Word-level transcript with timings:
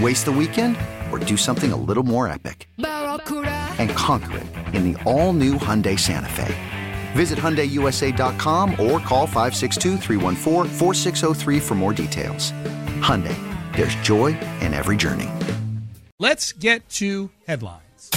Waste 0.00 0.24
the 0.24 0.32
weekend 0.32 0.76
or 1.12 1.18
do 1.20 1.36
something 1.36 1.72
a 1.72 1.76
little 1.76 2.02
more 2.02 2.26
epic? 2.26 2.68
And 2.78 3.90
conquer 3.90 4.38
it 4.38 4.46
in 4.74 4.92
the 4.92 5.00
all 5.04 5.32
new 5.32 5.54
Hyundai 5.54 5.98
Santa 5.98 6.28
Fe. 6.28 6.54
Visit 7.12 7.38
HyundaiUSA.com 7.38 8.72
or 8.72 8.98
call 8.98 9.26
562 9.26 9.98
for 11.60 11.74
more 11.74 11.92
details. 11.92 12.50
Hyundai, 13.00 13.36
there's 13.74 13.94
joy 13.96 14.38
in 14.60 14.74
every 14.74 14.96
journey. 14.96 15.30
Let's 16.18 16.52
get 16.52 16.88
to 16.90 17.30
headlines. 17.46 18.10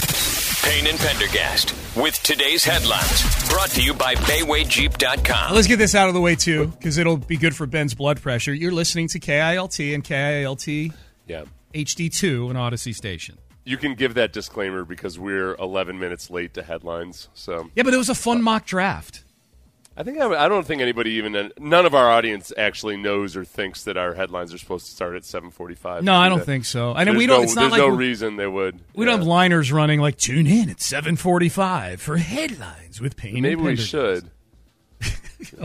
Payne 0.64 0.88
and 0.88 0.98
Pendergast 0.98 1.74
with 1.96 2.20
today's 2.22 2.64
headlines. 2.64 3.48
Brought 3.48 3.70
to 3.70 3.82
you 3.82 3.94
by 3.94 4.16
BaywayJeep.com. 4.16 5.54
Let's 5.54 5.68
get 5.68 5.76
this 5.76 5.94
out 5.94 6.08
of 6.08 6.14
the 6.14 6.20
way 6.20 6.34
too, 6.34 6.66
because 6.66 6.98
it'll 6.98 7.16
be 7.16 7.36
good 7.36 7.54
for 7.54 7.66
Ben's 7.66 7.94
blood 7.94 8.20
pressure. 8.20 8.52
You're 8.52 8.72
listening 8.72 9.08
to 9.08 9.20
KILT 9.20 9.94
and 9.94 10.02
KILT 10.04 10.92
Yeah. 11.26 11.44
HD2, 11.74 12.50
an 12.50 12.56
Audacy 12.56 12.94
station. 12.94 13.38
You 13.64 13.76
can 13.76 13.94
give 13.94 14.14
that 14.14 14.32
disclaimer 14.32 14.84
because 14.84 15.18
we're 15.18 15.54
11 15.56 15.98
minutes 15.98 16.30
late 16.30 16.54
to 16.54 16.62
headlines. 16.62 17.28
So 17.34 17.70
Yeah, 17.74 17.82
but 17.82 17.92
it 17.92 17.98
was 17.98 18.08
a 18.08 18.14
fun 18.14 18.42
mock 18.42 18.64
draft. 18.64 19.24
I 19.98 20.04
think 20.04 20.20
I, 20.20 20.44
I 20.44 20.48
don't 20.48 20.64
think 20.64 20.80
anybody 20.80 21.10
even 21.12 21.50
none 21.58 21.84
of 21.84 21.92
our 21.92 22.08
audience 22.08 22.52
actually 22.56 22.96
knows 22.96 23.36
or 23.36 23.44
thinks 23.44 23.82
that 23.82 23.96
our 23.96 24.14
headlines 24.14 24.54
are 24.54 24.58
supposed 24.58 24.86
to 24.86 24.92
start 24.92 25.16
at 25.16 25.22
7:45. 25.22 26.02
No, 26.02 26.14
I 26.14 26.28
don't 26.28 26.44
think 26.44 26.66
so. 26.66 26.94
And 26.94 27.08
There's 27.08 27.18
we 27.18 27.26
don't. 27.26 27.38
no, 27.38 27.42
it's 27.42 27.56
not 27.56 27.62
there's 27.62 27.72
like 27.72 27.80
no 27.80 27.88
reason 27.88 28.36
they 28.36 28.46
would. 28.46 28.80
We 28.94 29.04
don't 29.06 29.18
have 29.18 29.26
liners 29.26 29.72
running 29.72 29.98
like 29.98 30.16
tune 30.16 30.46
in 30.46 30.70
at 30.70 30.76
7:45 30.76 31.98
for 31.98 32.16
headlines 32.16 33.00
with 33.00 33.16
Payne. 33.16 33.42
Maybe 33.42 33.54
and 33.54 33.62
we 33.62 33.66
Pendergast." 33.70 33.90
should. 33.90 34.30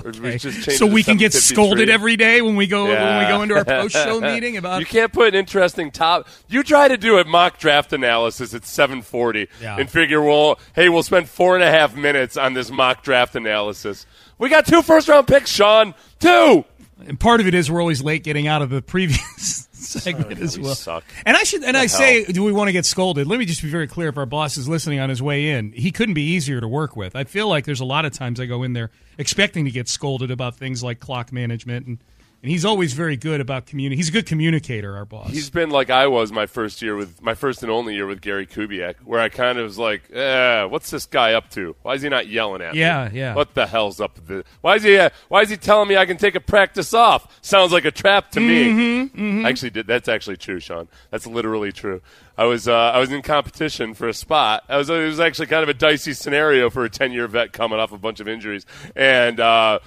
Okay. 0.05 0.37
so 0.37 0.85
we 0.85 1.01
can 1.01 1.17
get 1.17 1.33
scolded 1.33 1.89
every 1.89 2.15
day 2.15 2.41
when 2.43 2.55
we 2.55 2.67
go 2.67 2.85
when 2.85 3.19
we 3.19 3.25
go 3.27 3.41
into 3.41 3.55
our 3.55 3.65
post 3.65 3.95
show 3.95 4.19
meeting 4.33 4.55
about 4.55 4.79
You 4.79 4.85
can't 4.85 5.11
put 5.11 5.29
an 5.29 5.35
interesting 5.35 5.89
top. 5.91 6.27
You 6.47 6.61
try 6.63 6.87
to 6.87 6.95
do 6.95 7.17
a 7.17 7.25
mock 7.25 7.57
draft 7.57 7.91
analysis 7.91 8.53
at 8.53 8.61
7:40 8.61 9.47
Yeah. 9.61 9.77
and 9.79 9.89
figure, 9.89 10.21
well, 10.21 10.59
hey, 10.75 10.89
we'll 10.89 11.01
spend 11.03 11.27
four 11.27 11.55
and 11.55 11.63
a 11.63 11.71
half 11.71 11.95
minutes 11.95 12.37
on 12.37 12.53
this 12.53 12.69
mock 12.69 13.03
draft 13.03 13.35
analysis. 13.35 14.05
We 14.37 14.49
got 14.49 14.65
two 14.67 14.81
first 14.83 15.07
round 15.07 15.27
picks, 15.27 15.49
Sean. 15.49 15.95
Two. 16.19 16.65
And 17.05 17.19
part 17.19 17.41
of 17.41 17.47
it 17.47 17.53
is 17.53 17.69
we're 17.69 17.81
always 17.81 18.01
late 18.01 18.23
getting 18.23 18.47
out 18.47 18.61
of 18.61 18.69
the 18.69 18.81
previous 18.81 19.67
segment 19.71 20.39
as 20.39 20.57
we 20.57 20.63
well. 20.63 20.75
suck. 20.75 21.03
And 21.25 21.35
I 21.35 21.43
should 21.43 21.63
and 21.63 21.75
The 21.75 21.81
I 21.81 21.85
say, 21.87 22.23
do 22.25 22.43
we 22.43 22.51
want 22.51 22.67
to 22.69 22.71
get 22.71 22.85
scolded? 22.85 23.27
Let 23.27 23.39
me 23.39 23.45
just 23.45 23.61
be 23.61 23.69
very 23.69 23.87
clear. 23.87 24.09
If 24.09 24.17
our 24.17 24.25
boss 24.25 24.57
is 24.57 24.67
listening 24.67 24.99
on 24.99 25.09
his 25.09 25.21
way 25.21 25.49
in, 25.51 25.71
he 25.73 25.91
couldn't 25.91 26.15
be 26.15 26.23
easier 26.23 26.61
to 26.61 26.67
work 26.67 26.95
with. 26.95 27.15
I 27.15 27.23
feel 27.25 27.47
like 27.47 27.65
there's 27.65 27.79
a 27.81 27.85
lot 27.85 28.05
of 28.05 28.13
times 28.13 28.39
I 28.39 28.45
go 28.45 28.63
in 28.63 28.73
there 28.73 28.91
expecting 29.17 29.65
to 29.65 29.71
get 29.71 29.87
scolded 29.87 30.31
about 30.31 30.55
things 30.55 30.83
like 30.83 30.99
clock 30.99 31.31
management, 31.31 31.85
and 31.87 31.97
and 32.43 32.51
he's 32.51 32.65
always 32.65 32.91
very 32.91 33.15
good 33.15 33.39
about 33.39 33.65
communi. 33.65 33.95
He's 33.95 34.09
a 34.09 34.11
good 34.11 34.25
communicator. 34.25 34.97
Our 34.97 35.05
boss. 35.05 35.31
He's 35.31 35.49
been 35.49 35.69
like 35.69 35.89
I 35.89 36.07
was 36.07 36.33
my 36.33 36.45
first 36.45 36.81
year 36.81 36.97
with 36.97 37.21
my 37.21 37.35
first 37.35 37.63
and 37.63 37.71
only 37.71 37.95
year 37.95 38.05
with 38.05 38.19
Gary 38.19 38.45
Kubiak, 38.45 38.95
where 39.05 39.21
I 39.21 39.29
kind 39.29 39.57
of 39.57 39.63
was 39.63 39.79
like, 39.79 40.11
eh, 40.11 40.65
"What's 40.65 40.89
this 40.89 41.05
guy 41.05 41.33
up 41.33 41.49
to? 41.51 41.73
Why 41.83 41.93
is 41.93 42.01
he 42.01 42.09
not 42.09 42.27
yelling 42.27 42.61
at 42.61 42.73
me? 42.73 42.81
Yeah, 42.81 43.09
yeah. 43.13 43.33
What 43.33 43.53
the 43.53 43.65
hell's 43.65 44.01
up 44.01 44.15
with 44.15 44.27
this? 44.27 44.43
Why 44.59 44.75
is 44.75 44.83
he? 44.83 44.97
Uh, 44.97 45.09
why 45.29 45.43
is 45.43 45.49
he 45.49 45.55
telling 45.55 45.87
me 45.87 45.95
I 45.95 46.05
can 46.05 46.17
take 46.17 46.35
a 46.35 46.41
practice 46.41 46.93
off? 46.93 47.39
Sounds 47.41 47.71
like 47.71 47.85
a 47.85 47.91
trap 47.91 48.31
to 48.31 48.41
me. 48.41 48.65
Mm-hmm, 48.65 49.45
I 49.45 49.49
actually 49.49 49.69
did. 49.69 49.87
That's 49.87 50.09
actually 50.09 50.37
true, 50.37 50.59
Sean. 50.59 50.89
That's 51.11 51.25
literally 51.25 51.71
true. 51.71 52.01
I 52.37 52.43
was 52.43 52.67
uh, 52.67 52.73
I 52.73 52.99
was 52.99 53.09
in 53.09 53.21
competition 53.21 53.93
for 53.93 54.09
a 54.09 54.13
spot. 54.13 54.65
I 54.67 54.75
was 54.75 54.89
it 54.89 55.05
was 55.05 55.21
actually 55.21 55.47
kind 55.47 55.63
of 55.63 55.69
a 55.69 55.73
dicey 55.73 56.11
scenario 56.11 56.69
for 56.69 56.83
a 56.83 56.89
ten 56.89 57.13
year 57.13 57.29
vet 57.29 57.53
coming 57.53 57.79
off 57.79 57.93
a 57.93 57.97
bunch 57.97 58.19
of 58.19 58.27
injuries, 58.27 58.65
and 58.97 59.39
uh, 59.39 59.79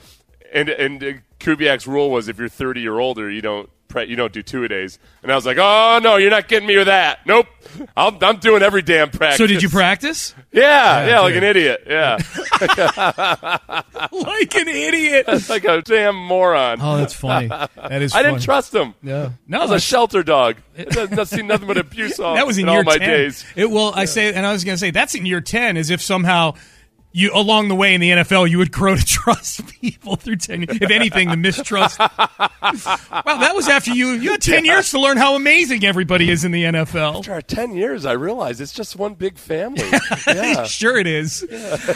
and 0.55 0.71
and 0.71 1.23
Kubiak's 1.41 1.87
rule 1.87 2.11
was 2.11 2.29
if 2.29 2.39
you're 2.39 2.49
30 2.49 2.87
or 2.89 3.01
older, 3.01 3.31
you 3.31 3.43
don't 3.43 3.69
pre- 3.89 4.07
you 4.07 4.17
don't 4.17 4.33
do 4.33 4.43
two 4.43 4.65
a 4.65 4.69
days. 4.69 4.99
And 5.23 5.33
I 5.33 5.35
was 5.35 5.47
like, 5.47 5.59
oh 5.59 6.01
no, 6.03 6.17
you're 6.17 6.31
not 6.31 6.49
getting 6.49 6.69
me 6.69 6.77
with 6.77 6.87
that. 6.87 7.21
Nope, 7.27 7.47
I'm, 7.97 8.19
I'm 8.23 8.39
doing 8.39 8.63
every 8.63 8.83
damn 8.83 9.11
practice. 9.11 9.39
so 9.39 9.47
did 9.47 9.63
you 9.63 9.69
practice 9.69 10.35
Yeah, 10.53 11.07
yeah, 11.07 11.21
like 11.21 11.35
an 11.35 11.45
idiot. 11.45 11.85
Yeah, 11.87 12.19
like 14.13 14.55
an 14.55 14.69
idiot? 14.69 15.27
like 15.49 15.65
a 15.65 15.83
damn 15.83 16.17
moron. 16.17 16.79
Oh, 16.81 16.97
that's 16.97 17.15
funny. 17.15 17.49
That 17.49 18.03
is. 18.03 18.15
I 18.15 18.23
didn't 18.23 18.41
trust 18.41 18.75
him. 18.75 18.95
Yeah. 19.03 19.31
No, 19.47 19.61
I 19.61 19.63
was 19.63 19.71
a 19.73 19.81
shelter 19.81 20.23
dog. 20.23 20.57
I've 20.79 21.29
seen 21.29 21.47
nothing 21.47 21.67
but 21.67 21.79
abuse 21.79 22.21
all, 22.21 22.35
that 22.35 22.47
was 22.47 22.59
in 22.59 22.69
all 22.69 22.75
year 22.77 22.85
my 22.85 22.99
10. 22.99 23.09
days. 23.09 23.45
It, 23.55 23.71
well, 23.71 23.93
I 23.95 24.05
say, 24.05 24.33
and 24.33 24.47
I 24.47 24.53
was 24.53 24.65
going 24.65 24.75
to 24.75 24.81
say 24.81 24.91
that's 24.91 25.15
in 25.15 25.27
year 25.27 25.41
ten, 25.41 25.77
as 25.77 25.91
if 25.91 26.03
somehow 26.03 26.55
you 27.17 27.31
along 27.33 27.69
the 27.69 27.75
way 27.75 27.95
in 27.95 28.01
the 28.03 28.11
NFL 28.11 28.49
you 28.51 28.59
would 28.59 28.71
grow 28.71 28.95
to 28.95 29.05
trust 29.07 29.67
people 29.81 30.17
through 30.17 30.37
ten. 30.37 30.61
years. 30.61 30.79
If 30.81 30.91
anything, 30.91 31.31
the 31.31 31.37
mistrust. 31.37 31.99
wow, 32.01 32.11
that 32.61 33.53
was 33.55 33.69
after 33.69 33.91
you. 33.91 34.09
You 34.11 34.33
had 34.33 34.43
ten 34.43 34.67
years 34.67 34.91
to 34.91 35.01
learn 35.01 35.17
how 35.17 35.35
amazing 35.35 35.85
everybody 35.85 36.31
is 36.31 36.45
in 36.45 36.53
the 36.53 36.65
NFL. 36.65 37.19
After 37.21 37.41
10 37.41 37.75
years, 37.75 38.05
I 38.05 38.13
realized 38.13 38.61
it's 38.61 38.73
just 38.73 38.97
one 38.97 39.15
big 39.15 39.39
family. 39.39 39.83
Yeah. 40.27 40.65
Sure, 40.65 40.99
it 40.99 41.07
is. 41.07 41.47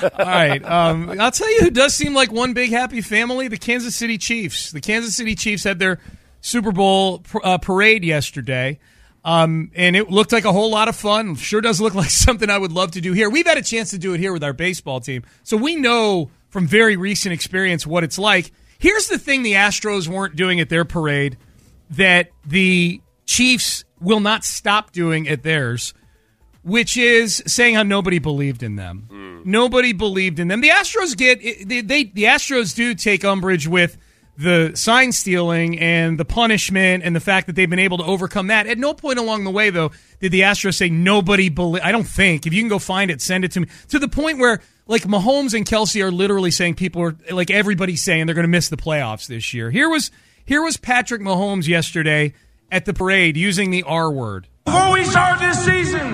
All 0.02 0.24
right. 0.24 0.64
Um, 0.64 1.20
I'll 1.20 1.30
tell 1.30 1.50
you 1.50 1.60
who 1.62 1.70
does 1.70 1.94
seem 1.94 2.14
like 2.14 2.30
one 2.32 2.54
big 2.54 2.70
happy 2.70 3.00
family 3.00 3.48
the 3.48 3.58
Kansas 3.58 3.96
City 3.96 4.18
Chiefs. 4.18 4.70
The 4.70 4.80
Kansas 4.80 5.16
City 5.16 5.34
Chiefs 5.34 5.64
had 5.64 5.78
their 5.78 6.00
Super 6.40 6.72
Bowl 6.72 7.22
uh, 7.42 7.58
parade 7.58 8.04
yesterday. 8.04 8.78
Um, 9.24 9.70
and 9.74 9.96
it 9.96 10.10
looked 10.10 10.32
like 10.32 10.44
a 10.44 10.52
whole 10.52 10.70
lot 10.70 10.88
of 10.88 10.96
fun. 10.96 11.34
Sure 11.34 11.60
does 11.60 11.80
look 11.80 11.94
like 12.02 12.10
something 12.10 12.48
I 12.48 12.58
would 12.58 12.72
love 12.72 12.92
to 12.92 13.00
do 13.00 13.12
here. 13.12 13.28
We've 13.28 13.46
had 13.46 13.58
a 13.58 13.62
chance 13.62 13.90
to 13.90 13.98
do 13.98 14.14
it 14.14 14.20
here 14.20 14.32
with 14.32 14.44
our 14.44 14.52
baseball 14.52 15.00
team. 15.00 15.24
So 15.42 15.56
we 15.56 15.76
know 15.76 16.30
from 16.48 16.66
very 16.66 16.96
recent 16.96 17.32
experience 17.32 17.86
what 17.86 18.04
it's 18.04 18.18
like. 18.18 18.52
Here's 18.78 19.08
the 19.08 19.18
thing 19.18 19.42
the 19.42 19.54
Astros 19.54 20.08
weren't 20.08 20.36
doing 20.36 20.58
at 20.60 20.68
their 20.68 20.84
parade 20.84 21.36
that 21.90 22.30
the 22.46 23.00
Chiefs 23.26 23.84
will 24.00 24.20
not 24.20 24.44
stop 24.44 24.92
doing 24.92 25.28
at 25.28 25.42
theirs 25.42 25.94
which 26.62 26.96
is 26.96 27.42
saying 27.46 27.74
how 27.74 27.82
nobody 27.82 28.18
believed 28.18 28.62
in 28.62 28.76
them. 28.76 29.06
Nobody 29.44 29.92
believed 29.92 30.38
in 30.38 30.48
them. 30.48 30.60
The 30.60 30.68
Astros 30.68 31.16
get 31.16 31.40
they, 31.66 31.80
they 31.80 32.04
the 32.04 32.24
Astros 32.24 32.74
do 32.74 32.94
take 32.94 33.24
umbrage 33.24 33.66
with 33.66 33.96
the 34.36 34.72
sign 34.74 35.12
stealing 35.12 35.78
and 35.78 36.18
the 36.18 36.24
punishment 36.24 37.04
and 37.04 37.14
the 37.14 37.20
fact 37.20 37.46
that 37.46 37.56
they've 37.56 37.68
been 37.68 37.78
able 37.78 37.98
to 37.98 38.04
overcome 38.04 38.46
that. 38.46 38.66
At 38.66 38.78
no 38.78 38.94
point 38.94 39.18
along 39.18 39.44
the 39.44 39.50
way 39.50 39.70
though 39.70 39.90
did 40.20 40.32
the 40.32 40.40
Astros 40.42 40.74
say 40.74 40.88
nobody 40.88 41.48
believe 41.48 41.82
I 41.84 41.92
don't 41.92 42.04
think. 42.04 42.46
If 42.46 42.52
you 42.52 42.62
can 42.62 42.68
go 42.68 42.78
find 42.78 43.10
it, 43.10 43.20
send 43.20 43.44
it 43.44 43.52
to 43.52 43.60
me. 43.60 43.68
To 43.88 43.98
the 43.98 44.08
point 44.08 44.38
where 44.38 44.60
like 44.86 45.02
Mahomes 45.02 45.54
and 45.54 45.64
Kelce 45.64 46.02
are 46.02 46.10
literally 46.10 46.50
saying 46.50 46.74
people 46.74 47.02
are 47.02 47.16
like 47.30 47.50
everybody's 47.50 48.02
saying 48.02 48.26
they're 48.26 48.34
going 48.34 48.44
to 48.44 48.48
miss 48.48 48.68
the 48.68 48.76
playoffs 48.76 49.26
this 49.26 49.54
year. 49.54 49.70
Here 49.70 49.88
was 49.88 50.10
here 50.44 50.62
was 50.62 50.76
Patrick 50.76 51.22
Mahomes 51.22 51.68
yesterday 51.68 52.34
at 52.72 52.84
the 52.84 52.92
parade 52.92 53.36
using 53.36 53.70
the 53.70 53.82
R 53.84 54.10
word. 54.10 54.48
Before 54.64 54.92
we 54.92 55.04
started 55.04 55.48
this 55.48 55.64
season, 55.64 56.10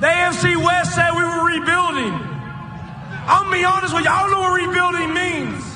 the 0.00 0.06
AFC 0.06 0.56
West 0.56 0.94
said 0.94 1.10
we 1.12 1.22
were 1.22 1.44
rebuilding. 1.46 2.12
I'm 3.26 3.44
gonna 3.44 3.56
be 3.56 3.64
honest 3.64 3.94
with 3.94 4.04
you, 4.04 4.10
I 4.10 4.22
don't 4.22 4.30
know 4.30 4.40
what 4.40 4.60
rebuilding 4.60 5.14
means. 5.14 5.73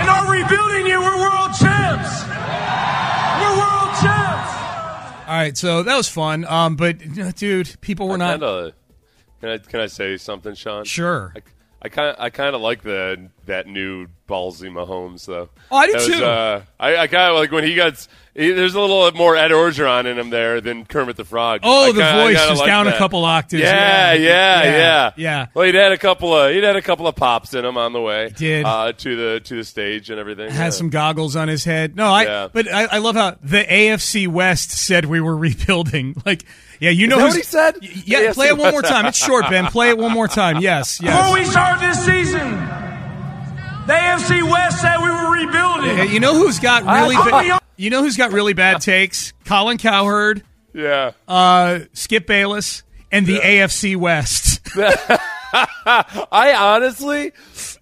In 0.00 0.08
our 0.08 0.30
rebuilding 0.30 0.86
year, 0.86 1.00
we're 1.00 1.18
world 1.20 1.50
champs. 1.58 2.24
We're 3.40 3.56
world 3.56 3.92
champs. 4.00 4.52
All 5.28 5.36
right, 5.38 5.56
so 5.56 5.82
that 5.82 5.96
was 5.96 6.08
fun. 6.08 6.44
Um, 6.46 6.76
but 6.76 6.98
dude, 7.36 7.76
people 7.80 8.08
were 8.08 8.18
not. 8.18 8.40
Kinda- 8.40 8.72
can 9.40 9.48
I 9.50 9.58
can 9.58 9.80
I 9.80 9.86
say 9.86 10.16
something, 10.16 10.54
Sean? 10.54 10.84
Sure. 10.84 11.32
I, 11.36 11.40
I 11.84 11.88
kind 11.88 12.08
of 12.10 12.16
I 12.20 12.30
kind 12.30 12.54
of 12.54 12.60
like 12.60 12.82
the 12.82 13.28
that 13.46 13.66
new 13.66 14.06
ballsy 14.28 14.70
Mahomes 14.70 15.26
though. 15.26 15.48
Oh, 15.70 15.76
I 15.76 15.86
do 15.86 15.92
That 15.92 15.98
was, 15.98 16.06
too. 16.18 16.24
uh, 16.24 16.62
I, 16.78 16.96
I 16.96 17.06
kind 17.08 17.30
of 17.32 17.36
like 17.38 17.50
when 17.50 17.64
he 17.64 17.74
got. 17.74 18.06
He, 18.34 18.50
there's 18.52 18.74
a 18.74 18.80
little 18.80 19.12
more 19.12 19.36
Ed 19.36 19.50
Orgeron 19.50 20.06
in 20.06 20.18
him 20.18 20.30
there 20.30 20.62
than 20.62 20.86
Kermit 20.86 21.16
the 21.16 21.24
Frog. 21.26 21.60
Oh, 21.64 21.84
I 21.90 21.92
the 21.92 22.00
kinda- 22.00 22.22
voice 22.22 22.38
kinda 22.38 22.52
is 22.54 22.58
like 22.60 22.66
down 22.66 22.86
a 22.86 22.90
that. 22.92 22.98
couple 22.98 23.22
octaves. 23.26 23.62
Yeah, 23.62 24.14
yeah, 24.14 24.62
Yeah. 24.62 24.70
yeah, 24.72 25.10
Yeah. 25.16 25.46
Well, 25.52 25.66
he'd 25.66 25.74
had 25.74 25.92
a 25.92 25.98
couple 25.98 26.34
of 26.34 26.50
he'd 26.50 26.64
had 26.64 26.74
a 26.76 26.80
couple 26.80 27.06
of 27.06 27.14
pops 27.14 27.52
in 27.52 27.62
him 27.62 27.76
on 27.76 27.92
the 27.92 28.00
way. 28.00 28.30
did. 28.34 28.64
uh, 28.64 28.92
to 28.96 29.16
the 29.16 29.40
to 29.40 29.56
the 29.56 29.64
stage 29.64 30.08
and 30.08 30.18
everything. 30.18 30.48
has 30.50 30.58
yeah. 30.74 30.78
some 30.78 30.88
goggles 30.88 31.36
on 31.36 31.48
his 31.48 31.64
head. 31.64 31.94
No, 31.94 32.06
I. 32.06 32.22
Yeah. 32.24 32.48
But 32.50 32.72
I, 32.72 32.84
I 32.86 32.98
love 32.98 33.16
how 33.16 33.36
the 33.42 33.64
AFC 33.64 34.26
West 34.28 34.70
said 34.70 35.04
we 35.04 35.20
were 35.20 35.36
rebuilding. 35.48 36.14
Like, 36.24 36.44
yeah, 36.80 36.88
you 36.88 37.08
know 37.08 37.18
that 37.18 37.24
what 37.26 37.36
he 37.36 37.42
said? 37.42 37.76
Yeah, 37.82 38.28
The 38.28 38.32
play 38.34 38.48
it 38.48 38.54
AFC 38.54 38.58
one 38.60 38.70
more 38.72 38.80
time. 38.82 39.04
It's 39.04 39.18
short, 39.18 39.50
Ben. 39.50 39.66
Play 39.66 39.90
it 39.90 39.98
one 39.98 40.12
more 40.12 40.26
time. 40.26 40.60
Yes, 40.62 40.98
Before 41.02 41.34
we 41.34 41.44
start 41.44 41.80
this 41.80 42.02
season, 42.02 42.50
the 43.86 43.92
AFC 43.92 44.42
West 44.50 44.80
said 44.80 44.96
we 45.02 45.10
were 45.10 45.32
rebuilding. 45.32 45.98
Yeah, 45.98 46.02
You 46.04 46.20
know 46.20 46.34
who's 46.34 46.58
got 46.58 46.84
really 46.84 47.14
I'll 47.16 47.24
be 47.24 47.30
ba- 47.30 47.36
hon- 47.52 47.58
you 47.84 47.90
know 47.90 48.02
who's 48.02 48.16
got 48.16 48.32
really 48.32 48.52
bad 48.52 48.80
takes? 48.80 49.32
Colin 49.44 49.78
Cowherd, 49.78 50.42
Yeah. 50.72 51.12
uh, 51.28 51.80
Skip 51.92 52.26
Bayless, 52.26 52.82
and 53.10 53.26
the 53.26 53.38
AFC 53.38 53.96
West. 53.96 54.60
I 55.54 56.54
honestly, 56.58 57.32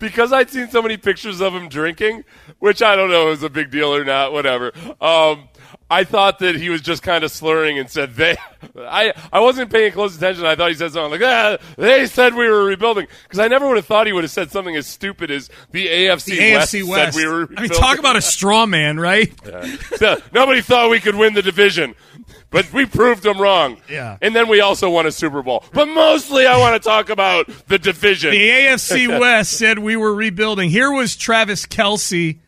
because 0.00 0.32
I'd 0.32 0.50
seen 0.50 0.68
so 0.70 0.82
many 0.82 0.96
pictures 0.96 1.40
of 1.40 1.54
him 1.54 1.68
drinking, 1.68 2.24
which 2.58 2.82
I 2.82 2.96
don't 2.96 3.10
know 3.10 3.30
is 3.30 3.42
a 3.44 3.50
big 3.50 3.70
deal 3.70 3.94
or 3.94 4.04
not, 4.04 4.32
whatever. 4.32 4.72
Um, 5.00 5.48
I 5.90 6.04
thought 6.04 6.38
that 6.38 6.54
he 6.54 6.70
was 6.70 6.80
just 6.82 7.02
kind 7.02 7.24
of 7.24 7.32
slurring 7.32 7.78
and 7.78 7.90
said 7.90 8.14
they. 8.14 8.36
I 8.78 9.12
I 9.32 9.40
wasn't 9.40 9.72
paying 9.72 9.90
close 9.92 10.16
attention. 10.16 10.46
I 10.46 10.54
thought 10.54 10.68
he 10.68 10.76
said 10.76 10.92
something 10.92 11.20
like, 11.20 11.28
"Ah, 11.28 11.56
they 11.76 12.06
said 12.06 12.34
we 12.34 12.48
were 12.48 12.64
rebuilding," 12.64 13.08
because 13.24 13.38
I 13.40 13.48
never 13.48 13.66
would 13.66 13.76
have 13.76 13.86
thought 13.86 14.06
he 14.06 14.12
would 14.12 14.22
have 14.24 14.30
said 14.30 14.50
something 14.52 14.76
as 14.76 14.86
stupid 14.86 15.30
as 15.32 15.50
the 15.72 15.88
AFC, 15.88 16.24
The 16.26 16.38
AFC 16.38 16.82
West, 16.82 16.88
West. 16.88 17.14
said 17.14 17.20
we 17.20 17.26
were. 17.28 17.48
I 17.56 17.62
mean, 17.62 17.70
talk 17.70 17.98
about 17.98 18.14
a 18.16 18.22
straw 18.22 18.66
man, 18.66 19.00
right? 19.00 19.32
So, 19.96 20.16
Nobody 20.32 20.60
thought 20.62 20.90
we 20.90 21.00
could 21.00 21.16
win 21.16 21.34
the 21.34 21.42
division, 21.42 21.94
but 22.50 22.72
we 22.72 22.86
proved 22.86 23.22
them 23.22 23.38
wrong. 23.40 23.78
Yeah. 23.88 24.16
And 24.22 24.34
then 24.34 24.48
we 24.48 24.60
also 24.60 24.88
won 24.88 25.06
a 25.06 25.12
Super 25.12 25.42
Bowl. 25.42 25.64
But 25.72 25.86
mostly, 25.88 26.46
I 26.46 26.56
want 26.58 26.80
to 26.80 26.88
talk 26.88 27.10
about 27.10 27.48
the 27.66 27.78
division. 27.78 28.30
The 28.30 28.48
AFC 28.48 29.18
West 29.20 29.52
said 29.58 29.78
we 29.80 29.96
were 29.96 30.14
rebuilding. 30.14 30.70
Here 30.70 30.90
was 30.90 31.16
Travis 31.16 31.66
Kelce. 31.66 32.38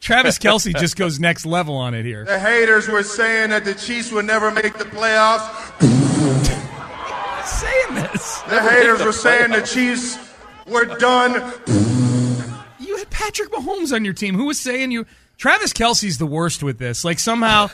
Travis 0.00 0.38
Kelce 0.38 0.74
just 0.78 0.96
goes 0.96 1.20
next 1.20 1.44
level 1.44 1.76
on 1.76 1.94
it 1.94 2.04
here. 2.04 2.24
The 2.24 2.38
haters 2.38 2.88
were 2.88 3.02
saying 3.02 3.50
that 3.50 3.64
the 3.64 3.74
Chiefs 3.74 4.10
would 4.10 4.24
never 4.24 4.50
make 4.50 4.78
the 4.78 4.84
playoffs. 4.84 5.46
Saying 7.44 7.94
this. 7.94 8.40
The 8.42 8.60
haters 8.60 9.02
were 9.02 9.12
saying 9.12 9.50
the 9.50 9.62
Chiefs 9.62 10.18
were 10.66 10.84
done. 10.84 11.32
You 12.78 12.96
had 12.96 13.10
Patrick 13.10 13.50
Mahomes 13.50 13.92
on 13.92 14.04
your 14.04 14.14
team. 14.14 14.34
Who 14.34 14.46
was 14.46 14.58
saying 14.58 14.92
you? 14.92 15.04
Travis 15.40 15.72
Kelce's 15.72 16.18
the 16.18 16.26
worst 16.26 16.62
with 16.62 16.78
this. 16.78 17.02
Like 17.02 17.18
somehow, 17.18 17.70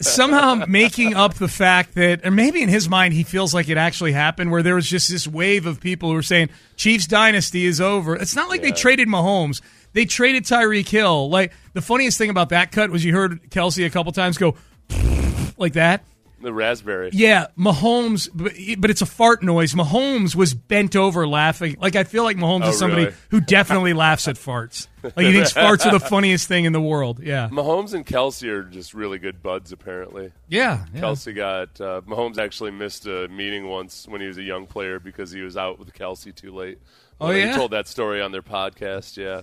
somehow 0.00 0.64
making 0.66 1.14
up 1.14 1.34
the 1.34 1.46
fact 1.46 1.94
that, 1.94 2.26
or 2.26 2.32
maybe 2.32 2.60
in 2.60 2.68
his 2.68 2.88
mind 2.88 3.14
he 3.14 3.22
feels 3.22 3.54
like 3.54 3.68
it 3.68 3.76
actually 3.76 4.10
happened, 4.10 4.50
where 4.50 4.60
there 4.60 4.74
was 4.74 4.88
just 4.88 5.08
this 5.08 5.24
wave 5.24 5.66
of 5.66 5.78
people 5.78 6.08
who 6.08 6.16
were 6.16 6.22
saying 6.22 6.48
Chiefs 6.74 7.06
dynasty 7.06 7.64
is 7.64 7.80
over. 7.80 8.16
It's 8.16 8.34
not 8.34 8.48
like 8.48 8.60
they 8.60 8.72
traded 8.72 9.06
Mahomes. 9.06 9.60
They 9.92 10.04
traded 10.04 10.46
Tyreek 10.46 10.88
Hill. 10.88 11.30
Like 11.30 11.52
the 11.74 11.80
funniest 11.80 12.18
thing 12.18 12.28
about 12.28 12.48
that 12.48 12.72
cut 12.72 12.90
was 12.90 13.04
you 13.04 13.14
heard 13.14 13.50
Kelce 13.50 13.86
a 13.86 13.90
couple 13.90 14.10
times 14.10 14.36
go 14.36 14.56
like 15.56 15.74
that. 15.74 16.04
The 16.38 16.52
raspberry. 16.52 17.10
Yeah, 17.14 17.46
Mahomes, 17.58 18.28
but, 18.34 18.90
it's 18.90 19.00
a 19.00 19.06
fart 19.06 19.42
noise. 19.42 19.72
Mahomes 19.72 20.34
was 20.34 20.52
bent 20.52 20.94
over 20.94 21.26
laughing. 21.26 21.76
Like 21.80 21.96
I 21.96 22.04
feel 22.04 22.24
like 22.24 22.36
Mahomes 22.36 22.64
Oh, 22.66 22.68
is 22.68 22.78
somebody 22.78 23.04
really? 23.06 23.16
who 23.30 23.40
definitely 23.40 23.94
laughs 23.94 24.28
at 24.28 24.36
farts. 24.36 24.86
Like 25.02 25.16
he 25.26 25.32
thinks 25.32 25.54
farts 25.54 25.86
are 25.86 25.92
the 25.92 26.00
funniest 26.08 26.46
thing 26.46 26.66
in 26.66 26.72
the 26.74 26.80
world. 26.80 27.20
Yeah, 27.22 27.48
Mahomes 27.50 27.94
and 27.94 28.04
Kelce 28.04 28.46
are 28.48 28.62
just 28.64 28.92
really 28.92 29.18
good 29.18 29.42
buds, 29.42 29.72
apparently. 29.72 30.32
yeah. 30.48 30.84
yeah. 30.92 31.00
Kelce 31.00 31.34
got 31.34 31.80
uh, 31.80 32.02
Mahomes 32.02 32.36
actually 32.38 32.70
missed 32.70 33.06
a 33.06 33.28
meeting 33.28 33.66
once 33.68 34.06
when 34.06 34.20
he 34.20 34.26
was 34.26 34.36
a 34.36 34.42
young 34.42 34.66
player 34.66 35.00
because 35.00 35.30
he 35.30 35.40
was 35.40 35.56
out 35.56 35.78
with 35.78 35.94
Kelce 35.94 36.34
too 36.34 36.52
late. 36.54 36.78
Oh, 37.18 37.30
yeah? 37.30 37.52
he 37.52 37.56
told 37.56 37.70
that 37.70 37.88
story 37.88 38.20
on 38.20 38.30
their 38.32 38.42
podcast. 38.42 39.16
Yeah, 39.16 39.42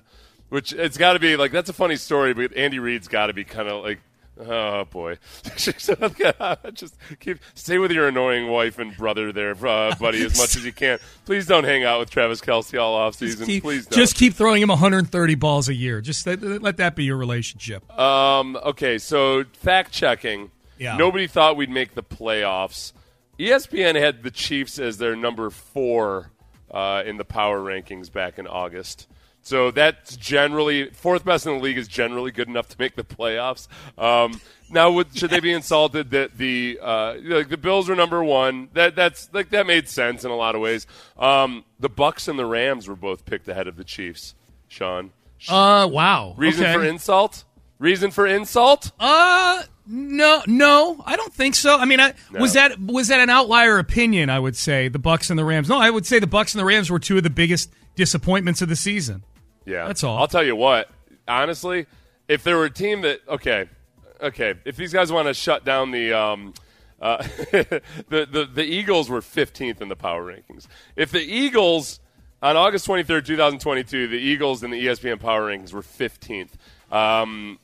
which 0.50 0.74
it's 0.74 0.98
got 0.98 1.14
to 1.14 1.20
be 1.20 1.38
like 1.38 1.52
that's 1.52 1.70
a 1.70 1.74
funny 1.74 1.96
story, 1.96 2.36
but 2.36 2.56
Andy 2.56 2.78
Reid's 2.78 3.08
got 3.08 3.28
to 3.28 3.34
be 3.34 3.44
kind 3.44 3.68
of 3.68 3.84
like. 3.84 4.00
Oh 4.40 4.86
boy! 4.86 5.18
Just 5.58 6.96
keep 7.20 7.38
stay 7.54 7.78
with 7.78 7.92
your 7.92 8.08
annoying 8.08 8.48
wife 8.50 8.80
and 8.80 8.96
brother 8.98 9.32
there, 9.32 9.52
uh, 9.52 9.94
buddy, 9.96 10.26
as 10.26 10.38
much 10.38 10.56
as 10.56 10.66
you 10.66 10.74
can. 10.74 10.98
Please 11.26 11.46
don't 11.46 11.64
hang 11.66 11.84
out 11.84 12.00
with 12.00 12.10
Travis 12.10 12.42
Kelce 12.42 12.80
all 12.82 12.96
off 12.96 13.16
season. 13.16 13.46
Keep- 13.46 13.64
Please 13.64 13.86
don't. 13.86 14.00
just 14.00 14.16
keep 14.16 14.34
throwing 14.34 14.62
him 14.62 14.70
130 14.70 15.36
balls 15.36 15.70
a 15.70 15.74
year. 15.76 16.02
Just 16.02 16.26
let, 16.26 16.42
let 16.42 16.78
that 16.78 16.96
be 16.96 17.04
your 17.04 17.18
relationship. 17.18 17.88
Um, 18.00 18.56
okay, 18.58 18.98
so 18.98 19.44
fact 19.54 19.92
checking. 19.92 20.50
Yeah. 20.80 20.98
Nobody 20.98 21.28
thought 21.28 21.56
we'd 21.56 21.70
make 21.70 21.94
the 21.94 22.04
playoffs. 22.04 22.92
ESPN 23.40 23.96
had 23.96 24.24
the 24.24 24.32
Chiefs 24.32 24.80
as 24.80 24.98
their 24.98 25.16
number 25.16 25.50
four 25.52 26.32
uh, 26.72 27.04
in 27.06 27.18
the 27.18 27.26
power 27.26 27.60
rankings 27.60 28.12
back 28.12 28.40
in 28.40 28.48
August. 28.48 29.08
So 29.46 29.72
that's 29.72 30.16
generally 30.16 30.90
fourth 30.92 31.26
best 31.26 31.46
in 31.46 31.58
the 31.58 31.64
league 31.64 31.78
is 31.78 31.90
generally 31.90 32.32
good 32.32 32.48
enough 32.48 32.70
to 32.70 32.76
make 32.80 32.96
the 32.96 33.04
playoffs. 33.04 33.68
Um, 33.98 34.40
now, 34.70 34.90
would, 34.92 35.16
should 35.16 35.30
they 35.30 35.42
be 35.42 35.52
insulted 35.52 36.12
that 36.12 36.38
the 36.38 36.80
uh, 36.82 37.16
like 37.22 37.50
the 37.50 37.58
Bills 37.58 37.90
are 37.90 37.96
number 37.96 38.24
one? 38.24 38.70
That 38.74 38.96
that's 38.96 39.30
like 39.34 39.50
that 39.50 39.68
made 39.68 39.90
sense 39.90 40.24
in 40.24 40.32
a 40.32 40.36
lot 40.36 40.56
of 40.56 40.62
ways. 40.62 40.88
Um, 41.20 41.66
the 41.78 41.90
Bucs 41.90 42.30
and 42.30 42.40
the 42.40 42.46
Rams 42.46 42.88
were 42.88 42.96
both 42.96 43.26
picked 43.26 43.48
ahead 43.50 43.68
of 43.68 43.76
the 43.76 43.84
Chiefs. 43.84 44.34
Sean, 44.70 45.12
Uh, 45.50 45.88
wow. 45.92 46.34
reason 46.38 46.64
okay. 46.64 46.74
for 46.74 46.84
insult? 46.84 47.44
Reason 47.80 48.10
for 48.12 48.26
insult? 48.26 48.92
Uh, 48.98 49.62
no, 49.86 50.42
no, 50.48 51.04
I 51.06 51.18
don't 51.18 51.34
think 51.34 51.56
so. 51.56 51.78
I 51.78 51.84
mean, 51.84 52.00
I, 52.00 52.14
was 52.32 52.54
that 52.54 52.80
was 52.80 53.10
that 53.10 53.20
an 53.20 53.30
outlier 53.30 53.78
opinion? 53.78 54.30
I 54.30 54.40
would 54.40 54.56
say 54.56 54.88
the 54.88 55.00
Bucs 55.00 55.30
and 55.30 55.38
the 55.38 55.44
Rams. 55.44 55.68
No, 55.68 55.78
I 55.78 55.90
would 55.90 56.06
say 56.06 56.20
the 56.20 56.28
Bucs 56.28 56.54
and 56.54 56.62
the 56.62 56.66
Rams 56.66 56.90
were 56.90 57.00
two 57.00 57.18
of 57.18 57.24
the 57.24 57.30
biggest 57.30 57.70
disappointments 57.96 58.62
of 58.62 58.70
the 58.70 58.78
season. 58.78 59.24
Yeah, 59.66 59.88
That's 59.88 60.04
all. 60.04 60.18
I'll 60.18 60.28
tell 60.28 60.44
you 60.44 60.56
what. 60.56 60.90
Honestly, 61.28 61.86
if 62.28 62.44
there 62.44 62.58
were 62.58 62.66
a 62.66 62.70
team 62.70 63.02
that 63.02 63.22
okay, 63.28 63.70
okay, 64.22 64.56
if 64.66 64.76
these 64.76 64.94
guys 64.94 65.12
want 65.12 65.28
to 65.28 65.34
shut 65.34 65.64
down 65.64 65.92
the 65.92 66.14
um, 66.14 66.54
uh, 67.02 67.18
the, 67.52 67.82
the 68.10 68.50
the 68.54 68.64
Eagles 68.64 69.10
were 69.10 69.22
15th 69.22 69.82
in 69.82 69.90
the 69.90 69.96
power 69.96 70.24
rankings. 70.24 70.68
If 70.96 71.12
the 71.12 71.22
Eagles 71.22 72.00
on 72.42 72.58
August 72.58 72.86
23rd, 72.88 73.26
2022, 73.26 74.10
the 74.10 74.18
Eagles 74.18 74.64
in 74.64 74.72
the 74.72 74.86
ESPN 74.86 75.20
power 75.20 75.50
rankings 75.50 75.72
were 75.72 75.82
15th. 75.82 76.50
Um, 76.92 77.58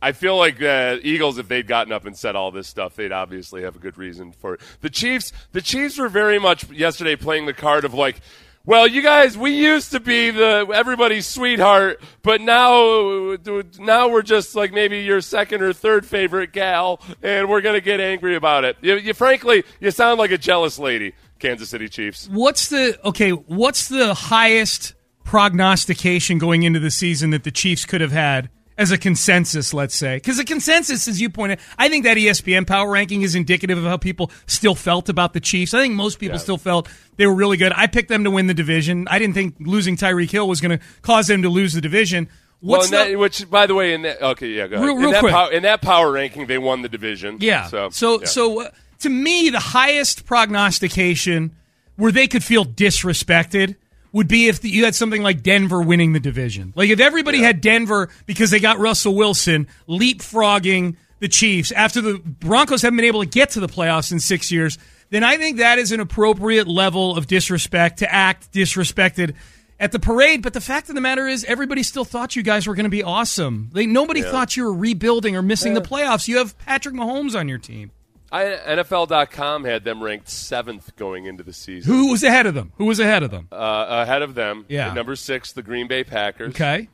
I 0.00 0.12
feel 0.12 0.36
like 0.36 0.62
uh, 0.62 0.96
Eagles, 1.02 1.36
if 1.38 1.48
they'd 1.48 1.66
gotten 1.66 1.92
up 1.92 2.06
and 2.06 2.16
said 2.16 2.36
all 2.36 2.50
this 2.50 2.68
stuff, 2.68 2.94
they'd 2.94 3.12
obviously 3.12 3.62
have 3.62 3.76
a 3.76 3.78
good 3.78 3.98
reason 3.98 4.32
for 4.32 4.54
it. 4.54 4.60
The 4.80 4.88
Chiefs, 4.88 5.32
the 5.52 5.60
Chiefs 5.60 5.98
were 5.98 6.08
very 6.08 6.38
much 6.38 6.70
yesterday 6.70 7.16
playing 7.16 7.46
the 7.46 7.52
card 7.52 7.84
of 7.84 7.92
like, 7.92 8.20
well, 8.66 8.86
you 8.86 9.02
guys, 9.02 9.38
we 9.38 9.52
used 9.52 9.92
to 9.92 10.00
be 10.00 10.30
the 10.30 10.70
everybody's 10.74 11.26
sweetheart, 11.26 12.00
but 12.22 12.40
now, 12.40 13.36
now 13.78 14.08
we're 14.08 14.22
just 14.22 14.54
like 14.54 14.72
maybe 14.72 15.00
your 15.00 15.20
second 15.20 15.62
or 15.62 15.72
third 15.72 16.04
favorite 16.04 16.52
gal, 16.52 17.00
and 17.22 17.48
we're 17.48 17.62
gonna 17.62 17.80
get 17.80 18.00
angry 18.00 18.36
about 18.36 18.64
it. 18.64 18.76
You, 18.80 18.96
you 18.96 19.14
frankly, 19.14 19.64
you 19.80 19.90
sound 19.90 20.18
like 20.18 20.30
a 20.30 20.38
jealous 20.38 20.78
lady, 20.78 21.14
Kansas 21.38 21.70
City 21.70 21.88
Chiefs. 21.88 22.28
What's 22.30 22.68
the 22.68 22.98
okay? 23.04 23.30
What's 23.30 23.88
the 23.88 24.12
highest 24.14 24.94
prognostication 25.24 26.38
going 26.38 26.62
into 26.62 26.80
the 26.80 26.90
season 26.90 27.30
that 27.30 27.44
the 27.44 27.50
Chiefs 27.50 27.84
could 27.84 28.00
have 28.00 28.12
had 28.12 28.50
as 28.80 28.90
a 28.90 28.98
consensus? 28.98 29.72
Let's 29.72 29.94
say 29.94 30.16
because 30.16 30.38
the 30.38 30.44
consensus, 30.44 31.06
as 31.06 31.20
you 31.20 31.30
pointed, 31.30 31.60
I 31.78 31.88
think 31.88 32.04
that 32.04 32.16
ESPN 32.16 32.66
power 32.66 32.90
ranking 32.90 33.22
is 33.22 33.34
indicative 33.34 33.78
of 33.78 33.84
how 33.84 33.96
people 33.96 34.30
still 34.46 34.74
felt 34.74 35.08
about 35.08 35.34
the 35.34 35.40
Chiefs. 35.40 35.74
I 35.74 35.80
think 35.80 35.94
most 35.94 36.18
people 36.18 36.38
still 36.38 36.58
felt 36.58 36.88
they 37.16 37.26
were 37.26 37.34
really 37.34 37.56
good. 37.56 37.72
I 37.76 37.86
picked 37.86 38.08
them 38.08 38.24
to 38.24 38.30
win 38.30 38.46
the 38.46 38.54
division. 38.54 39.06
I 39.08 39.18
didn't 39.18 39.34
think 39.34 39.54
losing 39.60 39.96
Tyreek 39.96 40.30
Hill 40.30 40.48
was 40.48 40.60
going 40.60 40.78
to 40.78 40.84
cause 41.02 41.26
them 41.26 41.42
to 41.42 41.48
lose 41.48 41.74
the 41.74 41.80
division. 41.80 42.28
What's 42.60 42.86
in 42.86 42.92
that, 42.92 43.08
the, 43.08 43.16
which, 43.16 43.48
by 43.50 43.66
the 43.66 43.74
way, 43.74 43.94
in 43.94 44.02
that 44.02 44.20
okay, 44.20 44.48
yeah, 44.48 44.66
go 44.66 44.76
ahead. 44.76 44.86
Real- 44.86 44.96
in, 45.04 45.10
that 45.12 45.20
quick. 45.20 45.32
power, 45.32 45.52
in 45.52 45.62
that 45.62 45.82
power 45.82 46.10
ranking, 46.10 46.46
they 46.46 46.58
won 46.58 46.82
the 46.82 46.88
division. 46.88 47.38
Yeah. 47.40 47.66
So, 47.66 47.90
so, 47.90 48.20
yeah. 48.20 48.26
so, 48.26 48.62
uh, 48.62 48.70
to 49.00 49.08
me, 49.08 49.50
the 49.50 49.60
highest 49.60 50.26
prognostication 50.26 51.56
where 51.96 52.12
they 52.12 52.26
could 52.26 52.44
feel 52.44 52.64
disrespected 52.64 53.76
would 54.12 54.28
be 54.28 54.48
if 54.48 54.60
the, 54.60 54.68
you 54.68 54.84
had 54.84 54.94
something 54.94 55.22
like 55.22 55.42
Denver 55.42 55.80
winning 55.82 56.12
the 56.12 56.20
division. 56.20 56.72
Like 56.76 56.90
if 56.90 57.00
everybody 57.00 57.38
had 57.38 57.60
Denver 57.60 58.08
because 58.26 58.50
they 58.50 58.60
got 58.60 58.78
Russell 58.78 59.14
Wilson 59.14 59.68
leapfrogging 59.88 60.96
the 61.20 61.28
Chiefs 61.28 61.70
after 61.72 62.00
the 62.00 62.18
Broncos 62.18 62.82
haven't 62.82 62.96
been 62.96 63.04
able 63.04 63.20
to 63.20 63.28
get 63.28 63.50
to 63.50 63.60
the 63.60 63.68
playoffs 63.68 64.10
in 64.10 64.20
six 64.20 64.50
years, 64.50 64.78
then 65.10 65.22
I 65.22 65.36
think 65.36 65.58
that 65.58 65.78
is 65.78 65.92
an 65.92 66.00
appropriate 66.00 66.66
level 66.66 67.16
of 67.16 67.26
disrespect 67.26 67.98
to 67.98 68.12
act 68.12 68.52
disrespected 68.52 69.34
at 69.78 69.92
the 69.92 69.98
parade. 69.98 70.42
But 70.42 70.52
the 70.52 70.60
fact 70.60 70.88
of 70.88 70.94
the 70.94 71.00
matter 71.00 71.26
is, 71.26 71.44
everybody 71.44 71.82
still 71.82 72.04
thought 72.04 72.36
you 72.36 72.42
guys 72.42 72.66
were 72.66 72.74
going 72.74 72.84
to 72.84 72.90
be 72.90 73.02
awesome. 73.02 73.70
Nobody 73.74 74.22
thought 74.22 74.56
you 74.56 74.64
were 74.64 74.74
rebuilding 74.74 75.36
or 75.36 75.42
missing 75.42 75.74
the 75.74 75.80
playoffs. 75.80 76.28
You 76.28 76.38
have 76.38 76.56
Patrick 76.58 76.94
Mahomes 76.94 77.38
on 77.38 77.48
your 77.48 77.58
team. 77.58 77.90
I, 78.32 78.44
NFL.com 78.44 79.64
had 79.64 79.82
them 79.84 80.02
ranked 80.02 80.28
seventh 80.28 80.94
going 80.96 81.24
into 81.24 81.42
the 81.42 81.52
season. 81.52 81.92
Who 81.92 82.10
was 82.10 82.22
ahead 82.22 82.46
of 82.46 82.54
them? 82.54 82.72
Who 82.76 82.84
was 82.86 83.00
ahead 83.00 83.22
of 83.24 83.30
them? 83.30 83.48
Uh, 83.50 83.86
ahead 84.06 84.22
of 84.22 84.34
them, 84.34 84.66
Yeah. 84.68 84.92
number 84.94 85.16
six, 85.16 85.52
the 85.52 85.62
Green 85.62 85.88
Bay 85.88 86.04
Packers. 86.04 86.50
Okay. 86.54 86.88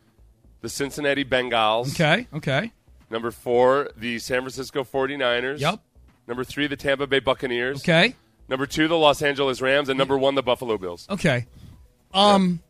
The 0.62 0.68
Cincinnati 0.70 1.24
Bengals. 1.24 1.90
Okay. 1.92 2.26
Okay. 2.34 2.72
Number 3.10 3.30
four, 3.30 3.90
the 3.96 4.18
San 4.18 4.40
Francisco 4.40 4.82
49ers. 4.82 5.60
Yep. 5.60 5.80
Number 6.26 6.42
three, 6.42 6.66
the 6.66 6.76
Tampa 6.76 7.06
Bay 7.06 7.20
Buccaneers. 7.20 7.78
Okay. 7.82 8.14
Number 8.48 8.66
two, 8.66 8.88
the 8.88 8.96
Los 8.96 9.22
Angeles 9.22 9.60
Rams. 9.60 9.88
And 9.88 9.98
number 9.98 10.16
one, 10.16 10.34
the 10.34 10.42
Buffalo 10.42 10.78
Bills. 10.78 11.06
Okay. 11.10 11.46
Um. 12.14 12.60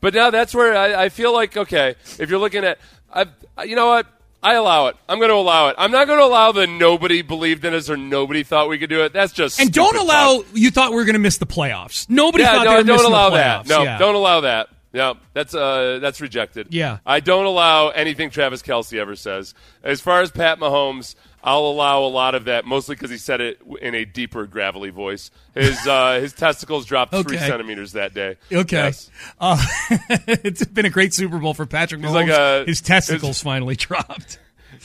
But 0.00 0.12
now 0.12 0.28
that's 0.30 0.54
where 0.54 0.76
I, 0.76 1.04
I 1.04 1.08
feel 1.08 1.32
like, 1.32 1.56
okay, 1.56 1.94
if 2.18 2.28
you're 2.28 2.38
looking 2.38 2.62
at, 2.64 2.78
I, 3.10 3.26
you 3.64 3.74
know 3.76 3.86
what? 3.86 4.06
I 4.44 4.54
allow 4.54 4.86
it. 4.88 4.96
I'm 5.08 5.18
going 5.18 5.30
to 5.30 5.34
allow 5.36 5.68
it. 5.68 5.76
I'm 5.78 5.90
not 5.90 6.06
going 6.06 6.18
to 6.18 6.24
allow 6.24 6.52
the 6.52 6.66
nobody 6.66 7.22
believed 7.22 7.64
in 7.64 7.72
us 7.74 7.88
or 7.88 7.96
nobody 7.96 8.42
thought 8.42 8.68
we 8.68 8.78
could 8.78 8.90
do 8.90 9.02
it. 9.02 9.12
That's 9.12 9.32
just 9.32 9.58
And 9.58 9.72
don't 9.72 9.96
allow. 9.96 10.36
talk. 10.42 10.46
You 10.52 10.70
thought 10.70 10.90
we 10.90 10.96
were 10.96 11.04
going 11.04 11.14
to 11.14 11.18
miss 11.18 11.38
the 11.38 11.46
playoffs. 11.46 12.08
Nobody 12.10 12.44
Yeah, 12.44 12.52
thought 12.56 12.64
no, 12.64 12.70
they 12.70 12.76
were 12.92 12.98
don't 12.98 13.04
allow 13.06 13.30
the 13.30 13.36
that. 13.36 13.64
playoffs. 13.64 13.68
No, 13.70 13.82
yeah. 13.82 13.98
don't 13.98 14.14
allow 14.14 14.40
that. 14.42 14.68
Yeah, 14.92 15.14
that's 15.32 15.54
uh, 15.56 15.98
that's 16.00 16.20
rejected. 16.20 16.68
Yeah. 16.70 16.98
I 17.04 17.18
don't 17.18 17.46
allow 17.46 17.88
anything 17.88 18.30
Travis 18.30 18.62
Kelce 18.62 18.96
ever 19.00 19.16
says. 19.16 19.52
As 19.82 20.00
far 20.00 20.20
as 20.20 20.30
Pat 20.30 20.60
Mahomes, 20.60 21.16
I'll 21.46 21.66
allow 21.66 22.02
a 22.02 22.08
lot 22.08 22.34
of 22.34 22.46
that, 22.46 22.64
mostly 22.64 22.94
because 22.96 23.10
he 23.10 23.18
said 23.18 23.42
it 23.42 23.60
in 23.82 23.94
a 23.94 24.06
deeper, 24.06 24.46
gravelly 24.46 24.88
voice. 24.88 25.30
His 25.54 25.78
uh, 25.86 26.18
his 26.20 26.32
testicles 26.32 26.86
dropped 26.86 27.14
three 27.14 27.36
centimeters 27.36 27.92
that 27.92 28.14
day. 28.14 28.36
Okay. 28.50 28.76
Yes. 28.76 29.10
Uh, 29.38 29.62
it's 30.26 30.64
been 30.64 30.86
a 30.86 30.90
great 30.90 31.12
Super 31.12 31.38
Bowl 31.38 31.52
for 31.52 31.66
Patrick 31.66 32.00
Mahomes. 32.00 32.12
like 32.14 32.28
a- 32.28 32.64
His 32.66 32.80
testicles 32.80 33.42
finally 33.42 33.76
dropped. 33.76 34.38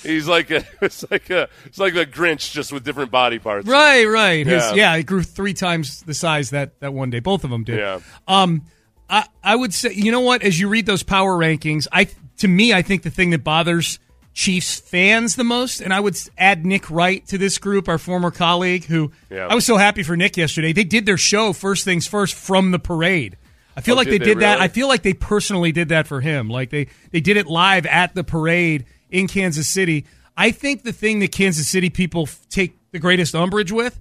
He's 0.04 0.28
like 0.28 0.52
a, 0.52 0.64
it's 0.82 1.10
like 1.10 1.30
a, 1.30 1.48
it's 1.66 1.80
like 1.80 1.94
the 1.94 2.06
Grinch 2.06 2.52
just 2.52 2.72
with 2.74 2.84
different 2.84 3.12
body 3.12 3.40
parts. 3.40 3.68
Right, 3.68 4.06
right. 4.06 4.46
His, 4.46 4.64
Yeah. 4.64 4.74
yeah. 4.76 4.96
it 4.96 5.04
grew 5.04 5.24
three 5.24 5.54
times 5.54 6.04
the 6.04 6.14
size 6.14 6.52
that, 6.52 6.80
that 6.82 6.94
one 6.94 7.10
day. 7.10 7.20
Both 7.20 7.44
of 7.44 7.50
them 7.50 7.64
did. 7.64 7.80
Yeah. 7.80 8.00
Um, 8.28 8.64
I, 9.10 9.26
I 9.44 9.56
would 9.56 9.74
say, 9.74 9.92
you 9.94 10.12
know 10.12 10.22
what? 10.22 10.44
As 10.44 10.60
you 10.60 10.68
read 10.70 10.86
those 10.86 11.04
power 11.04 11.38
rankings, 11.38 11.88
I 11.92 12.08
to 12.38 12.48
me, 12.48 12.74
I 12.74 12.82
think 12.82 13.04
the 13.04 13.10
thing 13.10 13.32
that 13.32 13.44
bothers 13.44 14.00
Chiefs 14.40 14.80
fans 14.80 15.36
the 15.36 15.44
most, 15.44 15.82
and 15.82 15.94
I 15.94 16.00
would 16.00 16.18
add 16.38 16.66
Nick 16.66 16.90
Wright 16.90 17.28
to 17.28 17.38
this 17.38 17.58
group, 17.58 17.90
our 17.90 17.98
former 17.98 18.32
colleague, 18.32 18.86
who 18.86 19.12
Yeah. 19.30 19.48
I 19.48 19.54
was 19.54 19.66
so 19.66 19.76
happy 19.76 20.02
for 20.02 20.16
Nick 20.16 20.38
yesterday. 20.38 20.72
They 20.72 20.86
did 20.86 21.06
their 21.06 21.18
show 21.18 21.52
first 21.52 21.84
things 21.84 22.08
first 22.08 22.36
from 22.36 22.72
the 22.72 22.80
parade. 22.80 23.36
I 23.76 23.82
feel 23.82 23.96
Oh, 23.96 23.98
like 23.98 24.06
did 24.08 24.14
they 24.14 24.18
they 24.20 24.26
did 24.36 24.40
that. 24.40 24.54
really? 24.54 24.64
I 24.64 24.68
feel 24.70 24.88
like 24.88 25.04
they 25.04 25.14
personally 25.14 25.74
did 25.74 25.90
that 25.90 26.08
for 26.08 26.22
him. 26.22 26.50
Like 26.50 26.70
they 26.70 26.88
they 27.12 27.20
did 27.20 27.36
it 27.36 27.48
live 27.48 27.86
at 27.86 28.16
the 28.16 28.24
parade 28.24 28.86
in 29.12 29.28
Kansas 29.28 29.68
City. 29.68 30.06
I 30.38 30.52
think 30.52 30.84
the 30.84 30.94
thing 30.94 31.20
that 31.20 31.34
Kansas 31.34 31.68
City 31.68 31.90
people 31.90 32.22
f- 32.24 32.40
take 32.50 32.78
the 32.94 33.00
greatest 33.00 33.36
umbrage 33.36 33.74
with 33.74 34.00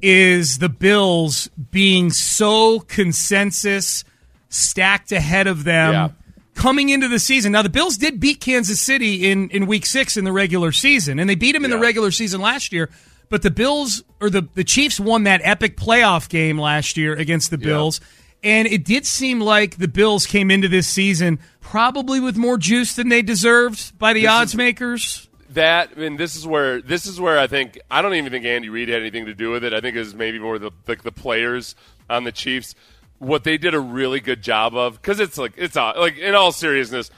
is 0.00 0.58
the 0.58 0.68
Bills 0.68 1.50
being 1.72 2.10
so 2.10 2.78
consensus 2.80 4.04
stacked 4.48 5.10
ahead 5.12 5.46
of 5.48 5.64
them 5.64 5.92
Yeah. 5.92 6.08
Coming 6.54 6.88
into 6.88 7.08
the 7.08 7.18
season. 7.18 7.52
Now 7.52 7.62
the 7.62 7.68
Bills 7.68 7.96
did 7.96 8.20
beat 8.20 8.40
Kansas 8.40 8.80
City 8.80 9.30
in 9.30 9.50
in 9.50 9.66
week 9.66 9.86
6 9.86 10.16
in 10.16 10.24
the 10.24 10.32
regular 10.32 10.72
season 10.72 11.18
and 11.18 11.28
they 11.28 11.34
beat 11.34 11.52
them 11.52 11.64
in 11.64 11.70
the 11.70 11.78
regular 11.78 12.10
season 12.10 12.40
last 12.40 12.72
year, 12.72 12.90
but 13.28 13.42
the 13.42 13.50
Bills 13.50 14.02
or 14.20 14.30
the 14.30 14.48
the 14.54 14.64
Chiefs 14.64 14.98
won 15.00 15.24
that 15.24 15.40
epic 15.44 15.76
playoff 15.76 16.28
game 16.28 16.58
last 16.58 16.96
year 16.96 17.14
against 17.14 17.50
the 17.50 17.58
Bills. 17.58 18.00
And 18.42 18.66
it 18.66 18.84
did 18.86 19.04
seem 19.04 19.38
like 19.40 19.76
the 19.76 19.86
Bills 19.88 20.24
came 20.26 20.50
into 20.50 20.66
this 20.66 20.88
season 20.88 21.38
probably 21.60 22.20
with 22.20 22.36
more 22.38 22.56
juice 22.56 22.94
than 22.94 23.10
they 23.10 23.20
deserved 23.20 23.98
by 23.98 24.14
the 24.14 24.22
This 24.22 24.30
odds 24.30 24.54
makers. 24.54 25.28
that 25.50 25.94
and 25.96 26.18
this 26.18 26.34
is 26.36 26.46
where 26.46 26.80
this 26.80 27.06
is 27.06 27.20
where 27.20 27.38
I 27.38 27.46
think 27.46 27.78
I 27.90 28.00
don't 28.02 28.14
even 28.14 28.30
think 28.32 28.44
Andy 28.46 28.68
Reid 28.70 28.88
had 28.88 29.00
anything 29.00 29.26
to 29.26 29.34
do 29.34 29.50
with 29.50 29.62
it. 29.64 29.74
I 29.74 29.80
think 29.80 29.94
it 29.94 29.98
was 30.00 30.14
maybe 30.14 30.38
more 30.38 30.58
the 30.58 30.70
like 30.88 31.02
the 31.02 31.12
players 31.12 31.74
on 32.08 32.24
the 32.24 32.32
Chiefs. 32.32 32.74
What 33.20 33.44
they 33.44 33.56
did 33.56 33.74
a 33.74 33.80
really 33.80 34.18
good 34.18 34.42
job 34.42 34.74
of 34.74 35.00
because 35.00 35.20
it's 35.20 35.38
like 35.38 35.52
it's 35.56 35.76
like 35.76 36.18
in 36.18 36.34
all 36.34 36.52
seriousness, 36.52 37.10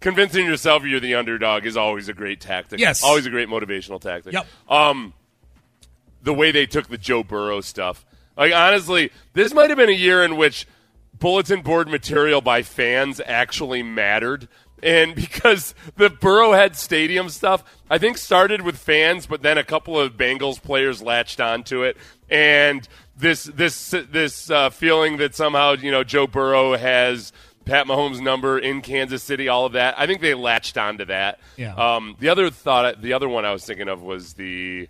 convincing 0.00 0.46
yourself 0.46 0.84
you're 0.84 1.00
the 1.00 1.14
underdog 1.14 1.66
is 1.66 1.76
always 1.76 2.08
a 2.08 2.12
great 2.12 2.40
tactic. 2.40 2.78
Yes. 2.78 3.02
always 3.02 3.26
a 3.26 3.30
great 3.30 3.48
motivational 3.48 4.00
tactic. 4.00 4.34
Yep. 4.34 4.46
Um, 4.68 5.14
the 6.22 6.34
way 6.34 6.52
they 6.52 6.66
took 6.66 6.88
the 6.88 6.98
Joe 6.98 7.22
Burrow 7.22 7.60
stuff. 7.60 8.04
Like 8.36 8.52
honestly, 8.52 9.10
this 9.32 9.52
might 9.52 9.70
have 9.70 9.78
been 9.78 9.88
a 9.88 9.92
year 9.92 10.22
in 10.22 10.36
which 10.36 10.66
bulletin 11.18 11.62
board 11.62 11.88
material 11.88 12.40
by 12.40 12.62
fans 12.62 13.20
actually 13.24 13.82
mattered. 13.82 14.48
And 14.82 15.14
because 15.16 15.74
the 15.96 16.08
Burrowhead 16.08 16.76
Stadium 16.76 17.28
stuff, 17.28 17.64
I 17.90 17.98
think 17.98 18.18
started 18.18 18.62
with 18.62 18.76
fans, 18.76 19.26
but 19.26 19.42
then 19.42 19.58
a 19.58 19.64
couple 19.64 19.98
of 19.98 20.16
Bengals 20.16 20.62
players 20.62 21.02
latched 21.02 21.40
onto 21.40 21.82
it, 21.82 21.96
and 22.30 22.86
this 23.18 23.44
this 23.44 23.90
this 24.10 24.50
uh, 24.50 24.70
feeling 24.70 25.18
that 25.18 25.34
somehow 25.34 25.72
you 25.72 25.90
know 25.90 26.04
Joe 26.04 26.26
Burrow 26.26 26.76
has 26.76 27.32
Pat 27.64 27.86
Mahomes' 27.86 28.20
number 28.20 28.58
in 28.58 28.80
Kansas 28.80 29.22
City, 29.22 29.48
all 29.48 29.66
of 29.66 29.72
that. 29.72 29.94
I 29.98 30.06
think 30.06 30.20
they 30.20 30.34
latched 30.34 30.78
onto 30.78 31.04
that. 31.06 31.38
Yeah. 31.56 31.74
Um, 31.74 32.16
the 32.18 32.30
other 32.30 32.48
thought, 32.50 33.02
the 33.02 33.12
other 33.12 33.28
one 33.28 33.44
I 33.44 33.52
was 33.52 33.64
thinking 33.64 33.88
of 33.88 34.02
was 34.02 34.34
the 34.34 34.88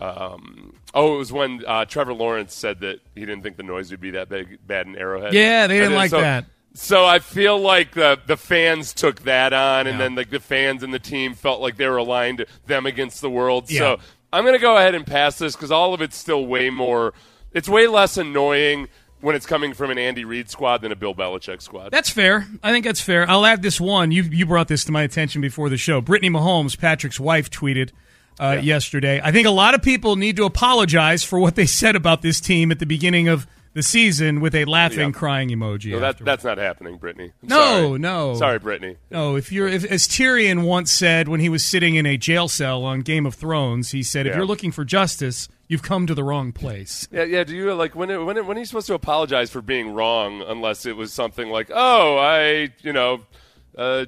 um, 0.00 0.74
oh, 0.92 1.14
it 1.14 1.18
was 1.18 1.32
when 1.32 1.64
uh, 1.66 1.84
Trevor 1.84 2.14
Lawrence 2.14 2.54
said 2.54 2.80
that 2.80 3.00
he 3.14 3.20
didn't 3.20 3.42
think 3.42 3.56
the 3.56 3.62
noise 3.62 3.90
would 3.90 4.00
be 4.00 4.10
that 4.12 4.28
big, 4.28 4.58
bad 4.66 4.86
in 4.86 4.96
Arrowhead. 4.96 5.32
Yeah, 5.32 5.66
they 5.66 5.78
didn't 5.78 5.94
like 5.94 6.10
so, 6.10 6.20
that. 6.20 6.44
So 6.74 7.04
I 7.04 7.20
feel 7.20 7.58
like 7.58 7.92
the 7.92 8.18
the 8.26 8.36
fans 8.36 8.92
took 8.92 9.22
that 9.22 9.52
on, 9.52 9.86
and 9.86 9.98
Yeah. 9.98 10.04
then 10.04 10.14
like 10.16 10.30
the 10.30 10.40
fans 10.40 10.82
and 10.82 10.92
the 10.92 10.98
team 10.98 11.34
felt 11.34 11.60
like 11.60 11.76
they 11.76 11.88
were 11.88 11.98
aligned 11.98 12.44
them 12.66 12.86
against 12.86 13.20
the 13.20 13.30
world. 13.30 13.70
Yeah. 13.70 13.78
So 13.78 13.98
I'm 14.32 14.42
going 14.44 14.54
to 14.56 14.60
go 14.60 14.76
ahead 14.76 14.94
and 14.96 15.06
pass 15.06 15.38
this 15.38 15.54
because 15.54 15.70
all 15.70 15.94
of 15.94 16.02
it's 16.02 16.16
still 16.16 16.44
way 16.46 16.70
more. 16.70 17.14
It's 17.54 17.68
way 17.68 17.86
less 17.86 18.16
annoying 18.16 18.88
when 19.20 19.34
it's 19.34 19.46
coming 19.46 19.72
from 19.72 19.90
an 19.90 19.96
Andy 19.96 20.24
Reid 20.24 20.50
squad 20.50 20.82
than 20.82 20.92
a 20.92 20.96
Bill 20.96 21.14
Belichick 21.14 21.62
squad. 21.62 21.90
That's 21.90 22.10
fair. 22.10 22.46
I 22.62 22.72
think 22.72 22.84
that's 22.84 23.00
fair. 23.00 23.28
I'll 23.28 23.46
add 23.46 23.62
this 23.62 23.80
one. 23.80 24.10
You 24.10 24.24
you 24.24 24.44
brought 24.44 24.68
this 24.68 24.84
to 24.84 24.92
my 24.92 25.02
attention 25.02 25.40
before 25.40 25.70
the 25.70 25.78
show. 25.78 26.00
Brittany 26.00 26.30
Mahomes, 26.30 26.78
Patrick's 26.78 27.18
wife, 27.18 27.48
tweeted 27.48 27.90
uh, 28.38 28.58
yesterday. 28.62 29.20
I 29.22 29.32
think 29.32 29.46
a 29.46 29.50
lot 29.50 29.74
of 29.74 29.82
people 29.82 30.16
need 30.16 30.36
to 30.36 30.44
apologize 30.44 31.24
for 31.24 31.38
what 31.38 31.54
they 31.54 31.66
said 31.66 31.96
about 31.96 32.20
this 32.20 32.40
team 32.40 32.70
at 32.70 32.80
the 32.80 32.86
beginning 32.86 33.28
of 33.28 33.46
the 33.74 33.82
season 33.82 34.40
with 34.40 34.54
a 34.54 34.64
laughing, 34.64 34.98
Yeah. 35.08 35.10
crying 35.10 35.50
emoji. 35.50 35.90
No, 35.92 36.00
that, 36.00 36.18
that's 36.18 36.44
not 36.44 36.58
happening, 36.58 36.96
Brittany. 36.96 37.32
I'm 37.42 37.48
No, 37.48 37.56
sorry. 37.58 37.98
no. 37.98 38.34
Sorry, 38.36 38.58
Brittany. 38.58 38.96
No, 39.10 39.36
if 39.36 39.52
you're 39.52 39.68
if, 39.68 39.84
as 39.84 40.08
Tyrion 40.08 40.64
once 40.64 40.90
said 40.90 41.28
when 41.28 41.40
he 41.40 41.48
was 41.48 41.64
sitting 41.64 41.96
in 41.96 42.06
a 42.06 42.16
jail 42.16 42.48
cell 42.48 42.84
on 42.84 43.00
Game 43.00 43.26
of 43.26 43.34
Thrones, 43.34 43.90
he 43.90 44.02
said, 44.02 44.26
"If 44.26 44.34
you're 44.36 44.46
looking 44.46 44.72
for 44.72 44.84
justice, 44.84 45.48
you've 45.68 45.82
come 45.82 46.06
to 46.06 46.14
the 46.14 46.24
wrong 46.24 46.52
place." 46.52 47.06
Yeah, 47.10 47.24
yeah. 47.24 47.44
Do 47.44 47.54
you 47.54 47.72
like 47.74 47.94
when 47.94 48.10
it, 48.10 48.18
when 48.24 48.36
it, 48.36 48.46
when 48.46 48.56
are 48.56 48.60
you 48.60 48.66
supposed 48.66 48.86
to 48.86 48.94
apologize 48.94 49.50
for 49.50 49.60
being 49.60 49.92
wrong 49.92 50.40
unless 50.42 50.86
it 50.86 50.96
was 50.96 51.12
something 51.12 51.48
like, 51.50 51.70
oh, 51.74 52.16
I 52.18 52.70
you 52.82 52.92
know, 52.92 53.20
uh, 53.76 54.06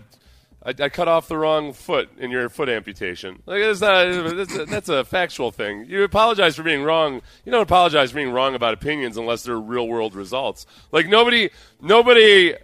I, 0.67 0.75
I 0.83 0.89
cut 0.89 1.07
off 1.07 1.29
the 1.29 1.39
wrong 1.39 1.73
foot 1.73 2.11
in 2.19 2.33
your 2.33 2.49
foot 2.49 2.69
amputation. 2.69 3.43
Like 3.47 3.61
it's 3.61 3.81
not 3.81 4.37
that's 4.37 4.57
a, 4.57 4.65
that's 4.65 4.89
a 4.89 5.05
factual 5.05 5.53
thing. 5.53 5.87
You 5.89 6.03
apologize 6.03 6.57
for 6.57 6.65
being 6.65 6.83
wrong. 6.83 7.23
You 7.45 7.53
don't 7.53 7.63
apologize 7.63 8.11
for 8.11 8.17
being 8.17 8.33
wrong 8.33 8.57
about 8.57 8.75
opinions 8.75 9.17
unless 9.17 9.45
they're 9.45 9.61
real 9.61 9.87
world 9.87 10.17
results. 10.17 10.67
Like 10.91 11.07
nobody 11.09 11.51
nobody 11.81 12.55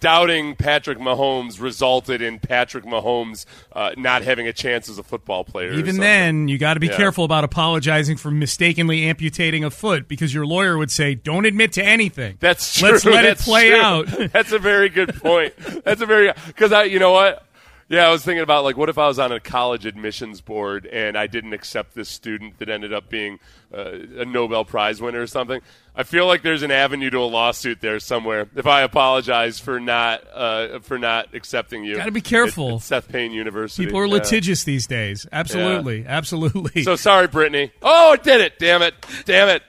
doubting 0.00 0.56
Patrick 0.56 0.98
Mahomes 0.98 1.60
resulted 1.60 2.22
in 2.22 2.38
Patrick 2.38 2.84
Mahomes 2.84 3.44
uh, 3.72 3.90
not 3.96 4.22
having 4.22 4.46
a 4.48 4.52
chance 4.52 4.88
as 4.88 4.98
a 4.98 5.02
football 5.02 5.44
player. 5.44 5.72
Even 5.72 5.98
then, 5.98 6.48
you 6.48 6.58
got 6.58 6.74
to 6.74 6.80
be 6.80 6.86
Yeah. 6.88 6.96
careful 6.96 7.24
about 7.24 7.44
apologizing 7.44 8.16
for 8.16 8.30
mistakenly 8.30 9.04
amputating 9.04 9.64
a 9.64 9.70
foot 9.70 10.08
because 10.08 10.34
your 10.34 10.46
lawyer 10.46 10.76
would 10.78 10.90
say, 10.90 11.14
"Don't 11.14 11.44
admit 11.46 11.72
to 11.74 11.84
anything." 11.84 12.36
That's 12.40 12.78
true. 12.78 12.90
Let's 12.90 13.04
let 13.04 13.22
That's 13.22 13.42
it 13.42 13.44
play 13.44 13.70
true. 13.70 13.80
out. 13.80 14.06
That's 14.32 14.52
a 14.52 14.58
very 14.58 14.88
good 14.88 15.14
point. 15.14 15.54
That's 15.84 16.00
a 16.00 16.06
very 16.06 16.32
because 16.46 16.72
I, 16.72 16.84
you 16.84 16.98
know 16.98 17.12
what? 17.12 17.44
Yeah, 17.90 18.06
I 18.06 18.12
was 18.12 18.24
thinking 18.24 18.42
about 18.44 18.62
like, 18.62 18.76
what 18.76 18.88
if 18.88 18.98
I 18.98 19.08
was 19.08 19.18
on 19.18 19.32
a 19.32 19.40
college 19.40 19.84
admissions 19.84 20.40
board 20.40 20.86
and 20.86 21.18
I 21.18 21.26
didn't 21.26 21.52
accept 21.54 21.92
this 21.96 22.08
student 22.08 22.58
that 22.60 22.68
ended 22.68 22.92
up 22.92 23.08
being 23.10 23.40
uh, 23.76 23.98
a 24.18 24.24
Nobel 24.24 24.64
Prize 24.64 25.02
winner 25.02 25.20
or 25.20 25.26
something? 25.26 25.60
I 25.96 26.04
feel 26.04 26.26
like 26.26 26.42
there's 26.42 26.62
an 26.62 26.70
avenue 26.70 27.10
to 27.10 27.18
a 27.18 27.26
lawsuit 27.26 27.80
there 27.80 27.98
somewhere. 27.98 28.48
If 28.54 28.68
I 28.68 28.82
apologize 28.82 29.58
for 29.58 29.80
not 29.80 30.22
uh, 30.32 30.78
for 30.78 30.98
not 31.00 31.34
accepting 31.34 31.82
you, 31.82 31.96
Gotta 31.96 32.12
be 32.12 32.20
careful. 32.20 32.78
Seth 32.78 33.08
Payne 33.08 33.32
University. 33.32 33.86
People 33.86 33.98
are 33.98 34.06
Yeah. 34.06 34.12
litigious 34.14 34.62
these 34.62 34.86
days. 34.86 35.26
Absolutely, 35.32 36.06
absolutely. 36.06 36.84
So 36.84 36.94
sorry, 36.94 37.26
Brittany. 37.26 37.72
Oh, 37.82 38.12
it 38.12 38.22
did 38.22 38.40
it. 38.40 38.60
Damn 38.60 38.82
it. 38.82 38.94
Damn 39.24 39.48
it. 39.48 39.64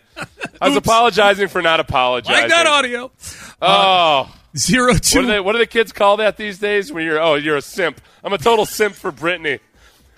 I 0.61 0.67
was 0.69 0.77
apologizing 0.77 1.47
for 1.47 1.63
not 1.63 1.79
apologizing. 1.79 2.39
like 2.43 2.49
that 2.51 2.67
audio. 2.67 3.11
Oh. 3.63 4.31
Zero 4.57 4.93
What 4.93 5.01
do, 5.03 5.25
they, 5.27 5.39
what 5.39 5.53
do 5.53 5.59
the 5.59 5.65
kids 5.65 5.91
call 5.93 6.17
that 6.17 6.35
these 6.37 6.59
days? 6.59 6.91
When 6.91 7.05
you're 7.05 7.21
oh 7.21 7.35
you're 7.35 7.57
a 7.57 7.61
simp. 7.61 8.01
I'm 8.23 8.33
a 8.33 8.37
total 8.37 8.65
simp 8.65 8.95
for 8.95 9.11
Brittany. 9.11 9.59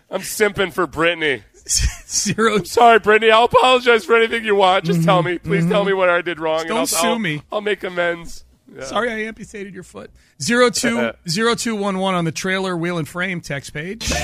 I'm 0.09 0.21
simping 0.21 0.73
for 0.73 0.87
Brittany. 0.87 1.43
zero. 2.07 2.61
Sorry, 2.63 2.99
Brittany. 2.99 3.31
I'll 3.31 3.45
apologize 3.45 4.03
for 4.05 4.15
anything 4.15 4.43
you 4.43 4.55
want. 4.55 4.85
Just 4.85 5.03
tell 5.03 5.23
me, 5.23 5.37
please 5.37 5.65
tell 5.67 5.85
me 5.85 5.93
what 5.93 6.09
I 6.09 6.21
did 6.21 6.39
wrong. 6.39 6.61
and 6.61 6.69
Mm-hmm. 6.69 6.75
Don't 6.75 6.79
I'll, 6.79 6.87
sue 6.87 7.07
I'll- 7.07 7.19
me. 7.19 7.41
I'll 7.51 7.61
make 7.61 7.83
amends. 7.83 8.43
Yeah. 8.73 8.83
Sorry, 8.85 9.11
I 9.11 9.19
amputated 9.27 9.73
your 9.73 9.83
foot. 9.83 10.09
Zero 10.41 10.69
two 10.71 11.11
zero 11.29 11.53
two 11.53 11.75
one 11.75 11.99
one 11.99 12.15
on 12.15 12.25
the 12.25 12.31
trailer 12.31 12.75
wheel 12.75 12.97
and 12.97 13.07
frame 13.07 13.39
text 13.39 13.71
page. 13.73 14.11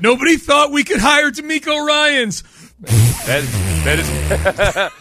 Nobody 0.00 0.36
thought 0.36 0.72
we 0.72 0.84
could 0.84 1.00
hire 1.00 1.30
DeMeco 1.30 1.84
Ryans. 1.86 2.42
That, 2.78 3.42
that 3.84 3.98
is 3.98 4.08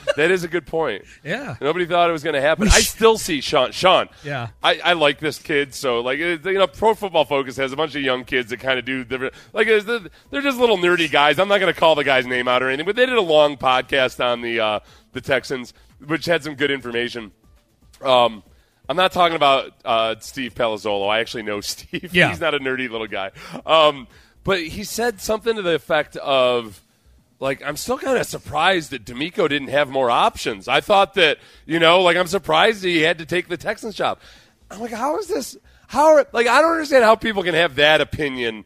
that 0.15 0.31
is 0.31 0.43
a 0.45 0.47
good 0.47 0.65
point. 0.65 1.03
Yeah. 1.23 1.55
Nobody 1.59 1.85
thought 1.85 2.09
it 2.09 2.13
was 2.13 2.23
going 2.23 2.35
to 2.35 2.41
happen. 2.41 2.69
I 2.69 2.79
still 2.79 3.17
see 3.17 3.41
Sean. 3.41 3.71
Sean. 3.73 4.07
Yeah. 4.23 4.49
I, 4.63 4.79
I 4.83 4.93
like 4.93 5.19
this 5.19 5.39
kid. 5.39 5.73
So 5.73 5.99
like 5.99 6.17
you 6.19 6.37
know, 6.37 6.67
Pro 6.67 6.93
Football 6.93 7.25
Focus 7.25 7.57
has 7.57 7.73
a 7.73 7.75
bunch 7.75 7.95
of 7.95 8.01
young 8.01 8.23
kids 8.23 8.49
that 8.51 8.61
kind 8.61 8.79
of 8.79 8.85
do 8.85 9.03
the 9.03 9.31
like 9.51 9.67
they're 9.67 10.41
just 10.41 10.57
little 10.57 10.77
nerdy 10.77 11.11
guys. 11.11 11.37
I'm 11.37 11.49
not 11.49 11.59
going 11.59 11.73
to 11.73 11.79
call 11.79 11.95
the 11.95 12.05
guy's 12.05 12.25
name 12.25 12.47
out 12.47 12.63
or 12.63 12.69
anything, 12.69 12.85
but 12.85 12.95
they 12.95 13.05
did 13.05 13.17
a 13.17 13.21
long 13.21 13.57
podcast 13.57 14.23
on 14.23 14.41
the 14.41 14.59
uh, 14.61 14.79
the 15.11 15.21
Texans, 15.21 15.73
which 16.05 16.25
had 16.25 16.43
some 16.43 16.55
good 16.55 16.71
information. 16.71 17.31
Um, 18.01 18.43
I'm 18.87 18.97
not 18.97 19.11
talking 19.11 19.35
about 19.35 19.73
uh, 19.83 20.15
Steve 20.19 20.53
Palazzolo. 20.55 21.09
I 21.09 21.19
actually 21.19 21.43
know 21.43 21.59
Steve. 21.61 22.13
Yeah. 22.13 22.29
He's 22.29 22.39
not 22.39 22.53
a 22.53 22.59
nerdy 22.59 22.89
little 22.89 23.07
guy. 23.07 23.31
Um, 23.65 24.07
but 24.43 24.61
he 24.61 24.83
said 24.83 25.19
something 25.19 25.55
to 25.55 25.61
the 25.61 25.73
effect 25.73 26.15
of, 26.17 26.81
like, 27.39 27.61
I'm 27.63 27.77
still 27.77 27.97
kind 27.97 28.17
of 28.17 28.25
surprised 28.25 28.91
that 28.91 29.05
DeMeco 29.05 29.49
didn't 29.49 29.67
have 29.69 29.89
more 29.89 30.09
options. 30.09 30.67
I 30.67 30.81
thought 30.81 31.15
that, 31.15 31.37
you 31.65 31.79
know, 31.79 32.01
like, 32.01 32.17
I'm 32.17 32.27
surprised 32.27 32.83
he 32.83 33.01
had 33.01 33.17
to 33.17 33.25
take 33.25 33.47
the 33.47 33.57
Texans 33.57 33.95
job. 33.95 34.19
I'm 34.71 34.79
like, 34.79 34.91
how 34.91 35.17
is 35.17 35.27
this? 35.27 35.57
How 35.87 36.15
are, 36.15 36.27
like, 36.33 36.47
I 36.47 36.61
don't 36.61 36.71
understand 36.71 37.03
how 37.03 37.15
people 37.15 37.43
can 37.43 37.53
have 37.53 37.75
that 37.75 38.01
opinion 38.01 38.65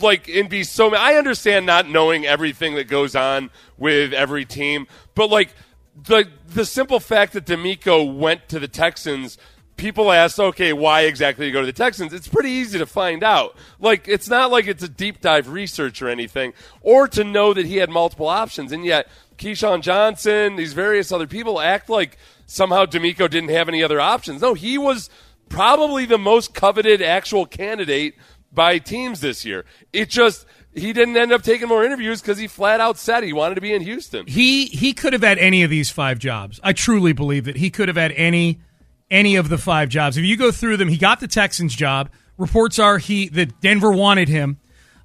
like 0.00 0.28
and 0.28 0.48
be 0.48 0.62
so 0.62 0.94
I 0.94 1.14
understand 1.14 1.66
not 1.66 1.88
knowing 1.88 2.26
everything 2.26 2.74
that 2.76 2.84
goes 2.84 3.16
on 3.16 3.50
with 3.76 4.12
every 4.12 4.44
team, 4.44 4.86
but 5.14 5.30
like 5.30 5.54
the 5.96 6.28
the 6.46 6.64
simple 6.64 7.00
fact 7.00 7.32
that 7.32 7.46
DeMeco 7.46 8.16
went 8.16 8.48
to 8.50 8.58
the 8.58 8.68
Texans 8.68 9.38
People 9.78 10.12
ask, 10.12 10.38
okay, 10.38 10.72
why 10.74 11.02
exactly 11.02 11.46
you 11.46 11.52
go 11.52 11.60
to 11.60 11.66
the 11.66 11.72
Texans? 11.72 12.12
It's 12.12 12.28
pretty 12.28 12.50
easy 12.50 12.78
to 12.78 12.86
find 12.86 13.24
out. 13.24 13.56
Like, 13.80 14.06
it's 14.06 14.28
not 14.28 14.50
like 14.50 14.66
it's 14.66 14.82
a 14.82 14.88
deep 14.88 15.20
dive 15.20 15.48
research 15.48 16.02
or 16.02 16.08
anything, 16.08 16.52
or 16.82 17.08
to 17.08 17.24
know 17.24 17.54
that 17.54 17.64
he 17.64 17.76
had 17.76 17.88
multiple 17.88 18.28
options. 18.28 18.72
And 18.72 18.84
yet, 18.84 19.08
Keyshawn 19.38 19.80
Johnson, 19.80 20.56
these 20.56 20.74
various 20.74 21.10
other 21.12 21.26
people 21.26 21.60
act 21.60 21.88
like 21.88 22.18
somehow 22.44 22.84
DeMeco 22.84 23.30
didn't 23.30 23.50
have 23.50 23.68
any 23.68 23.82
other 23.82 24.00
options. 24.00 24.42
No, 24.42 24.54
he 24.54 24.76
was 24.76 25.08
probably 25.48 26.04
the 26.04 26.18
most 26.18 26.54
coveted 26.54 27.00
actual 27.00 27.46
candidate 27.46 28.14
by 28.52 28.78
teams 28.78 29.20
this 29.20 29.44
year. 29.44 29.64
It 29.92 30.08
just 30.08 30.44
he 30.74 30.92
didn't 30.92 31.16
end 31.16 31.32
up 31.32 31.42
taking 31.42 31.68
more 31.68 31.84
interviews 31.84 32.20
because 32.20 32.38
he 32.38 32.46
flat 32.46 32.80
out 32.80 32.98
said 32.98 33.24
he 33.24 33.32
wanted 33.32 33.56
to 33.56 33.60
be 33.60 33.72
in 33.72 33.82
Houston. 33.82 34.26
He 34.26 34.66
he 34.66 34.92
could 34.92 35.12
have 35.12 35.22
had 35.22 35.38
any 35.38 35.62
of 35.62 35.70
these 35.70 35.90
five 35.90 36.18
jobs. 36.18 36.60
I 36.62 36.72
truly 36.72 37.12
believe 37.12 37.44
that 37.44 37.56
he 37.56 37.70
could 37.70 37.88
have 37.88 37.96
had 37.96 38.12
any 38.12 38.60
any 39.10 39.36
of 39.36 39.48
the 39.48 39.58
five 39.58 39.88
jobs. 39.88 40.16
If 40.16 40.24
you 40.24 40.36
go 40.36 40.50
through 40.50 40.76
them, 40.76 40.88
he 40.88 40.96
got 40.96 41.20
the 41.20 41.28
Texans 41.28 41.74
job. 41.74 42.10
Reports 42.36 42.78
are 42.78 42.98
he 42.98 43.28
that 43.30 43.60
Denver 43.60 43.90
wanted 43.90 44.28
him. 44.28 44.58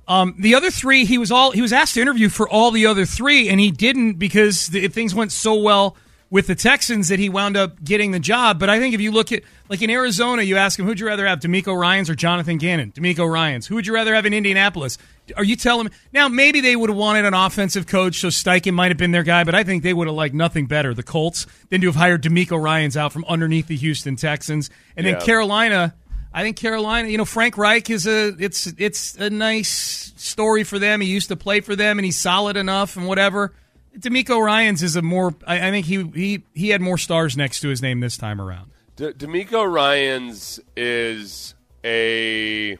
Um, 0.07 0.35
the 0.37 0.55
other 0.55 0.69
three, 0.69 1.05
he 1.05 1.17
was 1.17 1.31
all 1.31 1.51
he 1.51 1.61
was 1.61 1.71
asked 1.71 1.93
to 1.95 2.01
interview 2.01 2.29
for 2.29 2.47
all 2.47 2.71
the 2.71 2.85
other 2.85 3.05
three, 3.05 3.47
and 3.49 3.59
he 3.59 3.71
didn't 3.71 4.15
because 4.15 4.67
the, 4.67 4.87
things 4.89 5.15
went 5.15 5.31
so 5.31 5.55
well 5.55 5.95
with 6.33 6.47
the 6.47 6.55
Texans 6.55 7.09
that 7.09 7.19
he 7.19 7.29
wound 7.29 7.55
up 7.55 7.83
getting 7.83 8.09
the 8.09 8.19
job. 8.19 8.59
But 8.59 8.67
I 8.67 8.79
think 8.79 8.95
if 8.95 9.01
you 9.01 9.11
look 9.11 9.31
at 9.31 9.43
like 9.69 9.83
in 9.83 9.91
Arizona, 9.91 10.41
you 10.41 10.57
ask 10.57 10.79
him, 10.79 10.85
who'd 10.87 10.99
you 10.99 11.05
rather 11.05 11.27
have, 11.27 11.39
DeMeco 11.39 11.79
Ryans 11.79 12.09
or 12.09 12.15
Jonathan 12.15 12.57
Gannon? 12.57 12.91
DeMeco 12.91 13.31
Ryans. 13.31 13.67
Who 13.67 13.75
would 13.75 13.85
you 13.85 13.93
rather 13.93 14.15
have 14.15 14.25
in 14.25 14.33
Indianapolis? 14.33 14.97
Are 15.37 15.43
you 15.43 15.55
telling 15.55 15.85
me 15.85 15.91
now? 16.11 16.29
Maybe 16.29 16.59
they 16.59 16.75
would 16.75 16.89
have 16.89 16.97
wanted 16.97 17.25
an 17.25 17.35
offensive 17.35 17.85
coach, 17.85 18.15
so 18.15 18.29
Steichen 18.29 18.73
might 18.73 18.89
have 18.89 18.97
been 18.97 19.11
their 19.11 19.21
guy. 19.21 19.43
But 19.43 19.53
I 19.53 19.63
think 19.63 19.83
they 19.83 19.93
would 19.93 20.07
have 20.07 20.15
liked 20.15 20.33
nothing 20.33 20.65
better, 20.65 20.95
the 20.95 21.03
Colts, 21.03 21.45
than 21.69 21.81
to 21.81 21.87
have 21.87 21.95
hired 21.97 22.23
DeMeco 22.23 22.59
Ryans 22.59 22.97
out 22.97 23.13
from 23.13 23.25
underneath 23.25 23.67
the 23.67 23.77
Houston 23.77 24.15
Texans, 24.15 24.71
and 24.97 25.05
then 25.05 25.21
Carolina. 25.21 25.93
I 26.33 26.41
think 26.41 26.57
Carolina, 26.57 27.09
you 27.09 27.19
know, 27.19 27.25
Frank 27.25 27.59
Reich 27.59 27.91
is 27.91 28.07
a 28.07 28.29
it's 28.39 28.65
it's 28.79 29.15
a 29.17 29.29
nice 29.29 30.11
story 30.17 30.63
for 30.63 30.79
them. 30.79 30.99
He 30.99 31.09
used 31.09 31.27
to 31.27 31.35
play 31.35 31.59
for 31.59 31.75
them, 31.75 31.99
and 31.99 32.05
he's 32.05 32.19
solid 32.19 32.57
enough, 32.57 32.97
and 32.97 33.07
whatever. 33.07 33.53
DeMeco 33.97 34.43
Ryans 34.43 34.81
is 34.83 34.95
a 34.95 35.01
more. 35.01 35.35
I, 35.45 35.67
I 35.67 35.71
think 35.71 35.85
he 35.85 36.03
he 36.15 36.43
he 36.53 36.69
had 36.69 36.81
more 36.81 36.97
stars 36.97 37.37
next 37.37 37.59
to 37.61 37.69
his 37.69 37.81
name 37.81 37.99
this 37.99 38.17
time 38.17 38.41
around. 38.41 38.71
D- 38.95 39.11
DeMeco 39.11 39.71
Ryans 39.71 40.59
is 40.75 41.55
a 41.83 42.77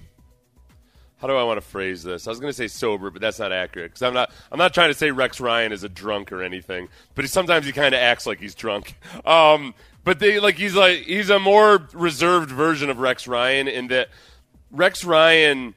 how 1.24 1.28
do 1.28 1.36
I 1.38 1.44
want 1.44 1.56
to 1.56 1.66
phrase 1.66 2.04
this? 2.04 2.28
I 2.28 2.32
was 2.32 2.42
going 2.42 2.50
to 2.50 2.54
say 2.54 2.68
sober, 2.68 3.10
but 3.10 3.22
that's 3.22 3.40
not 3.40 3.54
accurate 3.54 3.92
because 3.92 4.02
I'm 4.02 4.14
not. 4.14 4.30
I'm 4.52 4.58
not 4.58 4.74
trying 4.74 4.90
to 4.90 4.94
say 4.94 5.10
Rex 5.12 5.40
Ryan 5.40 5.72
is 5.72 5.86
a 5.86 5.90
drunk 5.90 6.34
or 6.34 6.44
anything, 6.44 6.90
but 7.16 7.24
he, 7.24 7.30
sometimes 7.30 7.66
he 7.66 7.72
kind 7.72 7.96
of 7.96 8.02
acts 8.02 8.28
like 8.28 8.40
he's 8.40 8.56
drunk. 8.56 8.98
Um, 9.26 9.74
but 10.04 10.20
they 10.20 10.42
like 10.42 10.56
he's 10.56 10.76
like 10.76 11.04
he's 11.04 11.30
a 11.30 11.40
more 11.40 11.88
reserved 11.94 12.50
version 12.50 12.90
of 12.90 13.00
Rex 13.00 13.26
Ryan 13.26 13.70
in 13.70 13.88
that 13.88 14.10
Rex 14.70 15.06
Ryan. 15.06 15.76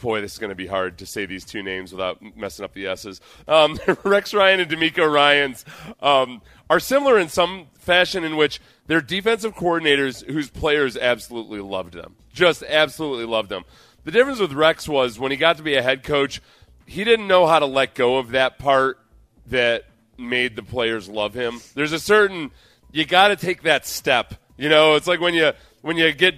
Boy, 0.00 0.20
this 0.20 0.32
is 0.32 0.38
going 0.38 0.50
to 0.50 0.56
be 0.56 0.66
hard 0.66 0.98
to 0.98 1.06
say 1.06 1.26
these 1.26 1.44
two 1.44 1.62
names 1.62 1.92
without 1.92 2.20
messing 2.36 2.64
up 2.64 2.74
the 2.74 2.86
S's. 2.86 3.20
Um, 3.48 3.78
Rex 4.04 4.34
Ryan 4.34 4.60
and 4.60 4.70
DeMeco 4.70 5.10
Ryans 5.10 5.64
um, 6.00 6.42
are 6.70 6.80
similar 6.80 7.18
in 7.18 7.28
some 7.28 7.66
fashion 7.74 8.24
in 8.24 8.36
which 8.36 8.60
they're 8.86 9.00
defensive 9.00 9.54
coordinators 9.54 10.24
whose 10.30 10.50
players 10.50 10.96
absolutely 10.96 11.60
loved 11.60 11.94
them. 11.94 12.16
Just 12.32 12.62
absolutely 12.62 13.26
loved 13.26 13.48
them. 13.48 13.64
The 14.04 14.10
difference 14.10 14.40
with 14.40 14.52
Rex 14.52 14.88
was 14.88 15.18
when 15.18 15.30
he 15.30 15.36
got 15.36 15.56
to 15.58 15.62
be 15.62 15.74
a 15.74 15.82
head 15.82 16.02
coach, 16.02 16.40
he 16.86 17.04
didn't 17.04 17.28
know 17.28 17.46
how 17.46 17.58
to 17.58 17.66
let 17.66 17.94
go 17.94 18.18
of 18.18 18.30
that 18.30 18.58
part 18.58 18.98
that 19.46 19.84
made 20.18 20.56
the 20.56 20.62
players 20.62 21.08
love 21.08 21.34
him. 21.34 21.60
There's 21.74 21.92
a 21.92 22.00
certain 22.00 22.50
you 22.90 23.04
got 23.04 23.28
to 23.28 23.36
take 23.36 23.62
that 23.62 23.86
step. 23.86 24.34
You 24.56 24.68
know, 24.68 24.94
it's 24.94 25.06
like 25.06 25.20
when 25.20 25.34
you 25.34 25.52
when 25.82 25.96
you 25.96 26.10
get 26.12 26.36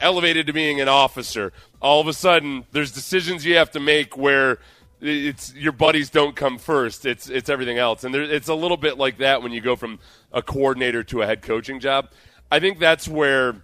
elevated 0.00 0.46
to 0.48 0.52
being 0.52 0.80
an 0.80 0.88
officer, 0.88 1.52
all 1.80 2.00
of 2.00 2.08
a 2.08 2.12
sudden 2.12 2.64
there's 2.72 2.90
decisions 2.90 3.44
you 3.44 3.56
have 3.56 3.70
to 3.70 3.80
make 3.80 4.16
where 4.16 4.58
it's 5.00 5.54
your 5.54 5.72
buddies 5.72 6.10
don't 6.10 6.34
come 6.34 6.58
first. 6.58 7.06
It's 7.06 7.28
it's 7.28 7.48
everything 7.48 7.78
else, 7.78 8.04
and 8.04 8.14
there, 8.14 8.22
it's 8.22 8.48
a 8.48 8.54
little 8.54 8.78
bit 8.78 8.98
like 8.98 9.18
that 9.18 9.42
when 9.42 9.52
you 9.52 9.60
go 9.60 9.76
from 9.76 9.98
a 10.32 10.42
coordinator 10.42 11.04
to 11.04 11.22
a 11.22 11.26
head 11.26 11.42
coaching 11.42 11.80
job. 11.80 12.10
I 12.50 12.60
think 12.60 12.78
that's 12.78 13.06
where 13.06 13.56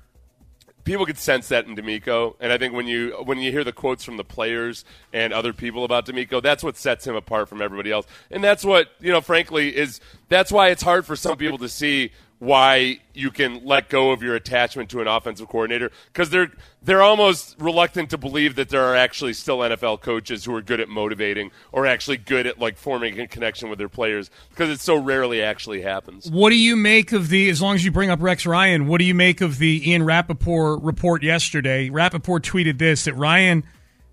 people 0.85 1.07
could 1.07 1.19
sense 1.19 1.49
that 1.49 1.67
in 1.67 1.77
DeMeco, 1.77 2.37
and 2.41 2.53
I 2.53 2.59
think 2.59 2.75
when 2.75 2.87
you 2.87 3.13
when 3.25 3.39
you 3.39 3.51
hear 3.51 3.65
the 3.65 3.73
quotes 3.73 4.05
from 4.05 4.19
the 4.19 4.25
players 4.25 4.85
and 5.13 5.33
other 5.33 5.53
people 5.53 5.85
about 5.85 6.07
DeMeco, 6.07 6.43
that's 6.43 6.63
what 6.63 6.77
sets 6.77 7.07
him 7.07 7.15
apart 7.15 7.49
from 7.49 7.63
everybody 7.63 7.91
else, 7.91 8.07
and 8.31 8.45
that's 8.45 8.65
what 8.65 8.89
you 9.01 9.11
know. 9.11 9.23
Frankly, 9.23 9.75
is 9.75 10.01
that's 10.29 10.53
why 10.53 10.69
it's 10.69 10.83
hard 10.83 11.07
for 11.07 11.17
some 11.17 11.39
people 11.39 11.59
to 11.59 11.69
see 11.69 12.13
why 12.43 12.99
you 13.15 13.31
can 13.31 13.65
let 13.65 13.89
go 13.89 14.11
of 14.11 14.21
your 14.21 14.35
attachment 14.35 14.91
to 14.91 15.01
an 15.01 15.07
offensive 15.07 15.47
coordinator 15.47 15.93
because 16.07 16.29
they're 16.31 16.51
they're 16.83 17.01
almost 17.01 17.55
reluctant 17.61 18.11
to 18.11 18.19
believe 18.19 18.57
that 18.57 18.69
there 18.69 18.83
are 18.83 18.97
actually 18.97 19.33
still 19.33 19.59
NFL 19.59 20.01
coaches 20.01 20.45
who 20.45 20.53
are 20.57 20.61
good 20.61 20.81
at 20.81 20.89
motivating 20.89 21.53
or 21.71 21.87
actually 21.87 22.17
good 22.17 22.49
at 22.49 22.59
like 22.59 22.77
forming 22.77 23.21
a 23.21 23.29
connection 23.29 23.71
with 23.71 23.79
their 23.79 23.89
players 23.89 24.29
because 24.51 24.71
it 24.71 24.81
so 24.81 24.97
rarely 24.97 25.41
actually 25.41 25.83
happens. 25.83 26.29
What 26.33 26.51
do 26.51 26.57
you 26.57 26.75
make 26.75 27.13
of 27.13 27.29
the, 27.29 27.49
as 27.49 27.63
long 27.63 27.77
as 27.77 27.85
you 27.85 27.93
bring 27.93 28.11
up 28.11 28.21
Rex 28.21 28.45
Ryan, 28.45 28.89
what 28.89 28.99
do 28.99 29.05
you 29.05 29.15
make 29.15 29.41
of 29.41 29.59
the 29.59 29.89
Ian 29.89 30.03
Rapoport 30.03 30.83
report 30.83 31.23
yesterday? 31.23 31.91
Rapoport 31.91 32.43
tweeted 32.43 32.79
this 32.79 33.05
that 33.05 33.15
Ryan, 33.15 33.63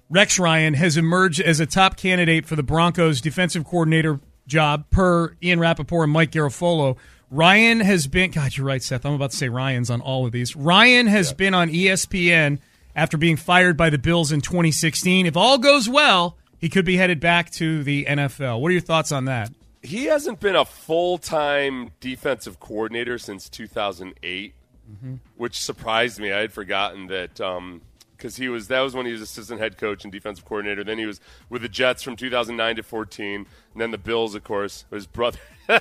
Rex 0.08 0.38
Ryan, 0.38 0.76
has 0.76 0.98
emerged 0.98 1.42
as 1.42 1.60
a 1.60 1.65
top 1.65 1.98
candidate 1.98 2.46
for 2.46 2.56
the 2.56 2.62
Broncos 2.62 3.22
defensive 3.22 3.65
coordinator 3.65 4.20
job 4.46 4.88
per 4.92 5.36
Ian 5.42 5.60
Rapoport 5.60 6.04
and 6.04 6.13
Mike 6.13 6.32
Garafolo. 6.32 6.96
Ryan 7.32 7.80
has 7.82 8.08
been, 8.08 8.32
God, 8.32 8.58
you're 8.58 8.65
right, 8.65 8.82
Seth. 8.82 9.06
I'm 9.06 9.13
about 9.13 9.32
to 9.32 9.38
say 9.38 9.50
Ryan's 9.50 9.89
on 9.89 10.02
all 10.02 10.26
of 10.26 10.32
these. 10.32 10.56
Ryan 10.56 11.08
has 11.08 11.32
been 11.34 11.54
on 11.54 11.70
ESPN 11.70 12.60
after 12.96 13.18
being 13.18 13.38
fired 13.38 13.78
by 13.78 13.89
the 13.89 14.00
Bills 14.00 14.32
in 14.32 14.42
2016. 14.42 15.26
If 15.26 15.38
all 15.38 15.58
goes 15.58 15.88
well, 15.88 16.38
he 16.58 16.70
could 16.70 16.86
be 16.86 16.98
headed 16.98 17.20
back 17.20 17.52
to 17.52 17.84
the 17.84 18.06
NFL. 18.06 18.60
What 18.62 18.70
are 18.70 18.74
your 18.74 18.82
thoughts 18.82 19.12
on 19.12 19.26
that? 19.26 19.52
he 19.82 20.06
hasn't 20.06 20.39
been 20.39 20.56
a 20.56 20.65
full 20.65 21.18
time 21.18 21.92
defensive 22.00 22.60
coordinator 22.60 23.18
since 23.18 23.50
2008, 23.50 24.54
mm-hmm. 24.92 25.15
which 25.38 25.60
surprised 25.60 26.20
me. 26.20 26.32
I 26.32 26.39
had 26.39 26.52
forgotten 26.52 27.08
that 27.08 27.39
um, 27.39 27.82
because 28.18 28.36
he 28.36 28.50
was 28.50 28.68
that 28.68 28.82
was 28.82 28.94
when 28.94 29.06
he 29.06 29.12
was 29.12 29.22
assistant 29.22 29.62
head 29.62 29.78
coach 29.78 30.04
and 30.04 30.12
defensive 30.12 30.46
coordinator. 30.46 30.84
Then 30.84 30.98
he 30.98 31.06
was 31.06 31.22
with 31.50 31.62
the 31.62 31.70
Jets 31.70 32.04
from 32.04 32.15
2009 32.15 32.78
to 32.78 32.84
14, 32.84 33.36
and 33.36 33.48
then 33.76 33.92
the 33.92 33.98
Bills, 33.98 34.36
of 34.36 34.44
course. 34.44 34.86
His 34.92 35.08
brother, 35.08 35.39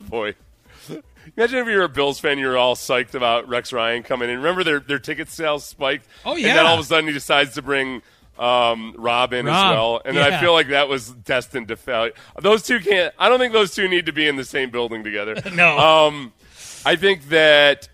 boy. 0.00 0.34
Imagine 1.36 1.58
if 1.58 1.66
you're 1.66 1.84
a 1.84 1.88
Bills 1.88 2.18
fan, 2.18 2.38
you're 2.38 2.56
all 2.56 2.74
psyched 2.74 3.14
about 3.14 3.48
Rex 3.48 3.72
Ryan 3.72 4.02
coming 4.02 4.30
in. 4.30 4.36
Remember 4.36 4.64
their 4.64 4.80
their 4.80 4.98
ticket 4.98 5.28
sales 5.28 5.64
spiked. 5.64 6.06
Oh, 6.24 6.36
yeah. 6.36 6.48
And 6.48 6.58
then 6.58 6.66
all 6.66 6.74
of 6.74 6.80
a 6.80 6.84
sudden 6.84 7.06
he 7.06 7.12
decides 7.12 7.54
to 7.54 7.62
bring 7.62 8.02
um, 8.38 8.94
Rob 8.96 9.32
in 9.34 9.46
as 9.46 9.52
well, 9.52 10.00
and 10.04 10.16
then 10.16 10.32
I 10.32 10.40
feel 10.40 10.52
like 10.54 10.68
that 10.68 10.88
was 10.88 11.10
destined 11.10 11.68
to 11.68 11.76
fail. 11.76 12.10
Those 12.40 12.62
two 12.62 12.80
can't. 12.80 13.14
I 13.18 13.28
don't 13.28 13.38
think 13.38 13.52
those 13.52 13.74
two 13.74 13.86
need 13.86 14.06
to 14.06 14.12
be 14.12 14.26
in 14.26 14.36
the 14.36 14.44
same 14.44 14.70
building 14.70 15.04
together. 15.04 15.36
No. 15.52 15.78
Um, 15.78 16.32
I 16.86 16.96
think 16.96 17.28
that 17.28 17.88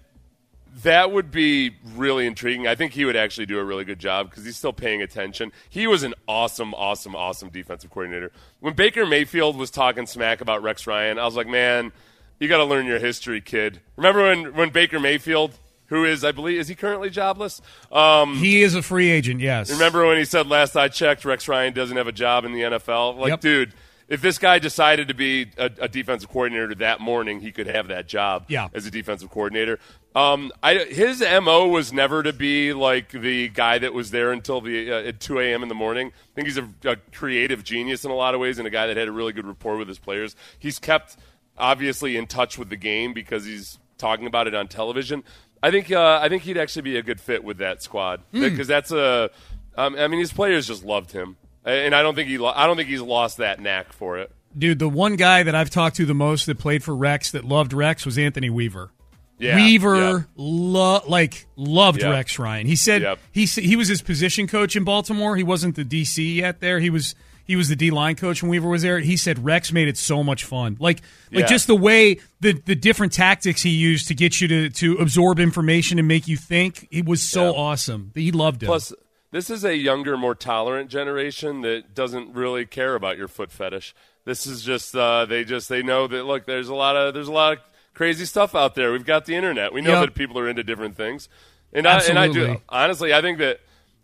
that 0.82 1.10
would 1.10 1.30
be 1.30 1.74
really 1.94 2.26
intriguing. 2.26 2.66
I 2.66 2.74
think 2.74 2.92
he 2.92 3.04
would 3.04 3.16
actually 3.16 3.46
do 3.46 3.58
a 3.58 3.64
really 3.64 3.84
good 3.84 3.98
job 3.98 4.30
because 4.30 4.44
he's 4.44 4.56
still 4.56 4.74
paying 4.74 5.00
attention. 5.02 5.52
He 5.68 5.86
was 5.86 6.02
an 6.02 6.14
awesome, 6.28 6.74
awesome, 6.74 7.16
awesome 7.16 7.48
defensive 7.48 7.90
coordinator. 7.90 8.30
When 8.60 8.74
Baker 8.74 9.06
Mayfield 9.06 9.56
was 9.56 9.70
talking 9.70 10.06
smack 10.06 10.40
about 10.40 10.62
Rex 10.62 10.86
Ryan, 10.86 11.18
I 11.18 11.24
was 11.24 11.34
like, 11.34 11.48
man, 11.48 11.92
you 12.38 12.48
got 12.48 12.58
to 12.58 12.64
learn 12.64 12.86
your 12.86 12.98
history, 12.98 13.40
kid. 13.40 13.80
Remember 13.96 14.24
when 14.24 14.54
when 14.54 14.70
Baker 14.70 15.00
Mayfield 15.00 15.52
who 15.88 16.04
is, 16.04 16.24
I 16.24 16.32
believe, 16.32 16.58
is 16.58 16.66
he 16.66 16.74
currently 16.74 17.10
jobless? 17.10 17.62
Um, 17.92 18.34
He 18.38 18.62
is 18.62 18.74
a 18.74 18.82
free 18.82 19.08
agent. 19.08 19.40
Yes. 19.40 19.70
remember 19.70 20.04
when 20.04 20.18
he 20.18 20.24
said 20.24 20.48
last 20.48 20.76
I 20.76 20.88
checked, 20.88 21.24
Rex 21.24 21.46
Ryan 21.46 21.72
doesn't 21.74 21.96
have 21.96 22.08
a 22.08 22.12
job 22.12 22.44
in 22.44 22.52
the 22.52 22.62
NFL? 22.62 23.16
Like, 23.16 23.30
Yep. 23.30 23.40
dude, 23.40 23.72
if 24.08 24.20
this 24.20 24.38
guy 24.38 24.58
decided 24.58 25.06
to 25.08 25.14
be 25.14 25.46
a, 25.56 25.70
a 25.82 25.88
defensive 25.88 26.28
coordinator 26.28 26.74
that 26.76 26.98
morning, 27.00 27.38
he 27.40 27.52
could 27.52 27.68
have 27.68 27.86
that 27.88 28.08
job 28.08 28.46
Yeah. 28.48 28.66
as 28.74 28.84
a 28.86 28.90
defensive 28.90 29.30
coordinator. 29.30 29.78
Um, 30.16 30.50
I, 30.60 30.74
his 30.78 31.20
mo 31.20 31.68
was 31.68 31.92
never 31.92 32.22
to 32.24 32.32
be 32.32 32.72
like 32.72 33.10
the 33.12 33.48
guy 33.48 33.78
that 33.78 33.92
was 33.94 34.10
there 34.10 34.32
until 34.32 34.60
the 34.60 34.90
uh, 34.90 35.08
at 35.08 35.20
2 35.20 35.38
a.m. 35.38 35.62
in 35.62 35.68
the 35.68 35.74
morning. 35.76 36.08
I 36.08 36.34
think 36.34 36.48
he's 36.48 36.58
a, 36.58 36.68
a 36.84 36.96
creative 37.12 37.62
genius 37.62 38.04
in 38.04 38.10
a 38.10 38.14
lot 38.14 38.34
of 38.34 38.40
ways, 38.40 38.58
and 38.58 38.66
a 38.66 38.70
guy 38.70 38.88
that 38.88 38.96
had 38.96 39.06
a 39.06 39.12
really 39.12 39.32
good 39.32 39.46
rapport 39.46 39.76
with 39.76 39.86
his 39.86 39.98
players. 40.00 40.34
He's 40.58 40.78
kept 40.80 41.16
obviously 41.58 42.16
in 42.16 42.26
touch 42.26 42.58
with 42.58 42.68
the 42.68 42.76
game 42.76 43.12
because 43.12 43.44
he's 43.44 43.78
talking 43.98 44.26
about 44.26 44.46
it 44.46 44.54
on 44.54 44.68
television. 44.68 45.24
I 45.62 45.70
think 45.70 45.90
uh, 45.90 46.18
I 46.22 46.28
think 46.28 46.42
he'd 46.42 46.58
actually 46.58 46.82
be 46.82 46.96
a 46.96 47.02
good 47.02 47.20
fit 47.20 47.42
with 47.42 47.58
that 47.58 47.82
squad 47.82 48.22
because 48.32 48.66
that's 48.68 48.92
a. 48.92 49.30
Um, 49.76 49.96
I 49.98 50.08
mean, 50.08 50.20
his 50.20 50.32
players 50.32 50.66
just 50.66 50.84
loved 50.84 51.12
him, 51.12 51.36
and 51.64 51.94
I 51.94 52.02
don't 52.02 52.14
think 52.14 52.28
he. 52.28 52.38
Lo- 52.38 52.52
I 52.54 52.66
don't 52.66 52.76
think 52.76 52.88
he's 52.88 53.00
lost 53.00 53.38
that 53.38 53.60
knack 53.60 53.92
for 53.92 54.18
it. 54.18 54.30
Dude, 54.56 54.78
the 54.78 54.88
one 54.88 55.16
guy 55.16 55.42
that 55.42 55.54
I've 55.54 55.70
talked 55.70 55.96
to 55.96 56.06
the 56.06 56.14
most 56.14 56.46
that 56.46 56.58
played 56.58 56.82
for 56.84 56.94
Rex 56.96 57.30
that 57.32 57.44
loved 57.44 57.72
Rex 57.72 58.06
was 58.06 58.16
Anthony 58.16 58.48
Weaver. 58.48 58.90
Yeah, 59.38 59.56
Weaver, 59.56 59.96
yep. 60.18 60.22
lo- 60.36 61.02
like 61.06 61.46
loved 61.56 62.00
Yep. 62.00 62.10
Rex 62.10 62.38
Ryan. 62.38 62.66
He 62.66 62.76
said 62.76 63.02
Yep. 63.02 63.18
he 63.32 63.44
he 63.44 63.76
was 63.76 63.88
his 63.88 64.00
position 64.00 64.46
coach 64.46 64.76
in 64.76 64.84
Baltimore. 64.84 65.36
He 65.36 65.42
wasn't 65.42 65.76
the 65.76 65.84
DC 65.84 66.36
yet. 66.36 66.60
There, 66.60 66.80
he 66.80 66.88
was 66.88 67.14
he 67.46 67.56
was 67.56 67.68
the 67.68 67.76
D 67.76 67.90
line 67.90 68.16
coach 68.16 68.42
when 68.42 68.50
Weaver 68.50 68.68
was 68.68 68.82
there. 68.82 68.98
He 69.00 69.16
said 69.16 69.44
Rex 69.44 69.72
made 69.72 69.88
it 69.88 69.96
so 69.96 70.22
much 70.22 70.44
fun. 70.44 70.76
Like 70.80 71.00
like 71.32 71.40
Yeah. 71.42 71.46
just 71.46 71.66
the 71.66 71.76
way 71.76 72.18
the 72.40 72.52
the 72.52 72.74
different 72.74 73.12
tactics 73.12 73.62
he 73.62 73.70
used 73.70 74.08
to 74.08 74.14
get 74.14 74.40
you 74.40 74.48
to 74.48 74.70
to 74.70 74.94
absorb 74.96 75.38
information 75.40 75.98
and 75.98 76.06
make 76.08 76.26
you 76.28 76.36
think. 76.36 76.88
It 76.90 77.04
was 77.06 77.22
so 77.22 77.44
Yeah. 77.52 77.58
awesome. 77.60 78.10
He 78.14 78.32
loved 78.32 78.62
it. 78.62 78.66
Plus, 78.66 78.92
this 79.32 79.50
is 79.50 79.64
a 79.64 79.76
younger, 79.76 80.16
more 80.16 80.34
tolerant 80.34 80.90
generation 80.90 81.60
that 81.62 81.94
doesn't 81.94 82.34
really 82.34 82.64
care 82.66 82.94
about 82.94 83.18
your 83.18 83.28
foot 83.28 83.50
fetish. 83.52 83.94
This 84.24 84.46
is 84.46 84.62
just 84.62 84.94
uh, 84.96 85.24
they 85.26 85.44
just 85.44 85.68
they 85.68 85.82
know 85.82 86.06
that 86.08 86.24
look, 86.24 86.46
there's 86.46 86.68
a 86.68 86.74
lot 86.74 86.96
of 86.96 87.14
there's 87.14 87.28
a 87.28 87.32
lot 87.32 87.52
of 87.54 87.58
crazy 87.94 88.24
stuff 88.24 88.54
out 88.54 88.74
there. 88.74 88.92
We've 88.92 89.04
got 89.06 89.24
the 89.26 89.34
internet. 89.34 89.72
We 89.72 89.80
know 89.80 90.00
Yep. 90.00 90.00
that 90.08 90.14
people 90.14 90.38
are 90.38 90.48
into 90.48 90.62
different 90.64 90.96
things, 90.96 91.28
and 91.72 91.86
I, 91.86 92.00
and 92.08 92.18
I 92.18 92.28
do 92.28 92.60
honestly. 92.68 93.14
I 93.14 93.20
think 93.20 93.38
that 93.38 93.60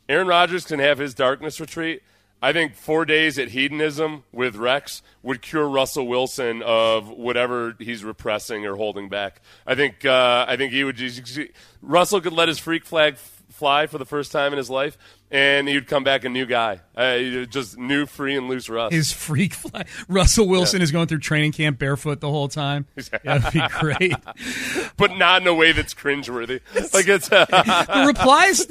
Aaron 0.08 0.26
Rodgers 0.28 0.64
can 0.64 0.78
have 0.80 0.98
his 0.98 1.12
darkness 1.14 1.60
retreat. 1.60 2.02
I 2.42 2.52
think 2.52 2.74
four 2.74 3.04
days 3.04 3.38
at 3.38 3.50
hedonism 3.50 4.24
with 4.32 4.56
Rex 4.56 5.00
would 5.22 5.40
cure 5.42 5.68
Russell 5.68 6.08
Wilson 6.08 6.60
of 6.62 7.08
whatever 7.08 7.76
he's 7.78 8.02
repressing 8.02 8.66
or 8.66 8.74
holding 8.74 9.08
back. 9.08 9.40
I 9.64 9.76
think 9.76 10.04
uh, 10.04 10.44
I 10.48 10.56
think 10.56 10.72
he 10.72 10.82
would 10.82 10.96
just, 10.96 11.38
Russell 11.80 12.20
could 12.20 12.32
let 12.32 12.48
his 12.48 12.58
freak 12.58 12.84
flag 12.84 13.16
fly 13.52 13.86
for 13.86 13.98
the 13.98 14.04
first 14.04 14.32
time 14.32 14.52
in 14.52 14.56
his 14.56 14.68
life, 14.68 14.98
and 15.30 15.68
he'd 15.68 15.86
come 15.86 16.02
back 16.02 16.24
a 16.24 16.28
new 16.28 16.46
guy, 16.46 16.80
uh, 16.96 17.44
just 17.44 17.78
new, 17.78 18.06
free 18.06 18.36
and 18.36 18.48
loose 18.48 18.68
Russ. 18.68 18.92
his 18.92 19.12
freak 19.12 19.54
flag. 19.54 19.86
Russell 20.08 20.48
Wilson 20.48 20.82
is 20.82 20.90
going 20.90 21.06
through 21.06 21.20
training 21.20 21.52
camp 21.52 21.78
barefoot 21.78 22.20
the 22.20 22.28
whole 22.30 22.48
time. 22.48 22.86
That'd 23.22 23.52
be 23.52 23.62
great. 23.78 24.14
but 24.96 25.16
not 25.16 25.42
in 25.42 25.48
a 25.48 25.54
way 25.54 25.70
that's 25.70 25.94
cringeworthy. 25.94 26.60
Like 26.92 27.06
it's 27.06 27.30
uh, 27.30 27.46
the 27.46 28.04
replies 28.06 28.66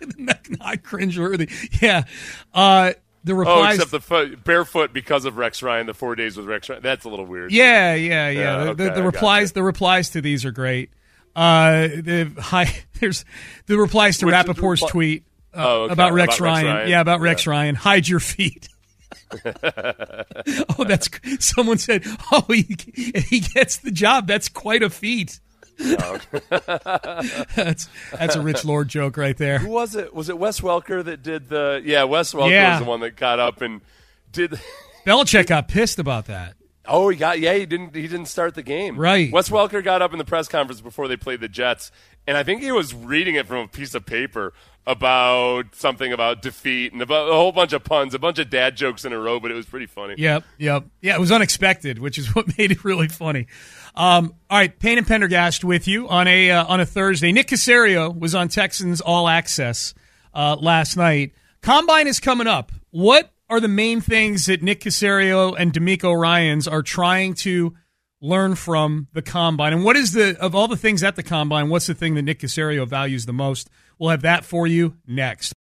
not 0.18 0.42
cringeworthy. 0.82 1.50
Yeah. 1.80 2.04
Uh 2.54 2.92
the 3.22 3.32
oh, 3.32 3.36
replies 3.36 3.74
except 3.76 3.90
the 3.90 4.00
foot, 4.00 4.44
barefoot 4.44 4.92
because 4.92 5.24
of 5.26 5.36
Rex 5.36 5.62
Ryan. 5.62 5.86
The 5.86 5.94
four 5.94 6.14
days 6.14 6.36
with 6.36 6.46
Rex 6.46 6.68
Ryan. 6.68 6.82
That's 6.82 7.04
a 7.04 7.08
little 7.08 7.26
weird. 7.26 7.52
Yeah, 7.52 7.94
yeah, 7.94 8.28
yeah. 8.30 8.40
Yeah, 8.40 8.64
the, 8.64 8.70
okay, 8.70 8.84
the, 8.84 8.90
the 8.94 9.02
replies 9.02 9.52
the 9.52 9.62
replies 9.62 10.10
to 10.10 10.20
these 10.20 10.44
are 10.44 10.52
great. 10.52 10.90
Uh 11.36 11.88
the 11.88 12.32
hi 12.38 12.74
there's 13.00 13.24
the 13.66 13.76
replies 13.78 14.18
to 14.18 14.26
Which- 14.26 14.34
Rapoport's 14.34 14.82
repli- 14.82 14.88
tweet 14.90 15.24
uh, 15.54 15.64
Oh, 15.64 15.82
okay, 15.82 15.92
about, 15.92 16.12
Rex, 16.12 16.38
about 16.38 16.44
Rex 16.46 16.62
Ryan. 16.62 16.66
Ryan. 16.66 16.88
Yeah, 16.88 17.00
about 17.00 17.20
Rex 17.20 17.46
Yeah. 17.46 17.50
Ryan. 17.52 17.74
Hide 17.74 18.08
your 18.08 18.20
feet. 18.20 18.68
oh, 19.44 20.84
that's 20.84 21.08
someone 21.38 21.78
said. 21.78 22.04
Oh, 22.32 22.44
he 22.48 22.76
he 23.28 23.40
gets 23.40 23.76
the 23.78 23.90
job. 23.90 24.26
That's 24.26 24.48
quite 24.48 24.82
a 24.82 24.90
feat. 24.90 25.40
that's 27.54 27.88
that's 28.12 28.36
a 28.36 28.40
Rich 28.40 28.64
Lord 28.64 28.88
joke 28.88 29.16
right 29.16 29.36
there. 29.36 29.58
Who 29.58 29.68
was 29.70 29.94
it? 29.94 30.14
Was 30.14 30.28
it 30.28 30.38
Wes 30.38 30.60
Welker 30.60 31.04
that 31.04 31.22
did 31.22 31.48
the? 31.48 31.80
Yeah, 31.84 32.04
Wes 32.04 32.32
Welker 32.34 32.50
Yeah. 32.50 32.72
was 32.76 32.84
the 32.84 32.90
one 32.90 33.00
that 33.00 33.16
got 33.16 33.38
up 33.40 33.60
and 33.62 33.80
did. 34.32 34.58
Belichick 35.06 35.46
got 35.46 35.68
pissed 35.68 35.98
about 35.98 36.26
that. 36.26 36.54
Oh, 36.86 37.08
he 37.08 37.16
got 37.16 37.40
yeah. 37.40 37.54
He 37.54 37.66
didn't. 37.66 37.94
He 37.94 38.02
didn't 38.02 38.26
start 38.26 38.54
the 38.54 38.62
game. 38.62 38.96
Right. 38.98 39.32
Wes 39.32 39.48
Welker 39.48 39.82
got 39.82 40.02
up 40.02 40.12
in 40.12 40.18
the 40.18 40.24
press 40.24 40.48
conference 40.48 40.80
before 40.80 41.08
they 41.08 41.16
played 41.16 41.40
the 41.40 41.48
Jets, 41.48 41.90
and 42.26 42.36
I 42.36 42.42
think 42.42 42.62
he 42.62 42.72
was 42.72 42.94
reading 42.94 43.34
it 43.36 43.46
from 43.46 43.58
a 43.58 43.68
piece 43.68 43.94
of 43.94 44.04
paper 44.06 44.52
about 44.86 45.74
something 45.74 46.12
about 46.12 46.42
defeat 46.42 46.92
and 46.92 47.00
about 47.02 47.28
a 47.28 47.32
whole 47.34 47.52
bunch 47.52 47.72
of 47.74 47.84
puns, 47.84 48.14
a 48.14 48.18
bunch 48.18 48.38
of 48.38 48.48
dad 48.50 48.76
jokes 48.76 49.04
in 49.04 49.12
a 49.12 49.18
row. 49.18 49.38
But 49.38 49.50
it 49.50 49.54
was 49.54 49.66
pretty 49.66 49.86
funny. 49.86 50.14
Yep, 50.18 50.44
yep. 50.58 50.84
Yeah, 51.00 51.14
it 51.14 51.20
was 51.20 51.30
unexpected, 51.32 51.98
which 51.98 52.18
is 52.18 52.34
what 52.34 52.58
made 52.58 52.72
it 52.72 52.84
really 52.84 53.08
funny. 53.08 53.46
Um, 53.94 54.34
all 54.48 54.58
right, 54.58 54.78
Payne 54.78 54.98
and 54.98 55.06
Pendergast 55.06 55.64
with 55.64 55.88
you 55.88 56.08
on 56.08 56.28
a 56.28 56.50
uh, 56.50 56.64
on 56.66 56.80
a 56.80 56.86
Thursday. 56.86 57.32
Nick 57.32 57.48
Caserio 57.48 58.16
was 58.16 58.34
on 58.34 58.48
Texans 58.48 59.00
All 59.00 59.28
Access 59.28 59.94
uh, 60.34 60.56
last 60.56 60.96
night. 60.96 61.32
Combine 61.62 62.06
is 62.06 62.20
coming 62.20 62.46
up. 62.46 62.72
What 62.90 63.32
are 63.48 63.60
the 63.60 63.68
main 63.68 64.00
things 64.00 64.46
that 64.46 64.62
Nick 64.62 64.80
Caserio 64.80 65.54
and 65.58 65.72
DeMeco 65.72 66.18
Ryans 66.18 66.68
are 66.68 66.82
trying 66.82 67.34
to 67.34 67.74
learn 68.20 68.54
from 68.54 69.08
the 69.12 69.22
combine? 69.22 69.72
And 69.72 69.84
what 69.84 69.96
is 69.96 70.12
the 70.12 70.38
of 70.40 70.54
all 70.54 70.68
the 70.68 70.76
things 70.76 71.02
at 71.02 71.16
the 71.16 71.22
combine? 71.22 71.68
What's 71.68 71.86
the 71.86 71.94
thing 71.94 72.14
that 72.14 72.22
Nick 72.22 72.40
Caserio 72.40 72.86
values 72.86 73.26
the 73.26 73.32
most? 73.32 73.68
We'll 73.98 74.10
have 74.10 74.22
that 74.22 74.44
for 74.44 74.66
you 74.66 74.96
next. 75.06 75.52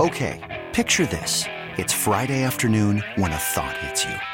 Okay, 0.00 0.64
picture 0.72 1.06
this. 1.06 1.44
It's 1.76 1.92
Friday 1.92 2.42
afternoon 2.42 3.04
when 3.16 3.32
a 3.32 3.36
thought 3.36 3.76
hits 3.78 4.04
you. 4.04 4.33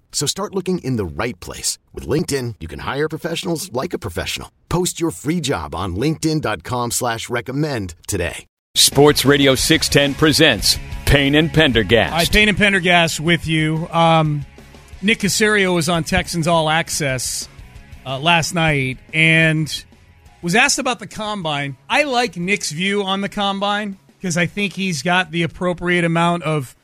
So 0.11 0.27
start 0.27 0.53
looking 0.53 0.77
in 0.79 0.97
the 0.97 1.05
right 1.05 1.39
place. 1.39 1.79
With 1.93 2.07
LinkedIn, 2.07 2.55
you 2.59 2.67
can 2.67 2.79
hire 2.79 3.09
professionals 3.09 3.73
like 3.73 3.95
a 3.95 3.99
professional. 3.99 4.51
Post 4.69 5.01
your 5.01 5.09
free 5.09 5.39
job 5.39 5.73
on 5.73 5.95
linkedin.com 5.95 6.91
slash 6.91 7.27
recommend 7.27 7.95
today. 8.07 8.45
Sports 8.75 9.25
Radio 9.25 9.55
610 9.55 10.17
presents 10.17 10.77
Payne 11.05 11.35
and 11.35 11.51
Pendergast. 11.51 12.13
Hi, 12.13 12.23
Payne 12.25 12.47
and 12.47 12.57
Pendergast 12.57 13.19
with 13.19 13.45
you. 13.45 13.87
Um, 13.89 14.45
Nick 15.01 15.19
Caserio 15.19 15.75
was 15.75 15.89
on 15.89 16.05
Texans 16.05 16.47
All 16.47 16.69
Access 16.69 17.49
uh, 18.05 18.17
last 18.17 18.53
night 18.53 18.97
and 19.13 19.83
was 20.41 20.55
asked 20.55 20.79
about 20.79 20.99
the 20.99 21.07
combine. 21.07 21.75
I 21.89 22.03
like 22.03 22.37
Nick's 22.37 22.71
view 22.71 23.03
on 23.03 23.19
the 23.19 23.29
combine 23.29 23.97
because 24.17 24.37
I 24.37 24.45
think 24.45 24.73
he's 24.73 25.01
got 25.01 25.31
the 25.31 25.43
appropriate 25.43 26.05
amount 26.05 26.43
of 26.43 26.75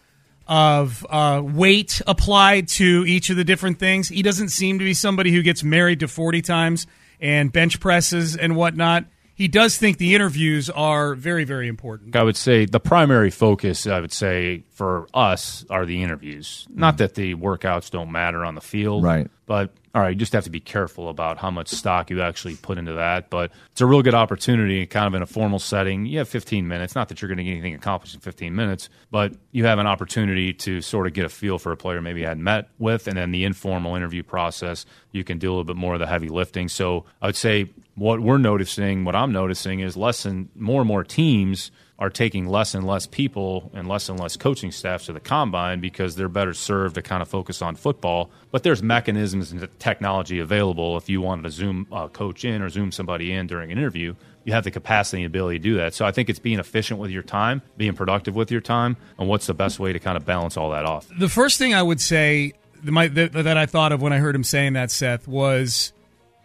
of 0.48 1.06
uh, 1.10 1.42
weight 1.44 2.02
applied 2.08 2.68
to 2.70 3.06
each 3.08 3.30
of 3.30 3.36
the 3.38 3.44
different 3.44 3.80
things. 3.80 4.08
He 4.10 4.22
doesn't 4.22 4.50
seem 4.50 4.80
to 4.80 4.86
be 4.86 4.94
somebody 4.94 5.32
who 5.32 5.42
gets 5.42 5.64
married 5.64 6.00
to 6.00 6.08
40 6.08 6.42
times 6.42 6.88
and 7.20 7.52
bench 7.52 7.80
presses 7.80 8.36
and 8.36 8.56
whatnot. 8.56 9.06
He 9.36 9.48
does 9.48 9.78
think 9.78 10.00
the 10.00 10.16
interviews 10.16 10.68
are 10.72 11.14
very, 11.14 11.44
very 11.44 11.68
important. 11.68 12.16
I 12.16 12.24
would 12.24 12.36
say 12.36 12.66
the 12.66 12.80
primary 12.80 13.30
focus, 13.30 13.86
I 13.86 14.00
would 14.00 14.12
say, 14.12 14.64
for 14.72 15.08
us 15.14 15.64
are 15.70 15.86
the 15.86 16.02
interviews. 16.02 16.66
Not 16.74 16.98
that 16.98 17.14
the 17.14 17.36
workouts 17.36 17.92
don't 17.92 18.12
matter 18.12 18.44
on 18.44 18.56
the 18.56 18.62
field. 18.62 19.04
Right. 19.04 19.30
But, 19.46 19.74
all 19.98 20.04
right, 20.04 20.10
you 20.10 20.16
just 20.16 20.34
have 20.34 20.44
to 20.44 20.52
be 20.52 20.60
careful 20.60 21.10
about 21.10 21.40
how 21.40 21.50
much 21.50 21.70
stock 21.70 22.12
you 22.12 22.22
actually 22.22 22.56
put 22.56 22.78
into 22.78 22.94
that. 22.94 23.32
But 23.32 23.52
it's 23.72 23.82
a 23.82 23.86
real 23.88 24.04
good 24.04 24.14
opportunity, 24.14 24.86
kind 24.86 25.08
of 25.08 25.16
in 25.16 25.24
a 25.24 25.26
formal 25.26 25.58
setting. 25.58 26.06
You 26.06 26.20
have 26.20 26.30
15 26.30 26.68
minutes. 26.68 26.94
Not 26.94 27.10
that 27.10 27.20
you're 27.20 27.30
going 27.30 27.40
to 27.40 27.44
get 27.44 27.54
anything 27.54 27.74
accomplished 27.74 28.14
in 28.14 28.22
15 28.22 28.54
minutes, 28.54 28.90
but 29.10 29.34
you 29.54 29.66
have 29.66 29.80
an 29.80 29.88
opportunity 29.88 30.54
to 30.54 30.82
sort 30.82 31.08
of 31.08 31.14
get 31.14 31.26
a 31.26 31.30
feel 31.30 31.58
for 31.58 31.72
a 31.72 31.78
player 31.78 32.00
maybe 32.00 32.20
you 32.20 32.28
hadn't 32.28 32.44
met 32.44 32.70
with. 32.78 33.08
And 33.08 33.18
then 33.18 33.32
the 33.32 33.44
informal 33.44 33.96
interview 33.96 34.22
process, 34.22 34.86
you 35.14 35.24
can 35.24 35.40
do 35.40 35.50
a 35.50 35.54
little 35.54 35.64
bit 35.64 35.78
more 35.78 35.96
of 35.96 36.00
the 36.00 36.06
heavy 36.06 36.30
lifting. 36.30 36.70
So 36.70 37.06
I 37.20 37.26
would 37.26 37.36
say 37.36 37.72
what 37.96 38.20
we're 38.20 38.38
noticing, 38.38 39.04
what 39.04 39.16
I'm 39.16 39.32
noticing 39.32 39.80
is 39.80 39.98
less 39.98 40.26
and 40.26 40.50
more 40.54 40.82
and 40.82 40.88
more 40.88 41.04
teams 41.04 41.72
are 42.00 42.10
taking 42.12 42.48
less 42.48 42.76
and 42.76 42.86
less 42.86 43.08
people 43.08 43.72
and 43.74 43.88
less 43.88 44.08
and 44.08 44.20
less 44.20 44.38
coaching 44.38 44.72
staff 44.72 45.06
to 45.06 45.14
the 45.14 45.20
combine 45.20 45.80
because 45.80 46.16
they're 46.16 46.30
better 46.30 46.54
served 46.54 46.96
to 46.96 47.02
kind 47.02 47.24
of 47.24 47.28
focus 47.28 47.62
on 47.62 47.76
football. 47.76 48.30
But 48.52 48.64
there's 48.64 48.84
mechanisms 48.84 49.52
and 49.52 49.68
technology 49.80 50.40
available 50.40 50.98
if 50.98 51.10
you 51.10 51.22
wanted 51.22 51.44
to 51.44 51.50
zoom 51.50 51.88
a 51.92 52.08
coach 52.08 52.46
in 52.46 52.62
or 52.62 52.70
zoom 52.70 52.92
somebody 52.92 53.32
in 53.32 53.48
during 53.48 53.72
an 53.72 53.78
interview. 53.80 54.14
You 54.44 54.54
have 54.54 54.64
the 54.64 54.72
capacity 54.72 55.24
and 55.24 55.26
ability 55.26 55.58
to 55.58 55.64
do 55.64 55.76
that. 55.78 55.94
So 55.96 56.06
I 56.06 56.12
think 56.12 56.30
it's 56.30 56.40
being 56.40 56.60
efficient 56.60 57.00
with 57.00 57.10
your 57.10 57.24
time, 57.24 57.64
being 57.78 57.94
productive 57.94 58.36
with 58.36 58.52
your 58.52 58.62
time, 58.62 58.96
and 59.18 59.28
what's 59.28 59.48
the 59.48 59.56
best 59.56 59.80
way 59.80 59.92
to 59.92 60.00
kind 60.00 60.16
of 60.16 60.26
balance 60.26 60.56
all 60.56 60.70
that 60.70 60.86
off. 60.86 61.08
The 61.18 61.30
first 61.30 61.58
thing 61.58 61.74
I 61.74 61.82
would 61.82 62.00
say 62.00 62.54
that, 62.84 63.32
that 63.34 63.58
I 63.58 63.66
thought 63.66 63.92
of 63.92 64.02
when 64.02 64.14
I 64.14 64.20
heard 64.20 64.36
him 64.36 64.44
saying 64.44 64.74
that, 64.74 64.92
Seth, 64.92 65.28
was 65.28 65.94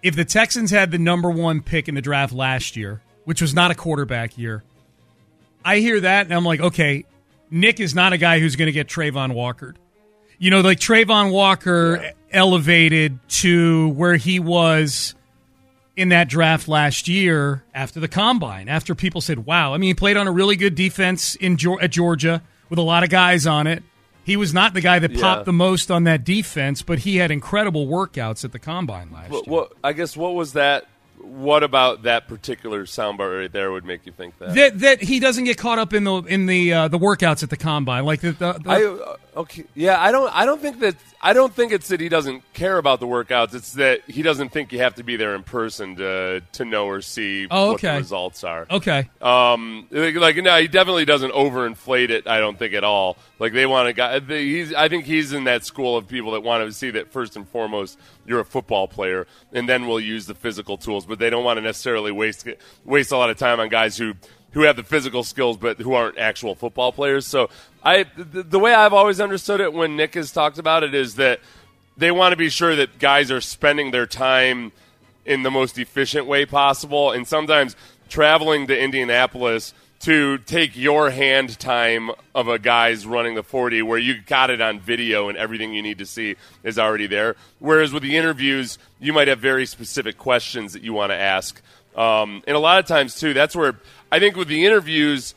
if 0.03 0.17
the 0.17 0.25
Texans 0.25 0.71
had 0.71 0.91
the 0.91 0.99
number 0.99 1.31
one 1.31 1.61
pick 1.61 1.89
in 1.89 1.95
the 1.95 2.01
draft 2.01 2.33
last 2.33 2.75
year, 2.75 3.03
which 3.25 3.41
was 3.41 3.55
not 3.55 3.71
a 3.71 3.75
quarterback 3.75 4.37
year, 4.37 4.65
I 5.65 5.79
hear 5.79 6.01
that 6.01 6.27
and 6.27 6.35
I'm 6.35 6.45
like, 6.45 6.61
okay, 6.61 7.05
Nick 7.51 7.81
is 7.81 7.95
not 7.95 8.13
a 8.13 8.19
guy 8.19 8.39
who's 8.39 8.57
going 8.57 8.67
to 8.67 8.73
get 8.73 8.89
Travon 8.89 9.35
Walker. 9.35 9.75
You 10.39 10.51
know, 10.51 10.61
like 10.61 10.81
Travon 10.81 11.31
Walker 11.31 12.01
yeah. 12.03 12.13
elevated 12.31 13.19
to 13.29 13.91
where 13.91 14.17
he 14.17 14.41
was 14.41 15.15
in 15.97 16.09
that 16.09 16.29
draft 16.29 16.69
last 16.69 17.07
year 17.07 17.63
after 17.75 18.01
the 18.01 18.09
combine, 18.09 18.69
after 18.69 18.95
people 18.95 19.21
said, 19.21 19.45
wow. 19.45 19.75
I 19.75 19.79
mean, 19.79 19.89
he 19.89 19.95
played 19.95 20.17
on 20.17 20.27
a 20.27 20.33
really 20.33 20.57
good 20.57 20.75
defense 20.75 21.35
in 21.37 21.59
at 21.81 21.91
Georgia 21.91 22.43
with 22.71 22.79
a 22.79 22.83
lot 22.83 23.05
of 23.05 23.11
guys 23.11 23.47
on 23.47 23.67
it. 23.67 23.83
He 24.25 24.37
was 24.37 24.55
not 24.55 24.73
the 24.73 24.81
guy 24.81 25.01
that 25.01 25.15
popped 25.15 25.41
yeah. 25.41 25.45
the 25.45 25.53
most 25.53 25.91
on 25.91 26.05
that 26.05 26.25
defense, 26.25 26.83
but 26.83 27.01
he 27.01 27.17
had 27.17 27.31
incredible 27.31 27.87
workouts 27.87 28.45
at 28.45 28.53
the 28.53 28.59
combine 28.59 29.11
last 29.11 29.31
well, 29.31 29.43
year. 29.45 29.53
Well, 29.53 29.69
I 29.83 29.93
guess 29.93 30.17
what 30.17 30.35
was 30.35 30.53
that 30.53 30.87
what 31.23 31.63
about 31.63 32.03
that 32.03 32.29
particular 32.29 32.85
soundbar 32.85 33.41
right 33.41 33.53
there 33.53 33.73
would 33.73 33.85
make 33.85 34.07
you 34.07 34.13
think 34.13 34.39
that? 34.39 34.55
That 34.55 34.79
that 34.81 35.03
he 35.03 35.21
doesn't 35.21 35.45
get 35.45 35.57
caught 35.57 35.79
up 35.79 35.93
in 35.93 36.05
the 36.05 36.17
in 36.23 36.47
the 36.47 36.73
uh, 36.73 36.89
the 36.89 36.99
workouts 36.99 37.43
at 37.43 37.51
the 37.51 37.57
combine, 37.57 38.05
like 38.05 38.21
the. 38.21 38.33
the, 38.33 38.53
the 38.53 38.71
I, 38.71 38.85
uh, 38.85 39.17
okay, 39.37 39.65
yeah, 39.75 40.01
I 40.01 40.13
don't. 40.13 40.35
I 40.35 40.45
don't 40.45 40.61
think 40.61 40.81
that. 40.81 40.97
I 41.21 41.33
don't 41.33 41.55
think 41.55 41.73
it's 41.73 41.89
that 41.89 42.01
he 42.01 42.09
doesn't 42.09 42.43
care 42.53 42.79
about 42.79 42.99
the 42.99 43.07
workouts. 43.07 43.55
It's 43.55 43.73
that 43.75 44.03
he 44.09 44.23
doesn't 44.23 44.51
think 44.51 44.73
you 44.73 44.81
have 44.81 44.97
to 44.97 45.05
be 45.05 45.17
there 45.17 45.35
in 45.35 45.43
person 45.43 45.97
to 45.97 46.43
to 46.53 46.65
know 46.65 46.87
or 46.87 47.01
see 47.01 47.47
oh, 47.51 47.73
okay. 47.73 47.89
what 47.89 47.93
the 47.95 47.99
results 47.99 48.45
are. 48.45 48.67
Okay. 48.71 49.09
Um, 49.21 49.87
like, 49.91 50.17
like 50.17 50.37
no, 50.37 50.59
he 50.61 50.69
definitely 50.69 51.05
doesn't 51.05 51.33
overinflate 51.33 52.11
it. 52.11 52.27
I 52.27 52.41
don't 52.41 52.59
think 52.59 52.75
at 52.75 52.85
all. 52.85 53.17
Like 53.39 53.53
they 53.53 53.67
want 53.67 53.89
to 53.89 53.93
guy. 53.93 54.21
He's. 54.21 54.75
I 54.75 54.89
think 54.89 55.05
he's 55.05 55.33
in 55.33 55.45
that 55.45 55.65
school 55.65 55.97
of 55.97 56.09
people 56.09 56.33
that 56.33 56.43
want 56.43 56.65
to 56.65 56.73
see 56.73 56.91
that 56.91 57.13
first 57.13 57.37
and 57.37 57.49
foremost 57.49 57.99
you're 58.27 58.41
a 58.41 58.45
football 58.45 58.89
player, 58.89 59.27
and 59.53 59.69
then 59.69 59.87
we'll 59.87 60.01
use 60.01 60.27
the 60.27 60.35
physical 60.35 60.77
tools. 60.77 61.07
But 61.07 61.19
they 61.19 61.31
don't 61.31 61.45
want 61.45 61.59
to 61.59 61.63
necessarily 61.63 62.13
waste 62.13 62.47
waste 62.85 63.13
a 63.13 63.17
lot 63.17 63.31
of 63.31 63.39
time 63.39 63.61
on 63.61 63.69
guys 63.69 63.97
who 63.97 64.15
who 64.53 64.63
have 64.63 64.77
the 64.77 64.83
physical 64.83 65.25
skills 65.25 65.57
but 65.57 65.79
who 65.79 65.95
aren't 65.95 66.19
actual 66.19 66.55
football 66.55 66.93
players. 66.93 67.27
So 67.27 67.51
I 67.83 68.05
the, 68.17 68.43
the 68.43 68.59
way 68.59 68.75
I've 68.75 68.93
always 68.93 69.21
understood 69.21 69.61
it 69.61 69.73
when 69.73 69.97
Nick 69.97 70.15
has 70.15 70.33
talked 70.33 70.59
about 70.59 70.83
it 70.83 70.95
is 70.95 71.17
that 71.17 71.41
they 71.97 72.11
want 72.11 72.33
to 72.33 72.37
be 72.37 72.49
sure 72.49 72.75
that 72.77 72.99
guys 72.99 73.31
are 73.31 73.41
spending 73.41 73.91
their 73.91 74.07
time 74.07 74.73
in 75.25 75.43
the 75.43 75.51
most 75.51 75.79
efficient 75.79 76.27
way 76.27 76.47
possible 76.47 77.13
and 77.13 77.27
sometimes 77.27 77.77
traveling 78.09 78.67
to 78.67 78.79
Indianapolis 78.79 79.73
to 80.01 80.37
take 80.39 80.77
your 80.77 81.11
hand 81.11 81.57
time 81.61 82.11
of 82.35 82.49
a 82.49 82.59
guy's 82.59 83.07
running 83.07 83.37
the 83.37 83.43
40 83.43 83.83
where 83.83 83.99
you 83.99 84.21
got 84.21 84.51
it 84.51 84.61
on 84.61 84.81
video 84.81 85.29
and 85.29 85.39
everything 85.39 85.73
you 85.73 85.81
need 85.81 85.99
to 85.99 86.07
see 86.07 86.35
is 86.65 86.77
already 86.77 87.07
there. 87.07 87.37
Whereas 87.61 87.93
with 87.93 88.03
the 88.03 88.17
interviews, 88.17 88.79
you 88.99 89.13
might 89.13 89.29
have 89.29 89.39
very 89.39 89.65
specific 89.65 90.19
questions 90.19 90.73
that 90.73 90.83
you 90.83 90.93
want 90.93 91.13
to 91.13 91.17
ask. 91.17 91.63
Um, 91.95 92.43
and 92.49 92.57
a 92.57 92.59
lot 92.59 92.81
of 92.81 92.87
times, 92.87 93.15
too, 93.15 93.33
that's 93.33 93.55
where 93.55 93.79
I 94.13 94.19
think 94.19 94.37
with 94.37 94.49
the 94.49 94.67
interviews, 94.67 95.35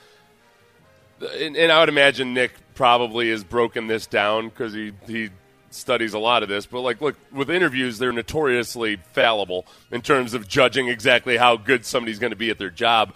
and, 1.39 1.55
and 1.55 1.71
I 1.71 1.79
would 1.79 1.87
imagine 1.87 2.33
Nick 2.33 2.51
probably 2.75 3.29
has 3.29 3.41
broken 3.41 3.87
this 3.87 4.05
down 4.05 4.49
because 4.49 4.73
he, 4.73 4.91
he 5.07 5.29
studies 5.69 6.13
a 6.13 6.19
lot 6.19 6.43
of 6.43 6.49
this, 6.49 6.65
but 6.65 6.81
like, 6.81 6.99
look, 6.99 7.15
with 7.31 7.49
interviews, 7.49 7.99
they're 7.99 8.11
notoriously 8.11 8.97
fallible 9.13 9.65
in 9.91 10.01
terms 10.01 10.33
of 10.33 10.49
judging 10.49 10.89
exactly 10.89 11.37
how 11.37 11.55
good 11.55 11.85
somebody's 11.85 12.19
going 12.19 12.31
to 12.31 12.35
be 12.35 12.49
at 12.49 12.59
their 12.59 12.69
job. 12.69 13.15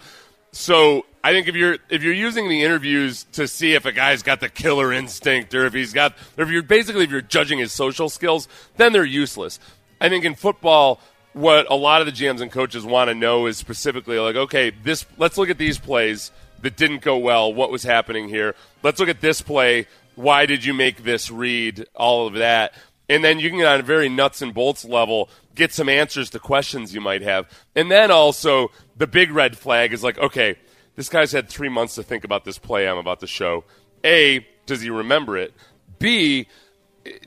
So 0.52 1.04
I 1.22 1.32
think 1.32 1.46
if 1.46 1.54
you're 1.54 1.76
if 1.90 2.02
you're 2.02 2.14
using 2.14 2.48
the 2.48 2.62
interviews 2.62 3.26
to 3.32 3.46
see 3.46 3.74
if 3.74 3.84
a 3.84 3.92
guy's 3.92 4.22
got 4.22 4.40
the 4.40 4.48
killer 4.48 4.94
instinct 4.94 5.54
or 5.54 5.66
if 5.66 5.74
he's 5.74 5.92
got 5.92 6.14
or 6.38 6.44
if 6.44 6.50
you're 6.50 6.62
basically 6.62 7.04
if 7.04 7.10
you're 7.10 7.20
judging 7.20 7.58
his 7.58 7.70
social 7.70 8.08
skills, 8.08 8.48
then 8.78 8.94
they're 8.94 9.04
useless. 9.04 9.60
I 10.00 10.08
think 10.08 10.24
in 10.24 10.34
football, 10.34 11.00
what 11.32 11.70
a 11.70 11.74
lot 11.74 12.00
of 12.00 12.06
the 12.06 12.12
GMs 12.12 12.40
and 12.40 12.50
coaches 12.50 12.84
want 12.84 13.08
to 13.08 13.14
know 13.14 13.46
is 13.46 13.56
specifically 13.56 14.18
like, 14.18 14.36
okay, 14.36 14.70
this 14.70 15.06
let's 15.16 15.38
look 15.38 15.50
at 15.50 15.58
these 15.58 15.78
plays 15.78 16.30
that 16.62 16.76
didn't 16.76 17.02
go 17.02 17.16
well. 17.16 17.52
What 17.52 17.70
was 17.70 17.82
happening 17.82 18.28
here? 18.28 18.54
Let's 18.82 19.00
look 19.00 19.08
at 19.08 19.20
this 19.20 19.40
play. 19.40 19.86
Why 20.14 20.46
did 20.46 20.64
you 20.64 20.74
make 20.74 21.04
this 21.04 21.30
read? 21.30 21.86
All 21.94 22.26
of 22.26 22.34
that. 22.34 22.74
And 23.08 23.24
then 23.24 23.40
you 23.40 23.48
can, 23.48 23.58
get 23.58 23.66
on 23.66 23.80
a 23.80 23.82
very 23.82 24.08
nuts 24.08 24.40
and 24.40 24.54
bolts 24.54 24.84
level, 24.84 25.28
get 25.56 25.72
some 25.72 25.88
answers 25.88 26.30
to 26.30 26.38
questions 26.38 26.94
you 26.94 27.00
might 27.00 27.22
have. 27.22 27.48
And 27.74 27.90
then 27.90 28.10
also, 28.10 28.70
the 28.96 29.08
big 29.08 29.32
red 29.32 29.58
flag 29.58 29.92
is 29.92 30.04
like, 30.04 30.16
okay, 30.18 30.56
this 30.94 31.08
guy's 31.08 31.32
had 31.32 31.48
three 31.48 31.68
months 31.68 31.96
to 31.96 32.02
think 32.02 32.22
about 32.22 32.44
this 32.44 32.58
play 32.58 32.88
I'm 32.88 32.98
about 32.98 33.20
to 33.20 33.26
show. 33.26 33.64
A, 34.04 34.46
does 34.66 34.80
he 34.80 34.90
remember 34.90 35.36
it? 35.36 35.52
B, 35.98 36.46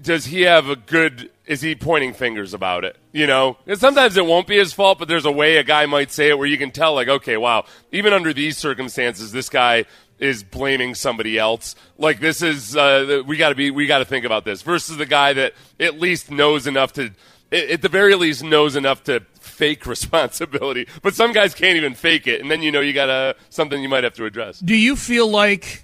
does 0.01 0.25
he 0.25 0.41
have 0.41 0.69
a 0.69 0.75
good 0.75 1.29
is 1.45 1.61
he 1.61 1.75
pointing 1.75 2.13
fingers 2.13 2.53
about 2.53 2.83
it 2.83 2.97
you 3.11 3.27
know? 3.27 3.57
And 3.67 3.77
sometimes 3.77 4.17
it 4.17 4.25
won't 4.25 4.47
be 4.47 4.57
his 4.57 4.73
fault 4.73 4.99
but 4.99 5.07
there's 5.07 5.25
a 5.25 5.31
way 5.31 5.57
a 5.57 5.63
guy 5.63 5.85
might 5.85 6.11
say 6.11 6.29
it 6.29 6.37
where 6.37 6.47
you 6.47 6.57
can 6.57 6.71
tell 6.71 6.93
like 6.93 7.07
okay 7.07 7.37
wow 7.37 7.65
even 7.91 8.13
under 8.13 8.33
these 8.33 8.57
circumstances 8.57 9.31
this 9.31 9.49
guy 9.49 9.85
is 10.23 10.43
blaming 10.43 10.95
somebody 10.95 11.37
else. 11.37 11.75
Like 11.97 12.19
this 12.19 12.41
is 12.41 12.75
uh, 12.75 13.23
we 13.25 13.37
got 13.37 13.49
to 13.49 13.55
be 13.55 13.71
we 13.71 13.87
got 13.87 13.99
to 13.99 14.05
think 14.05 14.25
about 14.25 14.45
this 14.45 14.61
versus 14.61 14.97
the 14.97 15.05
guy 15.05 15.33
that 15.33 15.53
at 15.79 15.99
least 15.99 16.31
knows 16.31 16.65
enough 16.65 16.93
to 16.93 17.11
at 17.51 17.81
the 17.81 17.89
very 17.89 18.15
least 18.15 18.43
knows 18.43 18.75
enough 18.75 19.03
to 19.03 19.21
fake 19.39 19.85
responsibility. 19.85 20.87
But 21.01 21.13
some 21.13 21.33
guys 21.33 21.53
can't 21.53 21.77
even 21.77 21.93
fake 21.93 22.25
it 22.27 22.41
and 22.41 22.49
then 22.49 22.61
you 22.61 22.71
know 22.71 22.79
you 22.79 22.93
got 22.93 23.09
a 23.09 23.35
something 23.49 23.81
you 23.81 23.89
might 23.89 24.03
have 24.03 24.13
to 24.13 24.25
address. 24.25 24.59
Do 24.59 24.75
you 24.75 24.95
feel 24.95 25.27
like 25.27 25.83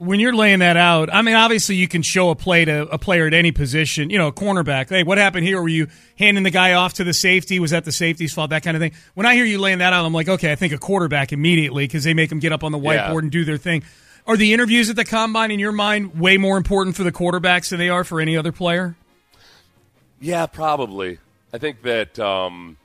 when 0.00 0.18
you're 0.18 0.34
laying 0.34 0.60
that 0.60 0.78
out, 0.78 1.12
I 1.12 1.20
mean, 1.20 1.34
obviously 1.34 1.76
you 1.76 1.86
can 1.86 2.00
show 2.00 2.30
a 2.30 2.34
play 2.34 2.64
to 2.64 2.88
a 2.88 2.96
player 2.96 3.26
at 3.26 3.34
any 3.34 3.52
position. 3.52 4.08
You 4.08 4.16
know, 4.16 4.28
a 4.28 4.32
cornerback. 4.32 4.88
Hey, 4.88 5.02
what 5.02 5.18
happened 5.18 5.46
here? 5.46 5.60
Were 5.60 5.68
you 5.68 5.88
handing 6.18 6.42
the 6.42 6.50
guy 6.50 6.72
off 6.72 6.94
to 6.94 7.04
the 7.04 7.12
safety? 7.12 7.60
Was 7.60 7.72
that 7.72 7.84
the 7.84 7.92
safety's 7.92 8.32
fault? 8.32 8.48
That 8.48 8.62
kind 8.62 8.78
of 8.78 8.80
thing. 8.80 8.92
When 9.12 9.26
I 9.26 9.34
hear 9.34 9.44
you 9.44 9.58
laying 9.58 9.78
that 9.78 9.92
out, 9.92 10.06
I'm 10.06 10.14
like, 10.14 10.26
okay, 10.26 10.52
I 10.52 10.54
think 10.54 10.72
a 10.72 10.78
quarterback 10.78 11.34
immediately 11.34 11.86
because 11.86 12.02
they 12.02 12.14
make 12.14 12.30
them 12.30 12.38
get 12.38 12.50
up 12.50 12.64
on 12.64 12.72
the 12.72 12.78
whiteboard 12.78 13.12
yeah. 13.12 13.18
and 13.18 13.30
do 13.30 13.44
their 13.44 13.58
thing. 13.58 13.82
Are 14.26 14.38
the 14.38 14.54
interviews 14.54 14.88
at 14.88 14.96
the 14.96 15.04
combine, 15.04 15.50
in 15.50 15.58
your 15.58 15.72
mind, 15.72 16.18
way 16.18 16.38
more 16.38 16.56
important 16.56 16.96
for 16.96 17.04
the 17.04 17.12
quarterbacks 17.12 17.68
than 17.68 17.78
they 17.78 17.90
are 17.90 18.02
for 18.02 18.22
any 18.22 18.38
other 18.38 18.52
player? 18.52 18.96
Yeah, 20.18 20.46
probably. 20.46 21.18
I 21.52 21.58
think 21.58 21.82
that. 21.82 22.18
Um, 22.18 22.78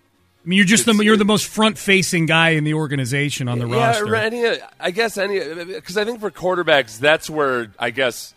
I 0.45 0.47
mean, 0.47 0.57
you're 0.57 0.65
just 0.65 0.85
the 0.85 0.93
you're 1.03 1.17
the 1.17 1.25
most 1.25 1.47
front 1.47 1.79
facing 1.79 2.27
guy 2.27 2.49
in 2.49 2.65
the 2.65 2.75
organization 2.75 3.47
on 3.47 3.57
the 3.57 3.67
yeah, 3.67 3.87
roster. 3.87 4.15
Any, 4.15 4.59
I 4.79 4.91
guess 4.91 5.17
any 5.17 5.39
because 5.39 5.97
I 5.97 6.05
think 6.05 6.19
for 6.19 6.29
quarterbacks 6.29 6.99
that's 6.99 7.31
where 7.31 7.71
I 7.79 7.89
guess 7.89 8.34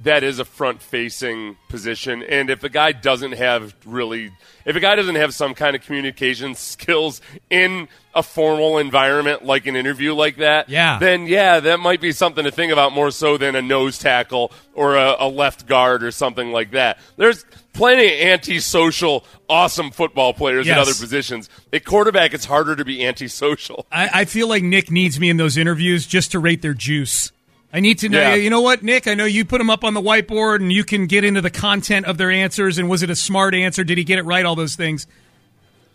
that 0.00 0.22
is 0.22 0.38
a 0.38 0.44
front 0.44 0.80
facing 0.80 1.56
position. 1.68 2.22
And 2.22 2.50
if 2.50 2.62
a 2.62 2.68
guy 2.68 2.92
doesn't 2.92 3.32
have 3.32 3.74
really, 3.84 4.30
if 4.64 4.76
a 4.76 4.80
guy 4.80 4.94
doesn't 4.94 5.16
have 5.16 5.34
some 5.34 5.54
kind 5.54 5.74
of 5.74 5.82
communication 5.82 6.54
skills 6.54 7.20
in 7.50 7.88
a 8.14 8.22
formal 8.22 8.78
environment 8.78 9.44
like 9.44 9.66
an 9.66 9.74
interview 9.74 10.14
like 10.14 10.36
that, 10.36 10.68
Yeah. 10.68 10.98
then 11.00 11.26
yeah, 11.26 11.58
that 11.60 11.80
might 11.80 12.00
be 12.00 12.12
something 12.12 12.44
to 12.44 12.50
think 12.52 12.72
about 12.72 12.92
more 12.92 13.10
so 13.10 13.36
than 13.38 13.56
a 13.56 13.62
nose 13.62 13.98
tackle 13.98 14.52
or 14.72 14.96
a, 14.96 15.16
a 15.18 15.28
left 15.28 15.66
guard 15.66 16.04
or 16.04 16.12
something 16.12 16.52
like 16.52 16.70
that. 16.72 16.98
There's 17.16 17.44
plenty 17.72 18.06
of 18.06 18.28
antisocial, 18.28 19.24
awesome 19.48 19.90
football 19.90 20.32
players 20.32 20.66
Yes. 20.66 20.76
at 20.76 20.82
other 20.82 20.94
positions. 20.94 21.48
At 21.72 21.84
quarterback, 21.84 22.34
it's 22.34 22.44
harder 22.44 22.76
to 22.76 22.84
be 22.84 23.04
antisocial. 23.04 23.84
I, 23.90 24.10
I 24.14 24.24
feel 24.26 24.48
like 24.48 24.62
Nick 24.62 24.90
needs 24.92 25.18
me 25.18 25.28
in 25.28 25.38
those 25.38 25.56
interviews 25.56 26.06
just 26.06 26.30
to 26.32 26.38
rate 26.38 26.62
their 26.62 26.74
juice. 26.74 27.32
I 27.72 27.80
need 27.80 27.98
to 27.98 28.08
know. 28.08 28.20
Yeah. 28.20 28.34
You 28.34 28.50
know 28.50 28.62
what, 28.62 28.82
Nick? 28.82 29.06
I 29.06 29.14
know 29.14 29.26
you 29.26 29.44
put 29.44 29.58
them 29.58 29.68
up 29.68 29.84
on 29.84 29.94
the 29.94 30.00
whiteboard, 30.00 30.56
and 30.56 30.72
you 30.72 30.84
can 30.84 31.06
get 31.06 31.24
into 31.24 31.40
the 31.40 31.50
content 31.50 32.06
of 32.06 32.16
their 32.16 32.30
answers. 32.30 32.78
And 32.78 32.88
was 32.88 33.02
it 33.02 33.10
a 33.10 33.16
smart 33.16 33.54
answer? 33.54 33.84
Did 33.84 33.98
he 33.98 34.04
get 34.04 34.18
it 34.18 34.22
right? 34.22 34.44
All 34.44 34.56
those 34.56 34.74
things. 34.74 35.06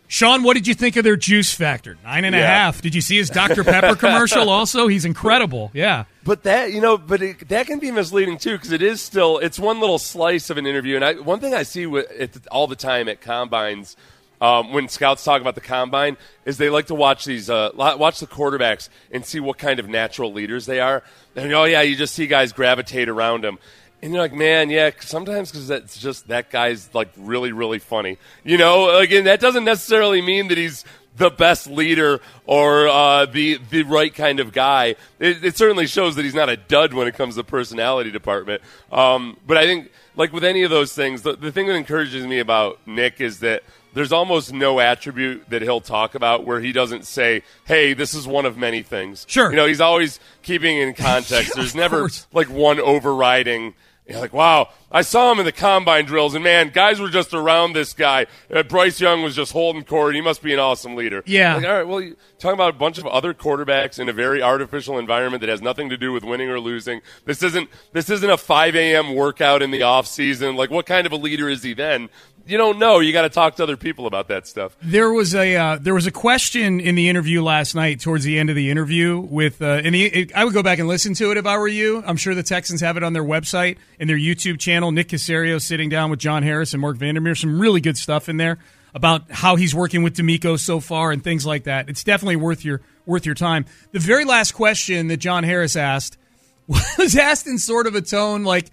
Sean, 0.07 0.43
what 0.43 0.53
did 0.53 0.67
you 0.67 0.75
think 0.75 0.95
of 0.95 1.03
their 1.03 1.15
juice 1.15 1.51
factor? 1.51 1.97
Nine 2.03 2.25
and 2.25 2.35
a 2.35 2.45
half. 2.45 2.75
Yeah. 2.75 2.81
Did 2.81 2.95
you 2.95 3.01
see 3.01 3.17
his 3.17 3.31
Dr. 3.31 3.63
Pepper 3.63 3.95
commercial? 3.95 4.47
Also, 4.49 4.87
he's 4.87 5.05
incredible. 5.05 5.71
Yeah. 5.73 6.05
But 6.23 6.43
that 6.43 6.71
you 6.71 6.81
know, 6.81 6.99
but 6.99 7.23
it, 7.23 7.49
that 7.49 7.65
can 7.65 7.79
be 7.79 7.89
misleading 7.89 8.37
too 8.37 8.51
because 8.51 8.71
it 8.71 8.83
is 8.83 9.01
still 9.01 9.39
it's 9.39 9.57
one 9.57 9.79
little 9.79 9.97
slice 9.97 10.51
of 10.51 10.57
an 10.57 10.67
interview. 10.67 10.97
And 10.97 11.03
I, 11.03 11.13
one 11.15 11.39
thing 11.39 11.55
I 11.55 11.63
see 11.63 11.87
with 11.87 12.11
it 12.11 12.45
all 12.51 12.67
the 12.67 12.75
time 12.75 13.09
at 13.09 13.21
combines. 13.21 13.95
Um, 14.43 14.73
when 14.73 14.89
scouts 14.89 15.23
talk 15.23 15.39
about 15.39 15.55
the 15.55 15.61
combine, 15.61 16.17
is 16.43 16.57
they 16.57 16.69
like 16.69 16.87
to 16.87 16.95
watch 16.95 17.23
these, 17.23 17.49
uh, 17.49 17.71
watch 17.75 18.19
the 18.19 18.27
quarterbacks 18.27 18.89
and 19.09 19.25
see 19.25 19.39
what 19.39 19.57
kind 19.57 19.79
of 19.79 19.87
natural 19.87 20.33
leaders 20.33 20.65
they 20.65 20.81
are. 20.81 21.01
And 21.33 21.53
oh 21.53 21.63
yeah, 21.63 21.81
you 21.81 21.95
just 21.95 22.13
see 22.13 22.27
guys 22.27 22.51
gravitate 22.51 23.07
around 23.07 23.45
them, 23.45 23.57
and 24.01 24.11
you're 24.11 24.21
like, 24.21 24.33
man, 24.33 24.69
yeah, 24.69 24.91
sometimes 24.99 25.49
because 25.49 25.69
that's 25.69 25.97
just 25.97 26.27
that 26.27 26.51
guy's 26.51 26.93
like 26.93 27.09
really, 27.15 27.53
really 27.53 27.79
funny. 27.79 28.17
You 28.43 28.57
know, 28.57 28.97
again, 28.97 29.23
that 29.23 29.39
doesn't 29.39 29.63
necessarily 29.63 30.21
mean 30.21 30.49
that 30.49 30.57
he's 30.57 30.83
the 31.15 31.29
best 31.29 31.67
leader 31.67 32.19
or 32.45 32.89
uh, 32.89 33.25
the 33.25 33.61
the 33.69 33.83
right 33.83 34.13
kind 34.13 34.41
of 34.41 34.51
guy. 34.51 34.95
It, 35.19 35.45
it 35.45 35.57
certainly 35.57 35.87
shows 35.87 36.17
that 36.17 36.25
he's 36.25 36.35
not 36.35 36.49
a 36.49 36.57
dud 36.57 36.93
when 36.93 37.07
it 37.07 37.15
comes 37.15 37.35
to 37.35 37.45
personality 37.45 38.11
department. 38.11 38.61
Um, 38.91 39.37
but 39.47 39.55
I 39.55 39.63
think, 39.63 39.89
like 40.17 40.33
with 40.33 40.43
any 40.43 40.63
of 40.63 40.69
those 40.69 40.93
things, 40.93 41.21
the, 41.21 41.37
the 41.37 41.53
thing 41.53 41.67
that 41.67 41.75
encourages 41.75 42.27
me 42.27 42.39
about 42.39 42.85
Nick 42.85 43.21
is 43.21 43.39
that 43.39 43.63
there's 43.93 44.11
almost 44.11 44.51
no 44.53 44.79
attribute 44.79 45.49
that 45.49 45.61
he'll 45.61 45.81
talk 45.81 46.15
about 46.15 46.45
where 46.45 46.59
he 46.59 46.71
doesn't 46.71 47.05
say, 47.05 47.43
"Hey, 47.65 47.93
this 47.93 48.13
is 48.13 48.27
one 48.27 48.45
of 48.45 48.57
many 48.57 48.81
things." 48.81 49.25
Sure. 49.29 49.49
you 49.49 49.55
know, 49.55 49.65
he's 49.65 49.81
always 49.81 50.19
keeping 50.41 50.77
in 50.77 50.93
context. 50.95 51.49
Yeah, 51.49 51.61
there's 51.61 51.75
never 51.75 51.99
course. 52.01 52.27
like 52.33 52.49
one 52.49 52.79
overriding. 52.79 53.73
You're 54.07 54.19
like, 54.19 54.33
wow, 54.33 54.69
I 54.93 55.01
saw 55.01 55.31
him 55.31 55.39
in 55.39 55.45
the 55.45 55.51
combine 55.51 56.05
drills, 56.05 56.35
and 56.35 56.43
man, 56.43 56.69
guys 56.69 56.99
were 56.99 57.09
just 57.09 57.33
around 57.33 57.73
this 57.73 57.93
guy. 57.93 58.27
Uh, 58.53 58.61
Bryce 58.61 59.01
Young 59.01 59.23
was 59.23 59.35
just 59.35 59.51
holding 59.51 59.83
court. 59.83 60.13
He 60.13 60.21
must 60.21 60.43
be 60.43 60.53
an 60.53 60.59
awesome 60.59 60.95
leader. 60.95 61.23
Yeah. 61.25 61.55
Like, 61.55 61.65
all 61.65 61.73
right, 61.73 61.87
well, 61.87 62.11
talking 62.37 62.53
about 62.53 62.75
a 62.75 62.77
bunch 62.77 62.99
of 62.99 63.07
other 63.07 63.33
quarterbacks 63.33 63.97
in 63.97 64.07
a 64.07 64.13
very 64.13 64.43
artificial 64.43 64.99
environment 64.99 65.41
that 65.41 65.49
has 65.49 65.63
nothing 65.63 65.89
to 65.89 65.97
do 65.97 66.11
with 66.11 66.23
winning 66.23 66.49
or 66.49 66.59
losing. 66.59 67.01
This 67.25 67.41
isn't 67.41 67.69
this 67.93 68.09
isn't 68.09 68.29
a 68.29 68.37
5 68.37 68.75
a.m. 68.75 69.15
workout 69.15 69.63
in 69.63 69.71
the 69.71 69.81
off 69.81 70.05
season. 70.05 70.55
Like, 70.55 70.69
what 70.69 70.85
kind 70.85 71.07
of 71.07 71.11
a 71.11 71.17
leader 71.17 71.49
is 71.49 71.63
he 71.63 71.73
then? 71.73 72.09
You 72.45 72.57
don't 72.57 72.77
know. 72.77 72.99
You 72.99 73.13
got 73.13 73.21
to 73.21 73.29
talk 73.29 73.55
to 73.55 73.63
other 73.63 73.77
people 73.77 74.05
about 74.05 74.27
that 74.27 74.47
stuff. 74.47 74.75
There 74.81 75.11
was 75.11 75.33
a 75.33 75.55
uh, 75.55 75.77
there 75.79 75.93
was 75.93 76.07
a 76.07 76.11
question 76.11 76.81
in 76.81 76.95
the 76.95 77.07
interview 77.07 77.41
last 77.41 77.73
night 77.73 78.01
towards 78.01 78.25
the 78.25 78.37
end 78.37 78.49
of 78.49 78.57
the 78.57 78.69
interview 78.69 79.17
with 79.17 79.61
uh, 79.61 79.81
and 79.83 79.95
the, 79.95 80.03
it, 80.03 80.35
I 80.35 80.43
would 80.43 80.53
go 80.53 80.61
back 80.61 80.79
and 80.79 80.87
listen 80.89 81.13
to 81.15 81.31
it 81.31 81.37
if 81.37 81.45
I 81.45 81.57
were 81.57 81.69
you. 81.69 82.03
I'm 82.05 82.17
sure 82.17 82.35
the 82.35 82.43
Texans 82.43 82.81
have 82.81 82.97
it 82.97 83.03
on 83.03 83.13
their 83.13 83.23
website 83.23 83.77
and 83.97 84.09
their 84.09 84.17
YouTube 84.17 84.59
channel. 84.59 84.82
Nick 84.91 85.09
Caserio 85.09 85.61
sitting 85.61 85.89
down 85.89 86.09
with 86.09 86.19
John 86.19 86.43
Harris 86.43 86.73
and 86.73 86.81
Marc 86.81 86.97
Vandermeer. 86.97 87.35
Some 87.35 87.59
really 87.59 87.81
good 87.81 87.97
stuff 87.97 88.29
in 88.29 88.37
there 88.37 88.57
about 88.93 89.31
how 89.31 89.55
he's 89.55 89.73
working 89.73 90.03
with 90.03 90.15
DeMeco 90.15 90.59
so 90.59 90.79
far 90.79 91.11
and 91.11 91.23
things 91.23 91.45
like 91.45 91.63
that. 91.63 91.89
It's 91.89 92.03
definitely 92.03 92.35
worth 92.35 92.63
your 92.63 92.81
worth 93.05 93.25
your 93.25 93.35
time. 93.35 93.65
The 93.91 93.99
very 93.99 94.23
last 94.25 94.53
question 94.53 95.07
that 95.07 95.17
John 95.17 95.43
Harris 95.43 95.75
asked 95.75 96.17
was 96.67 97.15
asked 97.17 97.47
in 97.47 97.57
sort 97.57 97.87
of 97.87 97.95
a 97.95 98.01
tone 98.01 98.43
like 98.43 98.67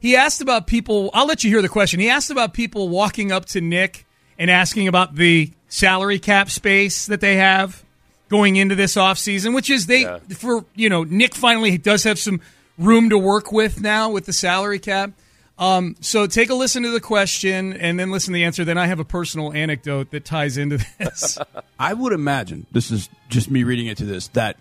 he 0.00 0.16
asked 0.16 0.40
about 0.40 0.66
people. 0.66 1.10
I'll 1.12 1.26
let 1.26 1.44
you 1.44 1.50
hear 1.50 1.62
the 1.62 1.68
question. 1.68 2.00
He 2.00 2.08
asked 2.08 2.30
about 2.30 2.54
people 2.54 2.88
walking 2.88 3.30
up 3.32 3.44
to 3.46 3.60
Nick 3.60 4.06
and 4.38 4.50
asking 4.50 4.88
about 4.88 5.16
the 5.16 5.52
salary 5.68 6.18
cap 6.18 6.50
space 6.50 7.06
that 7.06 7.20
they 7.20 7.36
have 7.36 7.84
going 8.28 8.56
into 8.56 8.74
this 8.74 8.94
offseason, 8.94 9.54
which 9.54 9.68
is 9.70 9.86
they 9.86 10.02
Yeah. 10.02 10.18
for 10.36 10.64
you 10.74 10.88
know 10.88 11.04
Nick 11.04 11.34
finally 11.34 11.76
does 11.78 12.04
have 12.04 12.18
some 12.18 12.40
room 12.78 13.10
to 13.10 13.18
work 13.18 13.50
with 13.52 13.80
now 13.82 14.10
with 14.10 14.24
the 14.26 14.32
salary 14.32 14.78
cap. 14.78 15.10
Um, 15.58 15.96
so 16.00 16.26
take 16.26 16.50
a 16.50 16.54
listen 16.54 16.84
to 16.84 16.90
the 16.90 17.00
question 17.00 17.72
and 17.72 17.98
then 17.98 18.10
listen 18.10 18.32
to 18.32 18.36
the 18.36 18.44
answer. 18.44 18.64
Then 18.64 18.78
I 18.78 18.86
have 18.86 19.00
a 19.00 19.04
personal 19.04 19.52
anecdote 19.52 20.12
that 20.12 20.24
ties 20.24 20.56
into 20.56 20.78
this. 20.98 21.38
I 21.78 21.94
would 21.94 22.12
imagine 22.12 22.66
this 22.70 22.90
is 22.90 23.08
just 23.28 23.50
me 23.50 23.64
reading 23.64 23.86
into 23.86 24.04
this 24.04 24.28
that 24.28 24.56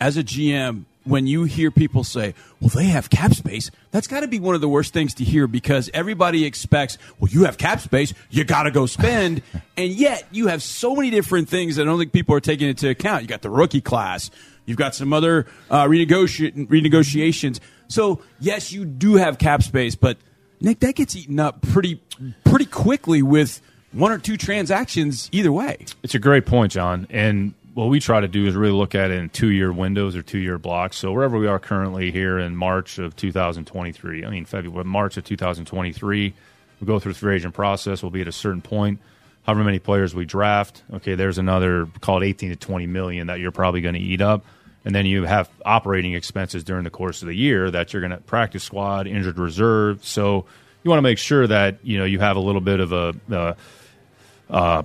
as 0.00 0.16
a 0.16 0.24
GM, 0.24 0.84
when 1.04 1.26
you 1.26 1.44
hear 1.44 1.70
people 1.70 2.02
say, 2.02 2.34
"Well, 2.60 2.70
they 2.70 2.86
have 2.86 3.10
cap 3.10 3.34
space," 3.34 3.70
that's 3.90 4.06
got 4.06 4.20
to 4.20 4.28
be 4.28 4.40
one 4.40 4.54
of 4.54 4.60
the 4.62 4.68
worst 4.68 4.92
things 4.94 5.14
to 5.14 5.24
hear 5.24 5.46
because 5.46 5.90
everybody 5.92 6.44
expects, 6.44 6.96
"Well, 7.18 7.30
you 7.30 7.44
have 7.44 7.58
cap 7.58 7.80
space, 7.80 8.14
you 8.30 8.44
got 8.44 8.62
to 8.64 8.70
go 8.70 8.86
spend," 8.86 9.42
and 9.76 9.92
yet 9.92 10.26
you 10.30 10.46
have 10.48 10.62
so 10.62 10.96
many 10.96 11.10
different 11.10 11.48
things 11.48 11.76
that 11.76 11.82
I 11.82 11.84
don't 11.84 11.98
think 11.98 12.12
people 12.12 12.34
are 12.34 12.40
taking 12.40 12.68
into 12.68 12.88
account. 12.88 13.22
You 13.22 13.28
got 13.28 13.42
the 13.42 13.50
rookie 13.50 13.82
class, 13.82 14.30
you've 14.64 14.78
got 14.78 14.94
some 14.94 15.12
other 15.12 15.46
uh, 15.70 15.84
renegoti- 15.84 16.66
renegotiations. 16.68 17.60
So 17.94 18.18
yes, 18.40 18.72
you 18.72 18.84
do 18.84 19.14
have 19.14 19.38
cap 19.38 19.62
space, 19.62 19.94
but 19.94 20.18
Nick, 20.60 20.80
that 20.80 20.96
gets 20.96 21.14
eaten 21.14 21.38
up 21.38 21.62
pretty 21.62 22.02
pretty 22.42 22.64
quickly 22.64 23.22
with 23.22 23.62
one 23.92 24.10
or 24.10 24.18
two 24.18 24.36
transactions 24.36 25.28
either 25.30 25.52
way. 25.52 25.86
It's 26.02 26.16
a 26.16 26.18
great 26.18 26.44
point, 26.44 26.72
John. 26.72 27.06
And 27.08 27.54
what 27.74 27.84
we 27.84 28.00
try 28.00 28.20
to 28.20 28.26
do 28.26 28.46
is 28.46 28.56
really 28.56 28.72
look 28.72 28.96
at 28.96 29.12
it 29.12 29.18
in 29.20 29.28
two 29.28 29.52
year 29.52 29.72
windows 29.72 30.16
or 30.16 30.22
two 30.22 30.40
year 30.40 30.58
blocks. 30.58 30.96
So 30.96 31.12
wherever 31.12 31.38
we 31.38 31.46
are 31.46 31.60
currently 31.60 32.10
here 32.10 32.36
in 32.36 32.56
March 32.56 32.98
of 32.98 33.14
2023, 33.14 34.24
I 34.24 34.28
mean 34.28 34.44
February, 34.44 34.84
March 34.84 35.16
of 35.16 35.22
2023, 35.22 36.34
we 36.80 36.86
go 36.88 36.98
through 36.98 37.12
the 37.12 37.18
free 37.20 37.36
agent 37.36 37.54
process. 37.54 38.02
We'll 38.02 38.10
be 38.10 38.22
at 38.22 38.28
a 38.28 38.32
certain 38.32 38.60
point. 38.60 38.98
However 39.44 39.62
many 39.62 39.78
players 39.78 40.16
we 40.16 40.24
draft, 40.24 40.82
okay, 40.94 41.14
there's 41.14 41.38
another 41.38 41.86
call 42.00 42.20
it 42.20 42.26
18 42.26 42.50
to 42.50 42.56
20 42.56 42.88
million 42.88 43.28
that 43.28 43.38
you're 43.38 43.52
probably 43.52 43.82
going 43.82 43.94
to 43.94 44.00
eat 44.00 44.20
up. 44.20 44.44
And 44.84 44.94
then 44.94 45.06
you 45.06 45.24
have 45.24 45.48
operating 45.64 46.12
expenses 46.12 46.62
during 46.62 46.84
the 46.84 46.90
course 46.90 47.22
of 47.22 47.28
the 47.28 47.34
year 47.34 47.70
that 47.70 47.92
you're 47.92 48.02
going 48.02 48.10
to 48.12 48.18
practice 48.18 48.62
squad, 48.62 49.06
injured 49.06 49.38
reserve. 49.38 50.04
So 50.04 50.44
you 50.82 50.88
want 50.90 50.98
to 50.98 51.02
make 51.02 51.18
sure 51.18 51.46
that 51.46 51.78
you 51.82 51.98
know 51.98 52.04
you 52.04 52.18
have 52.20 52.36
a 52.36 52.40
little 52.40 52.60
bit 52.60 52.80
of 52.80 52.92
a 52.92 53.14
uh, 53.32 53.54
uh, 54.50 54.82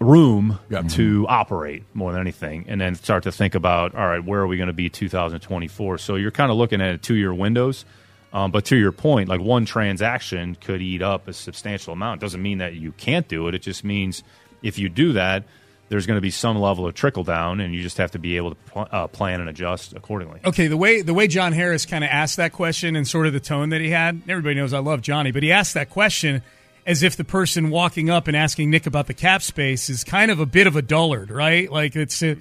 room 0.00 0.58
to 0.88 1.26
operate 1.28 1.84
more 1.94 2.12
than 2.12 2.20
anything, 2.20 2.66
and 2.68 2.80
then 2.80 2.94
start 2.94 3.24
to 3.24 3.32
think 3.32 3.54
about 3.54 3.94
all 3.94 4.06
right, 4.06 4.24
where 4.24 4.40
are 4.40 4.46
we 4.46 4.56
going 4.56 4.68
to 4.68 4.74
be 4.74 4.88
2024? 4.90 5.98
So 5.98 6.16
you're 6.16 6.30
kind 6.30 6.50
of 6.50 6.56
looking 6.58 6.80
at 6.80 7.02
two 7.02 7.14
year 7.14 7.32
windows. 7.32 7.84
Um, 8.32 8.52
but 8.52 8.66
to 8.66 8.76
your 8.76 8.92
point, 8.92 9.28
like 9.28 9.40
one 9.40 9.64
transaction 9.64 10.54
could 10.54 10.80
eat 10.80 11.02
up 11.02 11.26
a 11.26 11.32
substantial 11.32 11.92
amount. 11.92 12.20
Doesn't 12.20 12.40
mean 12.40 12.58
that 12.58 12.74
you 12.74 12.92
can't 12.92 13.26
do 13.26 13.48
it. 13.48 13.54
It 13.54 13.62
just 13.62 13.82
means 13.82 14.22
if 14.62 14.78
you 14.78 14.88
do 14.88 15.14
that, 15.14 15.44
there's 15.90 16.06
going 16.06 16.16
to 16.16 16.22
be 16.22 16.30
some 16.30 16.58
level 16.58 16.86
of 16.86 16.94
trickle 16.94 17.24
down, 17.24 17.60
and 17.60 17.74
you 17.74 17.82
just 17.82 17.98
have 17.98 18.12
to 18.12 18.18
be 18.18 18.36
able 18.36 18.50
to 18.50 18.56
pl- 18.56 18.88
uh, 18.90 19.06
plan 19.08 19.40
and 19.40 19.50
adjust 19.50 19.92
accordingly. 19.92 20.40
Okay, 20.44 20.68
the 20.68 20.76
way 20.76 21.02
the 21.02 21.12
way 21.12 21.26
John 21.26 21.52
Harris 21.52 21.84
kind 21.84 22.04
of 22.04 22.10
asked 22.10 22.36
that 22.38 22.52
question 22.52 22.96
and 22.96 23.06
sort 23.06 23.26
of 23.26 23.32
the 23.32 23.40
tone 23.40 23.70
that 23.70 23.80
he 23.80 23.90
had, 23.90 24.22
everybody 24.28 24.54
knows 24.54 24.72
I 24.72 24.78
love 24.78 25.02
Johnny, 25.02 25.32
but 25.32 25.42
he 25.42 25.52
asked 25.52 25.74
that 25.74 25.90
question 25.90 26.42
as 26.86 27.02
if 27.02 27.16
the 27.16 27.24
person 27.24 27.70
walking 27.70 28.08
up 28.08 28.28
and 28.28 28.36
asking 28.36 28.70
Nick 28.70 28.86
about 28.86 29.08
the 29.08 29.14
cap 29.14 29.42
space 29.42 29.90
is 29.90 30.04
kind 30.04 30.30
of 30.30 30.40
a 30.40 30.46
bit 30.46 30.66
of 30.66 30.76
a 30.76 30.82
dullard, 30.82 31.30
right? 31.30 31.70
Like 31.70 31.94
it's, 31.94 32.22
a, 32.22 32.36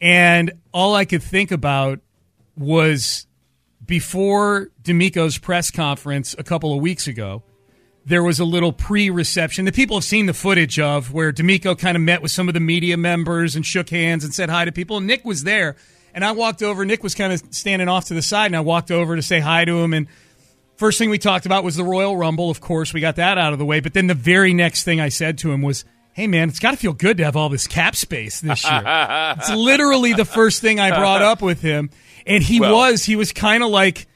and 0.00 0.52
all 0.72 0.94
I 0.94 1.04
could 1.04 1.22
think 1.22 1.52
about 1.52 2.00
was 2.56 3.26
before 3.84 4.70
DeMeco's 4.82 5.38
press 5.38 5.70
conference 5.70 6.34
a 6.36 6.42
couple 6.42 6.74
of 6.74 6.80
weeks 6.80 7.06
ago. 7.06 7.42
There 8.08 8.22
was 8.22 8.40
a 8.40 8.44
little 8.46 8.72
pre-reception 8.72 9.66
that 9.66 9.74
people 9.74 9.96
have 9.98 10.04
seen 10.04 10.24
the 10.24 10.32
footage 10.32 10.78
of, 10.78 11.12
where 11.12 11.30
DeMeco 11.30 11.78
kind 11.78 11.94
of 11.94 12.02
met 12.02 12.22
with 12.22 12.30
some 12.30 12.48
of 12.48 12.54
the 12.54 12.60
media 12.60 12.96
members 12.96 13.54
and 13.54 13.66
shook 13.66 13.90
hands 13.90 14.24
and 14.24 14.32
said 14.32 14.48
hi 14.48 14.64
to 14.64 14.72
people. 14.72 14.96
And 14.96 15.06
Nick 15.06 15.26
was 15.26 15.44
there, 15.44 15.76
and 16.14 16.24
I 16.24 16.32
walked 16.32 16.62
over. 16.62 16.86
Nick 16.86 17.02
was 17.02 17.14
kind 17.14 17.34
of 17.34 17.42
standing 17.50 17.86
off 17.86 18.06
to 18.06 18.14
the 18.14 18.22
side, 18.22 18.46
and 18.46 18.56
I 18.56 18.60
walked 18.60 18.90
over 18.90 19.14
to 19.14 19.20
say 19.20 19.40
hi 19.40 19.66
to 19.66 19.78
him. 19.80 19.92
And 19.92 20.06
first 20.76 20.96
thing 20.98 21.10
we 21.10 21.18
talked 21.18 21.44
about 21.44 21.64
was 21.64 21.76
the 21.76 21.84
Royal 21.84 22.16
Rumble. 22.16 22.48
Of 22.48 22.62
course, 22.62 22.94
we 22.94 23.00
got 23.02 23.16
that 23.16 23.36
out 23.36 23.52
of 23.52 23.58
the 23.58 23.66
way. 23.66 23.80
But 23.80 23.92
then 23.92 24.06
the 24.06 24.14
very 24.14 24.54
next 24.54 24.84
thing 24.84 25.00
I 25.02 25.10
said 25.10 25.36
to 25.38 25.52
him 25.52 25.60
was, 25.60 25.84
"Hey, 26.14 26.26
man, 26.26 26.48
it's 26.48 26.60
got 26.60 26.70
to 26.70 26.78
feel 26.78 26.94
good 26.94 27.18
to 27.18 27.24
have 27.24 27.36
all 27.36 27.50
this 27.50 27.66
cap 27.66 27.94
space 27.94 28.40
this 28.40 28.64
year." 28.64 28.82
it's 28.86 29.50
literally 29.54 30.14
the 30.14 30.24
first 30.24 30.62
thing 30.62 30.80
I 30.80 30.96
brought 30.98 31.20
up 31.20 31.42
with 31.42 31.60
him, 31.60 31.90
and 32.26 32.42
he 32.42 32.58
Well- 32.58 32.74
was 32.74 33.04
he 33.04 33.16
was 33.16 33.32
kind 33.32 33.62
of 33.62 33.68
like 33.68 34.06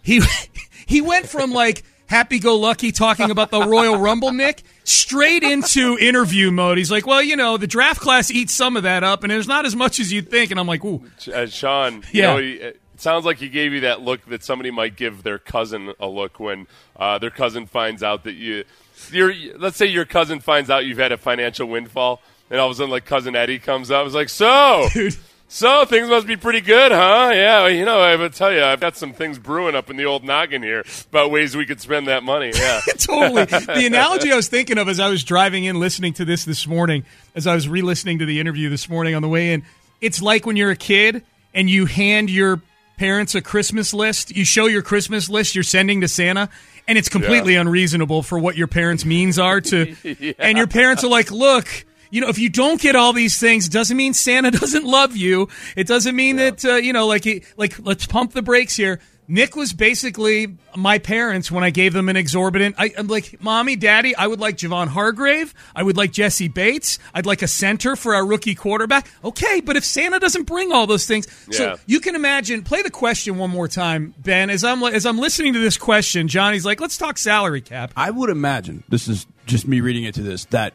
he 0.00 0.22
he 0.86 1.02
went 1.02 1.28
from 1.28 1.52
like 1.52 1.82
happy-go-lucky 2.12 2.92
talking 2.92 3.30
about 3.30 3.50
the 3.50 3.60
Royal 3.66 3.96
Rumble, 3.96 4.32
Nick, 4.32 4.62
straight 4.84 5.42
into 5.42 5.98
interview 5.98 6.50
mode. 6.50 6.78
He's 6.78 6.90
like, 6.90 7.06
"Well, 7.06 7.22
you 7.22 7.34
know, 7.36 7.56
the 7.56 7.66
draft 7.66 8.00
class 8.00 8.30
eats 8.30 8.54
some 8.54 8.76
of 8.76 8.82
that 8.84 9.02
up, 9.02 9.24
and 9.24 9.30
there's 9.32 9.48
not 9.48 9.64
as 9.66 9.74
much 9.74 9.98
as 9.98 10.12
you'd 10.12 10.30
think." 10.30 10.50
And 10.50 10.60
I'm 10.60 10.66
like, 10.66 10.84
"Ooh, 10.84 11.02
uh, 11.34 11.46
Sean, 11.46 12.02
Yeah. 12.12 12.36
you 12.36 12.42
know, 12.58 12.68
he- 12.68 12.72
sounds 12.98 13.24
like 13.24 13.38
he 13.38 13.48
gave 13.48 13.72
you 13.72 13.80
that 13.80 14.00
look 14.02 14.24
that 14.26 14.44
somebody 14.44 14.70
might 14.70 14.94
give 14.94 15.24
their 15.24 15.38
cousin 15.38 15.92
a 15.98 16.06
look 16.06 16.38
when 16.38 16.66
uh, 16.96 17.18
their 17.18 17.30
cousin 17.30 17.66
finds 17.66 18.00
out 18.02 18.22
that 18.24 18.34
you, 18.34 18.62
your, 19.10 19.34
let's 19.58 19.76
say 19.76 19.86
your 19.86 20.04
cousin 20.04 20.38
finds 20.38 20.70
out 20.70 20.84
you've 20.84 20.98
had 20.98 21.10
a 21.10 21.16
financial 21.16 21.66
windfall, 21.66 22.22
and 22.50 22.60
all 22.60 22.68
of 22.68 22.72
a 22.72 22.76
sudden, 22.76 22.90
like 22.90 23.04
cousin 23.04 23.34
Eddie 23.34 23.58
comes 23.58 23.90
up, 23.90 24.06
is 24.06 24.14
like, 24.14 24.28
so. 24.28 24.86
Dude. 24.92 25.16
So 25.54 25.84
things 25.84 26.08
must 26.08 26.26
be 26.26 26.36
pretty 26.36 26.62
good, 26.62 26.92
huh? 26.92 27.30
Yeah, 27.34 27.66
you 27.68 27.84
know, 27.84 28.00
I 28.00 28.16
will 28.16 28.30
tell 28.30 28.50
you, 28.50 28.64
I've 28.64 28.80
got 28.80 28.96
some 28.96 29.12
things 29.12 29.38
brewing 29.38 29.74
up 29.74 29.90
in 29.90 29.98
the 29.98 30.06
old 30.06 30.24
noggin 30.24 30.62
here 30.62 30.82
about 31.10 31.30
ways 31.30 31.54
we 31.54 31.66
could 31.66 31.78
spend 31.78 32.08
that 32.08 32.22
money. 32.22 32.52
Yeah, 32.54 32.80
totally. 32.96 33.44
The 33.44 33.84
analogy 33.86 34.32
I 34.32 34.36
was 34.36 34.48
thinking 34.48 34.78
of 34.78 34.88
as 34.88 34.98
I 34.98 35.10
was 35.10 35.22
driving 35.24 35.64
in, 35.64 35.78
listening 35.78 36.14
to 36.14 36.24
this 36.24 36.46
this 36.46 36.66
morning, 36.66 37.04
as 37.34 37.46
I 37.46 37.54
was 37.54 37.68
re-listening 37.68 38.20
to 38.20 38.24
the 38.24 38.40
interview 38.40 38.70
this 38.70 38.88
morning 38.88 39.14
on 39.14 39.20
the 39.20 39.28
way 39.28 39.52
in, 39.52 39.62
it's 40.00 40.22
like 40.22 40.46
when 40.46 40.56
you're 40.56 40.70
a 40.70 40.76
kid 40.76 41.22
and 41.52 41.68
you 41.68 41.84
hand 41.84 42.30
your 42.30 42.62
parents 42.96 43.34
a 43.34 43.42
Christmas 43.42 43.92
list. 43.92 44.34
You 44.34 44.46
show 44.46 44.64
your 44.68 44.80
Christmas 44.80 45.28
list 45.28 45.54
you're 45.54 45.64
sending 45.64 46.00
to 46.00 46.08
Santa, 46.08 46.48
and 46.88 46.96
it's 46.96 47.10
completely 47.10 47.54
Yeah. 47.54 47.60
unreasonable 47.60 48.22
for 48.22 48.38
what 48.38 48.56
your 48.56 48.68
parents' 48.68 49.04
means 49.04 49.38
are 49.38 49.60
to. 49.60 49.94
Yeah. 50.18 50.32
And 50.38 50.56
your 50.56 50.66
parents 50.66 51.04
are 51.04 51.08
like, 51.10 51.30
look. 51.30 51.68
You 52.12 52.20
know, 52.20 52.28
if 52.28 52.38
you 52.38 52.48
don't 52.50 52.80
get 52.80 52.94
all 52.94 53.12
these 53.12 53.40
things, 53.40 53.66
it 53.66 53.72
doesn't 53.72 53.96
mean 53.96 54.12
Santa 54.14 54.50
doesn't 54.60 54.84
love 54.84 55.16
you. 55.16 55.48
It 55.76 55.86
doesn't 55.88 56.14
mean 56.14 56.36
that 56.36 56.64
uh, 56.64 56.74
you 56.76 56.92
know, 56.92 57.06
like, 57.08 57.24
he, 57.24 57.42
like 57.56 57.84
let's 57.84 58.06
pump 58.06 58.32
the 58.32 58.42
brakes 58.42 58.76
here. 58.76 59.00
Nick 59.28 59.56
was 59.56 59.72
basically 59.72 60.58
my 60.76 60.98
parents 60.98 61.50
when 61.50 61.64
I 61.64 61.70
gave 61.70 61.92
them 61.94 62.08
an 62.10 62.16
exorbitant. 62.16 62.74
I, 62.76 62.92
I'm 62.98 63.06
like, 63.06 63.40
mommy, 63.40 63.76
daddy, 63.76 64.14
I 64.14 64.26
would 64.26 64.40
like 64.40 64.56
Javon 64.58 64.88
Hargrave. 64.88 65.54
I 65.74 65.82
would 65.84 65.96
like 65.96 66.10
Jessie 66.12 66.48
Bates. 66.48 66.98
I'd 67.14 67.24
like 67.24 67.40
a 67.40 67.48
center 67.48 67.96
for 67.96 68.14
our 68.14 68.26
rookie 68.26 68.56
quarterback. 68.56 69.08
Okay, 69.24 69.60
but 69.62 69.76
if 69.76 69.84
Santa 69.84 70.18
doesn't 70.18 70.42
bring 70.42 70.70
all 70.72 70.86
those 70.86 71.06
things, 71.06 71.26
Yeah. 71.48 71.56
so 71.56 71.76
you 71.86 72.00
can 72.00 72.14
imagine. 72.14 72.62
Play 72.62 72.82
the 72.82 72.90
question 72.90 73.38
one 73.38 73.48
more 73.48 73.68
time, 73.68 74.12
Ben. 74.18 74.50
As 74.50 74.64
I'm 74.64 74.82
as 74.82 75.06
I'm 75.06 75.18
listening 75.18 75.52
to 75.54 75.60
this 75.60 75.78
question, 75.78 76.28
Johnny's 76.28 76.66
like, 76.66 76.80
let's 76.80 76.98
talk 76.98 77.16
salary 77.16 77.62
cap. 77.62 77.92
I 77.96 78.10
would 78.10 78.28
imagine 78.28 78.82
this 78.88 79.08
is 79.08 79.26
just 79.46 79.66
me 79.66 79.80
reading 79.80 80.04
into 80.04 80.20
this 80.22 80.44
that 80.46 80.74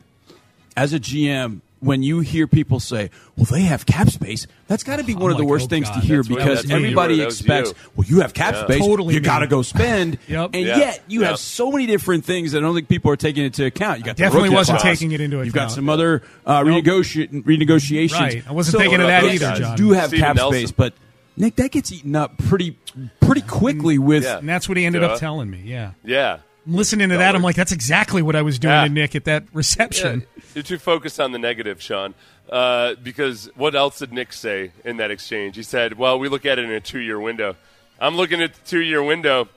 as 0.77 0.93
a 0.93 0.99
GM, 0.99 1.59
when 1.79 2.01
you 2.01 2.21
hear 2.21 2.47
people 2.47 2.79
say, 2.79 3.11
"Well, 3.35 3.45
they 3.45 3.61
have 3.61 3.85
cap 3.85 4.09
space," 4.09 4.47
that's 4.67 4.83
got 4.83 4.97
to 4.97 5.03
be 5.03 5.13
one 5.13 5.29
of 5.31 5.37
the 5.37 5.43
like, 5.43 5.49
worst 5.49 5.65
oh, 5.65 5.69
things 5.69 5.87
God, 5.89 5.99
to 6.01 6.07
hear 6.07 6.23
because 6.23 6.45
that's 6.45 6.63
what 6.63 6.69
you 6.69 6.75
everybody 6.75 7.13
were. 7.15 7.17
That 7.19 7.25
was 7.25 7.39
expects, 7.39 7.69
you. 7.69 7.75
"Well, 7.95 8.07
you 8.07 8.21
have 8.21 8.33
cap 8.33 8.53
Yeah. 8.55 8.63
space, 8.63 8.79
Totally 8.79 9.13
you 9.13 9.19
got 9.19 9.39
to 9.39 9.47
go 9.47 9.61
spend," 9.73 10.17
Yep. 10.27 10.49
and 10.53 10.65
Yeah. 10.65 10.77
yet 10.77 11.03
you 11.07 11.21
Yeah. 11.21 11.27
have 11.27 11.39
so 11.39 11.71
many 11.71 11.85
different 11.85 12.25
things 12.25 12.53
that 12.53 12.59
I 12.59 12.61
don't 12.61 12.73
think 12.73 12.87
people 12.87 13.11
are 13.11 13.15
taking 13.15 13.43
into 13.45 13.65
account. 13.65 13.99
You 13.99 14.05
got 14.05 14.17
the 14.17 14.23
definitely 14.23 14.49
wasn't 14.49 14.79
clause. 14.79 14.91
taking 14.97 15.11
it 15.11 15.21
into 15.21 15.35
account. 15.37 15.45
You've 15.45 15.53
got 15.53 15.61
account. 15.63 15.71
some 15.73 15.89
other 15.89 16.23
uh, 16.45 16.61
renegotiate, 16.61 17.43
renegotiations. 17.43 18.19
Right. 18.19 18.43
I 18.47 18.51
wasn't 18.53 18.73
So- 18.73 18.79
thinking 18.79 19.01
of 19.01 19.07
that 19.07 19.23
either, 19.25 19.37
guys? 19.39 19.59
John. 19.59 19.77
Do 19.77 19.91
have 19.91 20.07
Steven 20.07 20.25
cap 20.25 20.35
Nelson. 20.37 20.59
space, 20.59 20.71
but 20.71 20.93
Nick, 21.39 21.57
that 21.57 21.69
gets 21.71 21.91
eaten 21.91 22.15
up 22.15 22.37
pretty, 22.39 22.75
pretty 23.19 23.41
quickly 23.41 23.99
with. 23.99 24.25
And 24.25 24.49
that's 24.49 24.67
what 24.67 24.77
he 24.79 24.85
ended 24.85 25.03
up 25.03 25.19
telling 25.19 25.49
me. 25.51 25.61
Yeah. 25.63 25.91
yeah. 26.03 26.37
Listening 26.67 27.09
to 27.09 27.17
that, 27.17 27.35
I'm 27.35 27.41
like, 27.41 27.55
that's 27.55 27.71
exactly 27.71 28.21
what 28.21 28.35
I 28.35 28.41
was 28.41 28.59
doing 28.59 28.73
Yeah. 28.73 28.83
to 28.83 28.89
Nick 28.89 29.15
at 29.15 29.23
that 29.25 29.45
reception. 29.53 30.25
Yeah, 30.35 30.43
you're 30.55 30.63
too 30.63 30.77
focused 30.77 31.19
on 31.19 31.31
the 31.31 31.39
negative, 31.39 31.81
Sean. 31.81 32.13
Uh, 32.49 32.95
because 33.01 33.49
what 33.55 33.73
else 33.75 33.99
did 33.99 34.11
Nick 34.13 34.31
say 34.33 34.71
in 34.85 34.97
that 34.97 35.11
exchange? 35.11 35.55
He 35.55 35.63
said, 35.63 35.97
"Well, 35.97 36.17
we 36.19 36.29
look 36.29 36.45
at 36.45 36.59
it 36.59 36.65
in 36.65 36.71
a 36.71 36.79
two-year 36.79 37.19
window. 37.19 37.55
I'm 37.99 38.15
looking 38.15 38.41
at 38.41 38.53
the 38.53 38.61
two-year 38.69 39.01
window, 39.03 39.49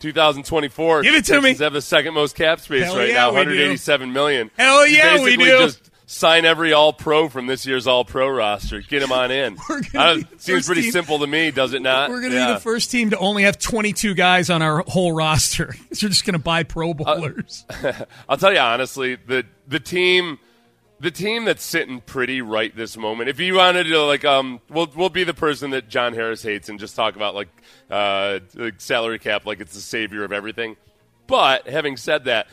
2024. 0.00 1.02
Give 1.02 1.14
it 1.14 1.24
to 1.26 1.32
Texans 1.32 1.58
me. 1.58 1.64
have 1.64 1.72
the 1.72 1.80
second 1.80 2.14
most 2.14 2.36
cap 2.36 2.60
space 2.60 2.84
Hell 2.84 2.96
right 2.96 3.08
yeah, 3.08 3.14
now, 3.14 3.26
187 3.28 4.12
million. 4.12 4.50
Hell 4.58 4.86
yeah, 4.86 5.22
we 5.22 5.36
do. 5.36 5.44
Just 5.58 5.90
sign 6.08 6.44
every 6.44 6.72
All-Pro 6.72 7.28
from 7.28 7.46
this 7.46 7.66
year's 7.66 7.86
All-Pro 7.86 8.28
roster. 8.28 8.80
Get 8.80 9.02
him 9.02 9.10
on 9.12 9.30
in. 9.32 9.56
I 9.68 9.80
be 9.80 9.88
don't- 9.92 10.30
the 10.30 10.38
seems 10.38 10.66
pretty 10.66 10.82
team- 10.82 10.92
simple 10.92 11.18
to 11.18 11.26
me, 11.26 11.50
does 11.50 11.74
it 11.74 11.82
not? 11.82 12.10
We're 12.10 12.20
going 12.20 12.32
to 12.32 12.38
Yeah. 12.38 12.46
be 12.48 12.52
the 12.54 12.60
first 12.60 12.90
team 12.90 13.10
to 13.10 13.18
only 13.18 13.42
have 13.42 13.58
22 13.58 14.14
guys 14.14 14.48
on 14.48 14.62
our 14.62 14.84
whole 14.86 15.12
roster. 15.12 15.74
So 15.92 16.06
we're 16.06 16.10
just 16.10 16.24
going 16.24 16.34
to 16.34 16.38
buy 16.38 16.60
Uh, 16.60 16.64
Pro 16.64 16.94
Bowlers. 16.94 17.64
I'll 18.28 18.36
tell 18.36 18.52
you 18.52 18.58
honestly, 18.60 19.16
the 19.16 19.44
the 19.66 19.80
team 19.80 20.38
the 21.00 21.10
team 21.10 21.44
that's 21.44 21.62
sitting 21.64 22.00
pretty 22.00 22.40
right 22.40 22.74
this 22.74 22.96
moment. 22.96 23.28
If 23.28 23.38
you 23.40 23.54
wanted 23.54 23.84
to 23.84 24.02
like 24.02 24.24
um 24.24 24.60
we'll 24.70 24.90
we'll 24.94 25.08
be 25.10 25.24
the 25.24 25.34
person 25.34 25.70
that 25.70 25.88
John 25.88 26.12
Harris 26.14 26.42
hates 26.42 26.68
and 26.68 26.78
just 26.78 26.94
talk 26.96 27.16
about 27.16 27.34
like 27.34 27.48
uh 27.90 28.40
like 28.54 28.80
salary 28.80 29.18
cap 29.18 29.44
like 29.46 29.60
it's 29.60 29.74
the 29.74 29.80
savior 29.80 30.22
of 30.24 30.32
everything. 30.32 30.76
But 31.26 31.66
having 31.68 31.96
said 31.96 32.24
that, 32.26 32.46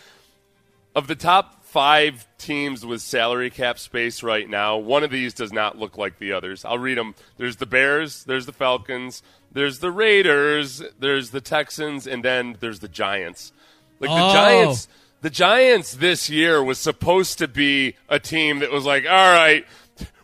of 0.95 1.07
the 1.07 1.15
top 1.15 1.62
five 1.73 2.27
teams 2.37 2.85
with 2.85 3.01
salary 3.01 3.49
cap 3.49 3.79
space 3.79 4.21
right 4.21 4.47
now, 4.47 4.77
one 4.77 5.03
of 5.03 5.09
these 5.09 5.33
does 5.33 5.51
not 5.51 5.75
look 5.75 5.97
like 5.97 6.19
the 6.19 6.31
others. 6.31 6.63
I'll 6.63 6.77
read 6.77 6.99
them. 6.99 7.15
There's 7.37 7.55
the 7.55 7.65
Bears, 7.65 8.23
there's 8.25 8.45
the 8.45 8.53
Falcons, 8.53 9.23
there's 9.51 9.79
the 9.79 9.89
Raiders, 9.89 10.83
there's 10.99 11.31
the 11.31 11.41
Texans, 11.41 12.05
and 12.05 12.23
then 12.23 12.57
there's 12.59 12.79
the 12.79 12.87
Giants. 12.87 13.51
Like 13.99 14.11
the 14.11 14.15
Oh. 14.23 14.33
Giants, 14.33 14.87
the 15.21 15.31
Giants 15.31 15.95
this 15.95 16.29
year 16.29 16.63
was 16.63 16.77
supposed 16.77 17.39
to 17.39 17.47
be 17.47 17.95
a 18.07 18.19
team 18.19 18.59
that 18.59 18.71
was 18.71 18.85
like, 18.85 19.05
all 19.05 19.33
right. 19.33 19.65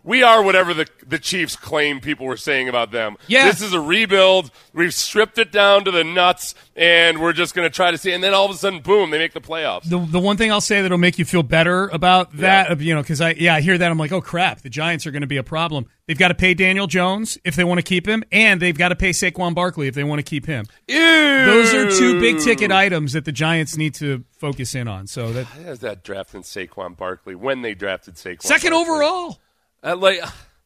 We 0.03 0.23
are 0.23 0.43
whatever 0.43 0.73
the 0.73 0.87
the 1.05 1.19
Chiefs 1.19 1.55
claim 1.55 1.99
people 1.99 2.25
were 2.25 2.37
saying 2.37 2.69
about 2.69 2.91
them. 2.91 3.17
Yeah. 3.27 3.45
This 3.45 3.61
is 3.61 3.73
a 3.73 3.81
rebuild. 3.81 4.51
We've 4.73 4.93
stripped 4.93 5.37
it 5.37 5.51
down 5.51 5.85
to 5.85 5.91
the 5.91 6.03
nuts, 6.03 6.55
and 6.75 7.19
we're 7.21 7.33
just 7.33 7.55
going 7.55 7.65
to 7.65 7.73
try 7.73 7.91
to 7.91 7.97
see. 7.97 8.11
And 8.11 8.23
then 8.23 8.33
all 8.33 8.45
of 8.45 8.51
a 8.51 8.55
sudden, 8.55 8.81
boom, 8.81 9.09
they 9.09 9.17
make 9.17 9.33
the 9.33 9.41
playoffs. 9.41 9.89
The, 9.89 9.99
the 9.99 10.19
one 10.19 10.37
thing 10.37 10.51
I'll 10.51 10.61
say 10.61 10.81
that'll 10.81 10.97
make 10.97 11.19
you 11.19 11.25
feel 11.25 11.43
better 11.43 11.87
about 11.89 12.37
that, 12.37 12.71
of 12.71 12.81
you 12.81 12.93
know, 12.93 13.01
because 13.01 13.21
I 13.21 13.31
yeah 13.31 13.55
I 13.55 13.61
hear 13.61 13.77
that 13.77 13.91
I'm 13.91 13.97
like 13.97 14.11
oh 14.11 14.21
crap 14.21 14.61
the 14.61 14.69
Giants 14.69 15.05
are 15.07 15.11
going 15.11 15.21
to 15.21 15.27
be 15.27 15.37
a 15.37 15.43
problem. 15.43 15.87
They've 16.07 16.17
got 16.17 16.29
to 16.29 16.35
pay 16.35 16.55
Daniel 16.55 16.87
Jones 16.87 17.37
if 17.43 17.55
they 17.55 17.63
want 17.63 17.77
to 17.77 17.83
keep 17.83 18.07
him, 18.07 18.23
and 18.31 18.59
they've 18.59 18.77
got 18.77 18.89
to 18.89 18.95
pay 18.95 19.11
Saquon 19.11 19.53
Barkley 19.53 19.87
if 19.87 19.93
they 19.93 20.03
want 20.03 20.17
to 20.17 20.23
keep 20.23 20.47
him. 20.47 20.65
Ew. 20.87 20.95
Those 20.97 21.73
are 21.73 21.91
two 21.91 22.19
big 22.19 22.39
ticket 22.39 22.71
items 22.71 23.13
that 23.13 23.25
the 23.25 23.31
Giants 23.31 23.77
need 23.77 23.93
to 23.95 24.23
focus 24.31 24.73
in 24.73 24.87
on. 24.87 25.07
So 25.07 25.31
that 25.33 25.79
that 25.81 26.03
drafting 26.03 26.41
Saquon 26.41 26.97
Barkley 26.97 27.35
when 27.35 27.61
they 27.61 27.73
drafted 27.73 28.15
Saquon? 28.15 28.41
second 28.41 28.71
Barkley? 28.71 28.91
overall, 28.93 29.39
Uh, 29.83 29.95
like, 29.95 30.19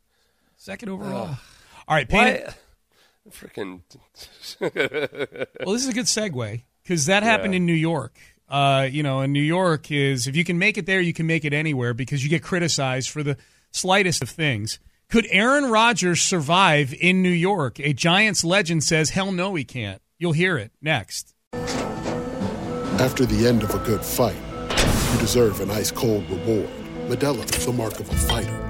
second 0.58 0.90
overall. 0.90 1.38
All 1.88 1.96
right, 1.96 2.08
Payne. 2.08 2.44
Freaking. 3.30 3.82
Well, 4.60 5.74
this 5.74 5.84
is 5.84 5.88
a 5.88 5.94
good 5.94 6.06
segue 6.06 6.62
because 6.84 7.06
that 7.06 7.24
happened 7.24 7.54
Yeah. 7.54 7.58
in 7.58 7.66
New 7.66 7.74
York. 7.74 8.18
Uh, 8.50 8.88
you 8.92 9.02
know, 9.02 9.22
in 9.22 9.32
New 9.32 9.42
York 9.42 9.90
is 9.92 10.28
if 10.28 10.36
you 10.36 10.44
can 10.44 10.60
make 10.60 10.78
it 10.78 10.86
there, 10.86 11.00
you 11.00 11.14
can 11.14 11.26
make 11.26 11.46
it 11.46 11.54
anywhere 11.54 11.94
because 11.94 12.24
you 12.24 12.30
get 12.30 12.44
criticized 12.44 13.10
for 13.10 13.24
the 13.24 13.38
slightest 13.72 14.22
of 14.22 14.30
things. 14.30 14.80
Could 15.10 15.26
Aaron 15.30 15.72
Rodgers 15.72 16.22
survive 16.22 16.94
in 16.94 17.22
New 17.22 17.30
York? 17.30 17.80
A 17.80 17.94
Giants 17.94 18.44
legend 18.44 18.84
says, 18.84 19.12
"Hell 19.12 19.32
no, 19.32 19.56
he 19.56 19.64
can't." 19.64 20.02
You'll 20.20 20.34
hear 20.34 20.58
it 20.58 20.72
next. 20.82 21.34
After 23.00 23.26
the 23.26 23.48
end 23.48 23.64
of 23.64 23.74
a 23.74 23.80
good 23.80 24.04
fight, 24.04 24.36
you 25.14 25.20
deserve 25.20 25.62
an 25.62 25.72
ice 25.72 25.92
cold 25.92 26.30
reward. 26.30 26.70
Modelo 27.08 27.44
is 27.58 27.66
the 27.66 27.74
mark 27.74 28.00
of 28.00 28.10
a 28.10 28.16
fighter. 28.16 28.70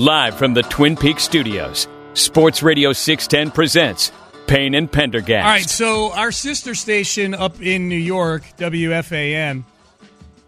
Live 0.00 0.38
from 0.38 0.54
the 0.54 0.62
Twin 0.62 0.96
Peaks 0.96 1.24
studios, 1.24 1.86
Sports 2.14 2.62
Radio 2.62 2.94
610 2.94 3.50
presents 3.50 4.12
Payne 4.46 4.74
and 4.74 4.90
Pendergast. 4.90 5.44
All 5.44 5.50
right, 5.50 5.68
so 5.68 6.10
our 6.14 6.32
sister 6.32 6.74
station 6.74 7.34
up 7.34 7.60
in 7.60 7.90
New 7.90 7.98
York, 7.98 8.42
WFAN, 8.56 9.62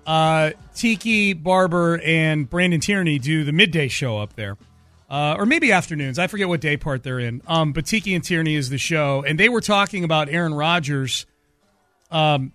uh, 0.06 0.52
Tiki 0.74 1.34
Barber 1.34 2.00
and 2.02 2.48
Brandon 2.48 2.80
Tierney 2.80 3.18
do 3.18 3.44
the 3.44 3.52
midday 3.52 3.88
show 3.88 4.16
up 4.16 4.34
there. 4.36 4.56
Uh, 5.10 5.36
or 5.36 5.44
maybe 5.44 5.70
afternoons. 5.70 6.18
I 6.18 6.28
forget 6.28 6.48
what 6.48 6.62
day 6.62 6.78
part 6.78 7.02
they're 7.02 7.20
in. 7.20 7.42
Um, 7.46 7.74
but 7.74 7.84
Tiki 7.84 8.14
and 8.14 8.24
Tierney 8.24 8.54
is 8.54 8.70
the 8.70 8.78
show. 8.78 9.22
And 9.22 9.38
they 9.38 9.50
were 9.50 9.60
talking 9.60 10.02
about 10.02 10.30
Aaron 10.30 10.54
Rodgers 10.54 11.26
um, 12.10 12.54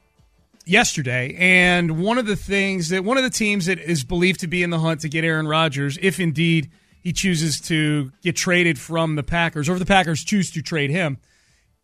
yesterday, 0.66 1.36
and 1.38 2.04
one 2.04 2.18
of 2.18 2.26
the 2.26 2.36
things 2.36 2.90
that 2.90 3.04
one 3.04 3.18
of 3.18 3.24
the 3.24 3.30
teams 3.30 3.68
that 3.68 3.78
is 3.78 4.04
believed 4.04 4.40
to 4.40 4.48
be 4.48 4.64
in 4.64 4.72
the 4.72 4.80
hunt 4.80 5.02
to 5.02 5.10
get 5.10 5.24
Aaron 5.24 5.48
Rodgers, 5.48 6.00
if 6.02 6.20
indeed 6.20 6.72
he 7.08 7.14
chooses 7.14 7.62
to 7.62 8.12
get 8.22 8.36
traded 8.36 8.78
from 8.78 9.16
the 9.16 9.24
Packers, 9.24 9.70
or 9.70 9.74
if 9.74 9.80
the 9.80 9.86
Packers 9.86 10.26
choose 10.26 10.52
to 10.52 10.62
trade 10.62 10.90
him, 10.90 11.18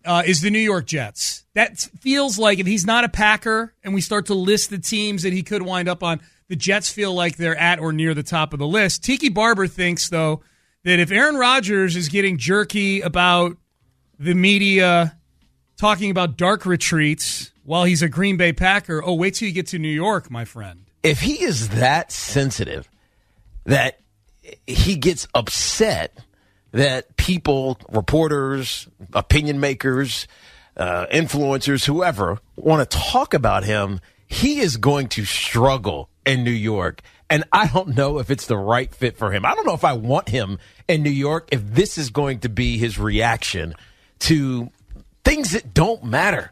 uh, 0.04 0.22
is 0.26 0.42
the 0.42 0.50
New 0.50 0.60
York 0.60 0.86
Jets. 0.86 1.46
That 1.54 1.80
feels 2.02 2.38
like 2.38 2.60
if 2.60 2.68
he's 2.68 2.86
not 2.86 3.06
a 3.06 3.10
Packer, 3.10 3.74
and 3.86 3.94
we 3.94 4.02
start 4.02 4.26
to 4.26 4.34
list 4.34 4.70
the 4.70 4.80
teams 4.80 5.24
that 5.24 5.32
he 5.32 5.42
could 5.42 5.62
wind 5.62 5.88
up 5.88 6.04
on, 6.04 6.20
the 6.50 6.58
Jets 6.58 6.90
feel 6.90 7.14
like 7.14 7.38
they're 7.38 7.56
at 7.56 7.80
or 7.80 7.94
near 7.94 8.14
the 8.14 8.22
top 8.22 8.52
of 8.52 8.60
the 8.60 8.68
list. 8.68 9.02
Tiki 9.02 9.30
Barber 9.30 9.66
thinks 9.66 10.10
though 10.10 10.42
that 10.84 11.00
if 11.00 11.10
Aaron 11.10 11.38
Rodgers 11.38 11.96
is 11.96 12.10
getting 12.10 12.38
jerky 12.38 13.00
about 13.00 13.56
the 14.20 14.34
media 14.34 15.18
talking 15.78 16.12
about 16.12 16.36
dark 16.36 16.66
retreats 16.66 17.52
while 17.64 17.86
he's 17.86 18.02
a 18.02 18.10
Green 18.10 18.36
Bay 18.36 18.52
Packer. 18.52 19.02
Oh, 19.02 19.14
wait 19.14 19.36
till 19.36 19.48
you 19.48 19.54
get 19.54 19.68
to 19.68 19.80
New 19.80 19.88
York, 19.88 20.30
my 20.30 20.44
friend. 20.44 20.84
If 21.02 21.22
he 21.22 21.42
is 21.42 21.70
that 21.70 22.12
sensitive 22.12 22.90
that 23.66 24.03
he 24.68 24.96
gets 24.96 25.28
upset 25.34 26.18
that 26.72 27.16
people, 27.18 27.78
reporters, 27.90 28.88
opinion 29.14 29.60
makers, 29.60 30.28
uh, 30.76 31.06
influencers, 31.08 31.86
whoever 31.86 32.40
want 32.56 32.90
to 32.90 32.98
talk 32.98 33.34
about 33.34 33.64
him, 33.64 34.00
he 34.28 34.60
is 34.60 34.78
going 34.78 35.08
to 35.10 35.26
struggle 35.26 36.10
in 36.26 36.44
New 36.44 36.52
York. 36.52 37.02
And 37.30 37.44
I 37.52 37.68
don't 37.68 37.96
know 37.96 38.20
if 38.20 38.30
it's 38.30 38.48
the 38.48 38.58
right 38.58 38.94
fit 38.94 39.18
for 39.18 39.32
him. 39.32 39.46
I 39.46 39.54
don't 39.54 39.66
know 39.66 39.74
if 39.74 39.86
I 39.86 39.94
want 39.94 40.30
him 40.30 40.60
in 40.88 41.04
New 41.04 41.10
York 41.10 41.50
if 41.52 41.66
this 41.66 41.98
is 41.98 42.10
going 42.10 42.40
to 42.40 42.50
be 42.50 42.78
his 42.78 42.98
reaction 42.98 43.76
to 44.20 44.72
things 45.24 45.52
that 45.52 45.74
don't 45.74 46.04
matter. 46.04 46.52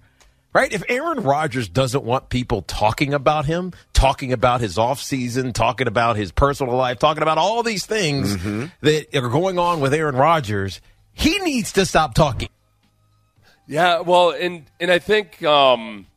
Right? 0.53 0.73
If 0.73 0.83
Aaron 0.89 1.21
Rodgers 1.23 1.69
doesn't 1.69 2.03
want 2.03 2.27
people 2.27 2.61
talking 2.63 3.13
about 3.13 3.45
him, 3.45 3.71
talking 3.93 4.33
about 4.33 4.59
his 4.59 4.75
offseason, 4.75 5.53
talking 5.53 5.87
about 5.87 6.17
his 6.17 6.31
personal 6.33 6.75
life, 6.75 6.99
talking 6.99 7.23
about 7.23 7.37
all 7.37 7.63
these 7.63 7.85
things 7.85 8.35
Mm-hmm. 8.35 8.65
that 8.81 9.15
are 9.15 9.29
going 9.29 9.57
on 9.57 9.79
with 9.79 9.93
Aaron 9.93 10.15
Rodgers, 10.15 10.81
he 11.13 11.39
needs 11.39 11.71
to 11.73 11.85
stop 11.85 12.13
talking. 12.15 12.49
Yeah, 13.67 14.01
well, 14.01 14.31
and 14.31 14.65
and 14.79 14.91
I 14.91 14.99
think, 14.99 15.41
um, 15.43 16.07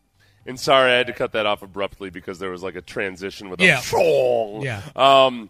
and 0.46 0.58
sorry, 0.58 0.90
I 0.92 0.96
had 0.96 1.06
to 1.06 1.12
cut 1.12 1.32
that 1.32 1.46
off 1.46 1.62
abruptly 1.62 2.10
because 2.10 2.38
there 2.40 2.50
was 2.50 2.62
like 2.62 2.74
a 2.74 2.80
transition 2.82 3.48
with 3.50 3.60
a 3.60 3.64
Yeah. 3.64 3.78
song. 3.80 4.62
Yeah. 4.62 4.82
Um, 4.96 5.48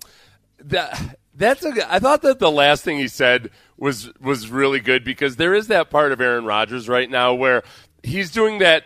that 0.58 1.16
that's 1.34 1.64
a. 1.64 1.72
I 1.92 1.98
thought 2.00 2.22
that 2.22 2.38
the 2.38 2.50
last 2.50 2.84
thing 2.84 2.98
he 2.98 3.08
said 3.08 3.50
was 3.78 4.10
was 4.20 4.48
really 4.48 4.80
good 4.80 5.04
because 5.04 5.36
there 5.36 5.54
is 5.54 5.68
that 5.68 5.88
part 5.90 6.12
of 6.12 6.20
Aaron 6.20 6.44
Rodgers 6.44 6.88
right 6.88 7.08
now 7.10 7.32
where 7.34 7.62
he's 8.04 8.30
doing 8.30 8.58
that 8.58 8.84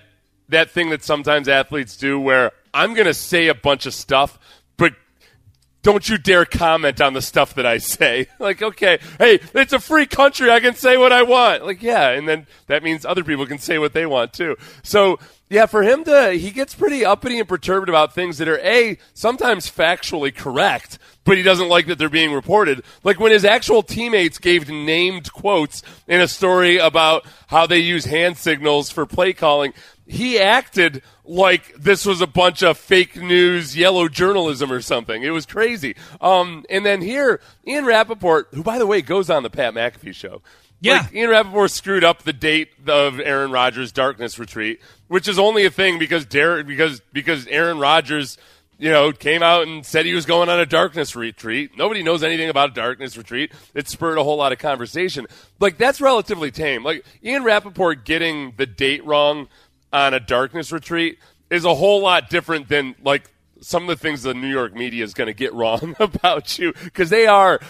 that 0.48 0.70
thing 0.70 0.90
that 0.90 1.02
sometimes 1.02 1.48
athletes 1.48 1.96
do 1.96 2.18
where 2.18 2.52
I'm 2.72 2.94
going 2.94 3.06
to 3.06 3.14
say 3.14 3.48
a 3.48 3.54
bunch 3.54 3.84
of 3.86 3.92
stuff, 3.92 4.38
don't 5.89 6.07
you 6.07 6.18
dare 6.18 6.45
comment 6.45 7.01
on 7.01 7.14
the 7.14 7.22
stuff 7.22 7.55
that 7.55 7.64
I 7.64 7.78
say. 7.78 8.26
like, 8.39 8.61
okay, 8.61 8.99
hey, 9.18 9.41
it's 9.55 9.72
a 9.72 9.78
free 9.78 10.05
country. 10.05 10.51
I 10.51 10.61
can 10.61 10.74
say 10.74 10.99
what 10.99 11.12
I 11.14 11.22
want. 11.22 11.64
Like, 11.64 11.82
yeah, 11.82 12.11
and 12.11 12.28
then 12.28 12.47
that 12.66 12.82
means 12.82 13.07
other 13.07 13.24
people 13.24 13.47
can 13.47 13.57
say 13.57 13.78
what 13.78 13.95
they 13.95 14.05
want 14.05 14.34
too. 14.34 14.57
So, 14.82 15.18
yeah, 15.49 15.64
for 15.64 15.82
him 15.82 16.05
to, 16.05 16.32
he 16.32 16.51
gets 16.51 16.74
pretty 16.74 17.07
uppity 17.07 17.39
and 17.39 17.49
perturbed 17.49 17.89
about 17.89 18.14
things 18.14 18.36
that 18.36 18.49
are 18.49 18.59
A, 18.59 18.99
sometimes 19.14 19.70
factually 19.70 20.34
correct, 20.34 20.99
but 21.24 21.39
he 21.39 21.43
doesn't 21.43 21.70
like 21.70 21.86
that 21.86 21.97
they're 21.97 22.11
being 22.11 22.34
reported. 22.34 22.84
Like 23.03 23.18
when 23.18 23.32
his 23.32 23.47
actual 23.47 23.82
teammates 23.82 24.36
gave 24.36 24.68
named 24.68 25.32
quotes 25.32 25.82
in 26.07 26.20
a 26.20 26.28
story 26.28 26.76
about 26.76 27.24
how 27.47 27.66
they 27.66 27.78
use 27.78 28.05
hand 28.05 28.36
signals 28.36 28.91
for 28.91 29.07
play 29.07 29.32
calling 29.32 29.72
he 30.09 30.38
acted 30.38 31.02
like 31.24 31.74
this 31.74 32.06
was 32.06 32.22
a 32.22 32.26
bunch 32.26 32.62
of 32.62 32.78
fake 32.78 33.16
news, 33.16 33.76
yellow 33.76 34.09
journalism 34.09 34.72
or 34.72 34.80
something. 34.80 35.22
It 35.22 35.30
was 35.30 35.44
crazy. 35.44 35.94
Um, 36.20 36.64
and 36.70 36.84
then 36.84 37.02
here, 37.02 37.40
Ian 37.66 37.84
Rapoport, 37.84 38.48
who 38.54 38.62
by 38.62 38.78
the 38.78 38.86
way 38.86 39.02
goes 39.02 39.28
on 39.28 39.42
the 39.42 39.50
Pat 39.50 39.74
McAfee 39.74 40.14
show. 40.14 40.40
Yeah. 40.80 41.02
Like, 41.02 41.14
Ian 41.14 41.30
Rapoport 41.30 41.70
screwed 41.70 42.04
up 42.04 42.22
the 42.22 42.32
date 42.32 42.70
of 42.86 43.20
Aaron 43.20 43.50
Rodgers' 43.50 43.92
darkness 43.92 44.38
retreat, 44.38 44.80
which 45.09 45.28
is 45.28 45.38
only 45.38 45.66
a 45.66 45.70
thing 45.70 45.98
because 45.98 46.24
Dar- 46.24 46.64
because 46.64 47.00
because 47.12 47.46
Aaron 47.48 47.78
Rodgers, 47.78 48.38
you 48.78 48.88
know, 48.88 49.12
came 49.12 49.42
out 49.42 49.66
and 49.66 49.84
said 49.84 50.06
he 50.06 50.14
was 50.14 50.24
going 50.24 50.48
on 50.48 50.59
a 50.59 50.66
darkness 50.66 51.14
retreat. 51.16 51.76
Nobody 51.76 52.02
knows 52.02 52.22
anything 52.22 52.48
about 52.48 52.70
a 52.70 52.74
darkness 52.74 53.16
retreat. 53.16 53.52
It 53.74 53.88
spurred 53.88 54.18
a 54.18 54.22
whole 54.22 54.36
lot 54.36 54.52
of 54.52 54.59
conversation. 54.59 55.26
Like 55.59 55.76
that's 55.76 56.00
relatively 56.00 56.50
tame. 56.50 56.82
Like 56.84 57.04
Ian 57.22 57.42
Rapoport 57.42 58.04
getting 58.04 58.54
the 58.56 58.66
date 58.66 59.04
wrong 59.04 59.48
on 59.93 60.14
a 60.14 60.20
darkness 60.20 60.72
retreat 60.72 61.18
is 61.51 61.64
a 61.64 61.74
whole 61.74 62.01
lot 62.03 62.28
different 62.30 62.68
than 62.68 62.95
like 63.03 63.30
some 63.61 63.82
of 63.84 63.89
the 63.89 63.97
things 63.97 64.22
the 64.22 64.34
New 64.34 64.49
York 64.49 64.74
media 64.74 65.03
is 65.05 65.14
going 65.14 65.26
to 65.28 65.34
get 65.34 65.53
wrong 65.55 65.97
about 65.99 66.59
you 66.59 66.72
because 66.84 67.11
they 67.11 67.26
are. 67.26 67.61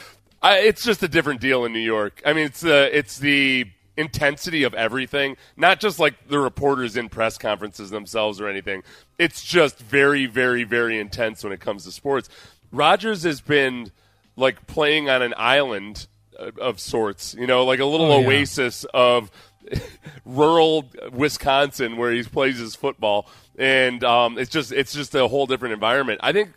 I, 0.42 0.58
it's 0.58 0.84
just 0.84 1.02
a 1.02 1.08
different 1.08 1.40
deal 1.40 1.64
in 1.64 1.72
New 1.72 1.78
York. 1.80 2.22
I 2.24 2.32
mean, 2.32 2.44
it's 2.46 2.60
the 2.60 2.96
it's 2.96 3.18
the 3.18 3.66
intensity 3.96 4.62
of 4.62 4.74
everything, 4.74 5.36
not 5.56 5.80
just 5.80 5.98
like 5.98 6.28
the 6.28 6.38
reporters 6.38 6.96
in 6.96 7.08
press 7.08 7.36
conferences 7.36 7.90
themselves 7.90 8.40
or 8.40 8.48
anything. 8.48 8.84
It's 9.18 9.42
just 9.42 9.80
very, 9.80 10.26
very, 10.26 10.62
very 10.62 11.00
intense 11.00 11.42
when 11.42 11.52
it 11.52 11.58
comes 11.58 11.84
to 11.84 11.90
sports. 11.90 12.28
Rodgers 12.70 13.24
has 13.24 13.40
been 13.40 13.90
like 14.36 14.68
playing 14.68 15.10
on 15.10 15.20
an 15.22 15.34
island 15.36 16.06
uh, 16.38 16.52
of 16.60 16.78
sorts, 16.78 17.34
you 17.34 17.48
know, 17.48 17.64
like 17.64 17.80
a 17.80 17.84
little 17.84 18.12
Oh, 18.12 18.20
yeah. 18.20 18.26
oasis 18.28 18.84
of 18.94 19.32
rural 20.24 20.90
Wisconsin 21.12 21.96
where 21.96 22.12
he 22.12 22.22
plays 22.22 22.58
his 22.58 22.74
football, 22.74 23.28
and 23.56 24.02
um, 24.04 24.38
it's 24.38 24.50
just 24.50 24.72
it's 24.72 24.92
just 24.92 25.14
a 25.14 25.26
whole 25.28 25.46
different 25.46 25.74
environment. 25.74 26.20
I 26.22 26.32
think 26.32 26.52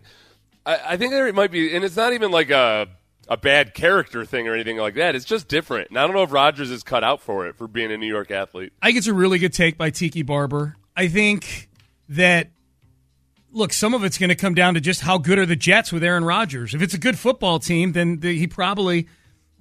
I, 0.66 0.80
I 0.89 0.97
think 0.97 1.12
there 1.12 1.28
it 1.28 1.36
might 1.36 1.51
be, 1.51 1.76
and 1.76 1.84
it's 1.84 1.95
not 1.95 2.14
even 2.14 2.32
like 2.32 2.49
a 2.49 2.88
a 3.28 3.38
bad 3.38 3.74
character 3.74 4.26
thing 4.26 4.47
or 4.47 4.53
anything 4.53 4.78
like 4.78 4.95
that. 4.95 5.16
It's 5.16 5.26
just 5.26 5.47
different, 5.47 5.89
and 5.89 5.97
I 5.97 6.05
don't 6.05 6.16
know 6.16 6.24
if 6.24 6.32
Rodgers 6.32 6.72
is 6.72 6.84
cut 6.84 7.03
out 7.03 7.22
for 7.22 7.47
it 7.47 7.55
for 7.55 7.68
being 7.68 7.91
a 7.91 7.97
New 7.97 8.07
York 8.07 8.32
athlete. 8.32 8.74
I 8.82 8.88
think 8.88 8.97
it's 8.97 9.07
a 9.07 9.14
really 9.14 9.39
good 9.39 9.53
take 9.53 9.78
by 9.78 9.89
Tiki 9.89 10.24
Barber. 10.24 10.76
I 10.95 11.07
think 11.07 11.70
that 12.09 12.49
look, 13.53 13.74
some 13.74 13.93
of 13.93 14.03
it's 14.03 14.18
going 14.18 14.30
to 14.30 14.36
come 14.36 14.53
down 14.53 14.74
to 14.76 14.82
just 14.82 15.01
how 15.01 15.18
good 15.18 15.38
are 15.38 15.45
the 15.45 15.55
Jets 15.55 15.91
with 15.91 16.03
Aaron 16.03 16.24
Rodgers. 16.24 16.74
If 16.74 16.82
it's 16.82 16.93
a 16.93 16.97
good 16.97 17.18
football 17.18 17.59
team, 17.59 17.91
then 17.91 18.20
the, 18.20 18.38
he 18.38 18.47
probably 18.47 19.07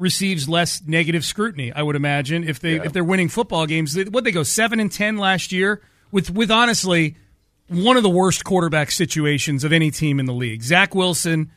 receives 0.01 0.49
less 0.49 0.83
negative 0.87 1.25
scrutiny. 1.25 1.73
I 1.73 1.83
would 1.83 1.95
imagine 1.95 2.43
if 2.49 2.59
they 2.59 2.77
Yeah. 2.77 2.83
if 2.85 2.93
they're 2.93 3.05
winning 3.05 3.29
football 3.29 3.67
games. 3.67 3.97
What 4.11 4.25
they 4.25 4.33
go 4.33 4.43
seven 4.43 4.81
and 4.81 4.91
ten 4.91 5.17
last 5.19 5.53
year 5.53 5.81
with 6.11 6.31
with 6.31 6.51
honestly 6.51 7.15
one 7.69 7.97
of 7.97 8.03
the 8.03 8.11
worst 8.11 8.45
quarterback 8.45 8.91
situations 8.91 9.63
of 9.63 9.73
any 9.73 9.91
team 9.93 10.19
in 10.19 10.27
the 10.27 10.33
league. 10.35 10.63
Zach 10.63 10.95
Wilson. 10.95 11.51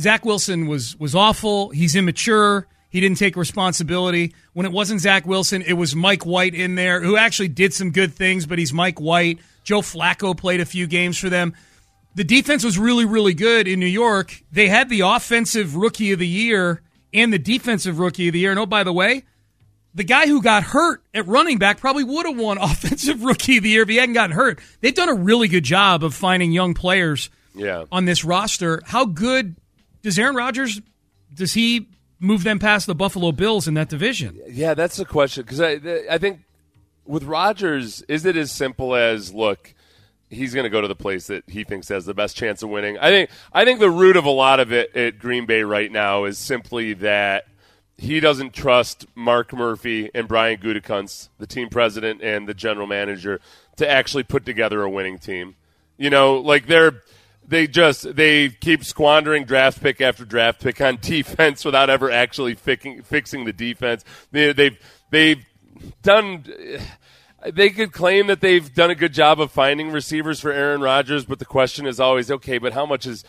Zach 0.00 0.24
Wilson 0.24 0.66
was 0.66 0.96
was 0.98 1.14
awful. 1.14 1.70
He's 1.70 1.94
immature. 1.94 2.66
He 2.88 3.00
didn't 3.00 3.18
take 3.18 3.36
responsibility. 3.36 4.34
When 4.52 4.66
it 4.66 4.72
wasn't 4.72 5.00
Zach 5.00 5.26
Wilson, 5.26 5.62
it 5.62 5.72
was 5.74 5.96
Mike 5.96 6.24
White 6.26 6.54
in 6.54 6.74
there, 6.74 7.00
who 7.02 7.16
actually 7.16 7.48
did 7.48 7.72
some 7.74 7.90
good 7.90 8.14
things, 8.14 8.46
but 8.46 8.58
he's 8.58 8.72
Mike 8.72 9.00
White. 9.00 9.38
Joe 9.64 9.80
Flacco 9.80 10.36
played 10.36 10.60
a 10.60 10.66
few 10.66 10.86
games 10.86 11.16
for 11.18 11.30
them. 11.30 11.54
The 12.14 12.24
defense 12.24 12.62
was 12.64 12.78
really, 12.78 13.06
really 13.06 13.32
good 13.32 13.66
in 13.66 13.80
New 13.80 13.86
York. 13.86 14.42
They 14.52 14.68
had 14.68 14.90
the 14.90 15.00
offensive 15.00 15.74
rookie 15.74 16.12
of 16.12 16.18
the 16.18 16.26
year 16.28 16.82
and 17.12 17.32
the 17.32 17.38
defensive 17.38 17.98
rookie 17.98 18.28
of 18.28 18.32
the 18.32 18.38
year. 18.40 18.50
And 18.50 18.58
oh, 18.60 18.66
by 18.66 18.84
the 18.84 18.92
way, 18.92 19.24
the 19.94 20.04
guy 20.04 20.26
who 20.26 20.40
got 20.42 20.62
hurt 20.62 21.02
at 21.12 21.26
running 21.26 21.58
back 21.58 21.78
probably 21.80 22.04
would 22.04 22.26
have 22.26 22.38
won 22.38 22.58
offensive 22.60 23.22
rookie 23.22 23.58
of 23.58 23.62
the 23.64 23.70
year 23.70 23.82
if 23.82 23.88
he 23.88 23.96
hadn't 23.96 24.14
gotten 24.14 24.34
hurt. 24.36 24.60
They've 24.80 24.94
done 24.94 25.08
a 25.08 25.14
really 25.14 25.48
good 25.48 25.64
job 25.64 26.02
of 26.04 26.14
finding 26.14 26.52
young 26.52 26.74
players 26.74 27.30
Yeah. 27.54 27.84
on 27.92 28.04
this 28.06 28.24
roster. 28.24 28.80
How 28.86 29.04
good 29.04 29.56
does 30.02 30.18
Aaron 30.18 30.34
Rodgers 30.36 30.80
does 31.34 31.54
he 31.54 31.88
move 32.20 32.44
them 32.44 32.58
past 32.58 32.86
the 32.86 32.94
Buffalo 32.94 33.32
Bills 33.32 33.66
in 33.68 33.74
that 33.74 33.88
division? 33.88 34.38
Yeah, 34.48 34.74
that's 34.74 34.96
the 34.96 35.04
question 35.04 35.42
because 35.44 35.60
I 35.60 35.80
I 36.10 36.18
think 36.18 36.40
with 37.04 37.24
Rodgers, 37.24 38.02
is 38.02 38.24
it 38.24 38.36
as 38.36 38.52
simple 38.52 38.94
as 38.94 39.34
look? 39.34 39.74
He's 40.32 40.54
going 40.54 40.64
to 40.64 40.70
go 40.70 40.80
to 40.80 40.88
the 40.88 40.96
place 40.96 41.26
that 41.26 41.44
he 41.46 41.62
thinks 41.62 41.88
has 41.88 42.06
the 42.06 42.14
best 42.14 42.36
chance 42.36 42.62
of 42.62 42.70
winning. 42.70 42.98
I 42.98 43.10
think. 43.10 43.30
I 43.52 43.64
think 43.64 43.80
the 43.80 43.90
root 43.90 44.16
of 44.16 44.24
a 44.24 44.30
lot 44.30 44.60
of 44.60 44.72
it 44.72 44.96
at 44.96 45.18
Green 45.18 45.46
Bay 45.46 45.62
right 45.62 45.92
now 45.92 46.24
is 46.24 46.38
simply 46.38 46.94
that 46.94 47.46
he 47.98 48.18
doesn't 48.18 48.52
trust 48.52 49.06
Mark 49.14 49.52
Murphy 49.52 50.10
and 50.14 50.26
Brian 50.26 50.58
Gutekunst, 50.58 51.28
the 51.38 51.46
team 51.46 51.68
president 51.68 52.22
and 52.22 52.48
the 52.48 52.54
general 52.54 52.86
manager, 52.86 53.40
to 53.76 53.88
actually 53.88 54.22
put 54.22 54.44
together 54.44 54.82
a 54.82 54.90
winning 54.90 55.18
team. 55.18 55.54
You 55.98 56.10
know, 56.10 56.36
like 56.38 56.66
they're 56.66 57.02
they 57.46 57.66
just 57.66 58.16
they 58.16 58.48
keep 58.48 58.84
squandering 58.84 59.44
draft 59.44 59.82
pick 59.82 60.00
after 60.00 60.24
draft 60.24 60.60
pick 60.60 60.80
on 60.80 60.96
defense 61.00 61.64
without 61.64 61.90
ever 61.90 62.10
actually 62.10 62.54
fixing 62.54 63.02
fixing 63.02 63.44
the 63.44 63.52
defense. 63.52 64.04
They, 64.30 64.52
they've 64.52 64.78
they've 65.10 65.44
done. 66.02 66.44
They 67.50 67.70
could 67.70 67.92
claim 67.92 68.28
that 68.28 68.40
they've 68.40 68.72
done 68.72 68.90
a 68.90 68.94
good 68.94 69.12
job 69.12 69.40
of 69.40 69.50
finding 69.50 69.90
receivers 69.90 70.40
for 70.40 70.52
Aaron 70.52 70.80
Rodgers, 70.80 71.24
but 71.24 71.38
the 71.38 71.44
question 71.44 71.86
is 71.86 71.98
always, 71.98 72.30
okay, 72.30 72.58
but 72.58 72.72
how 72.72 72.86
much 72.86 73.06
is 73.06 73.24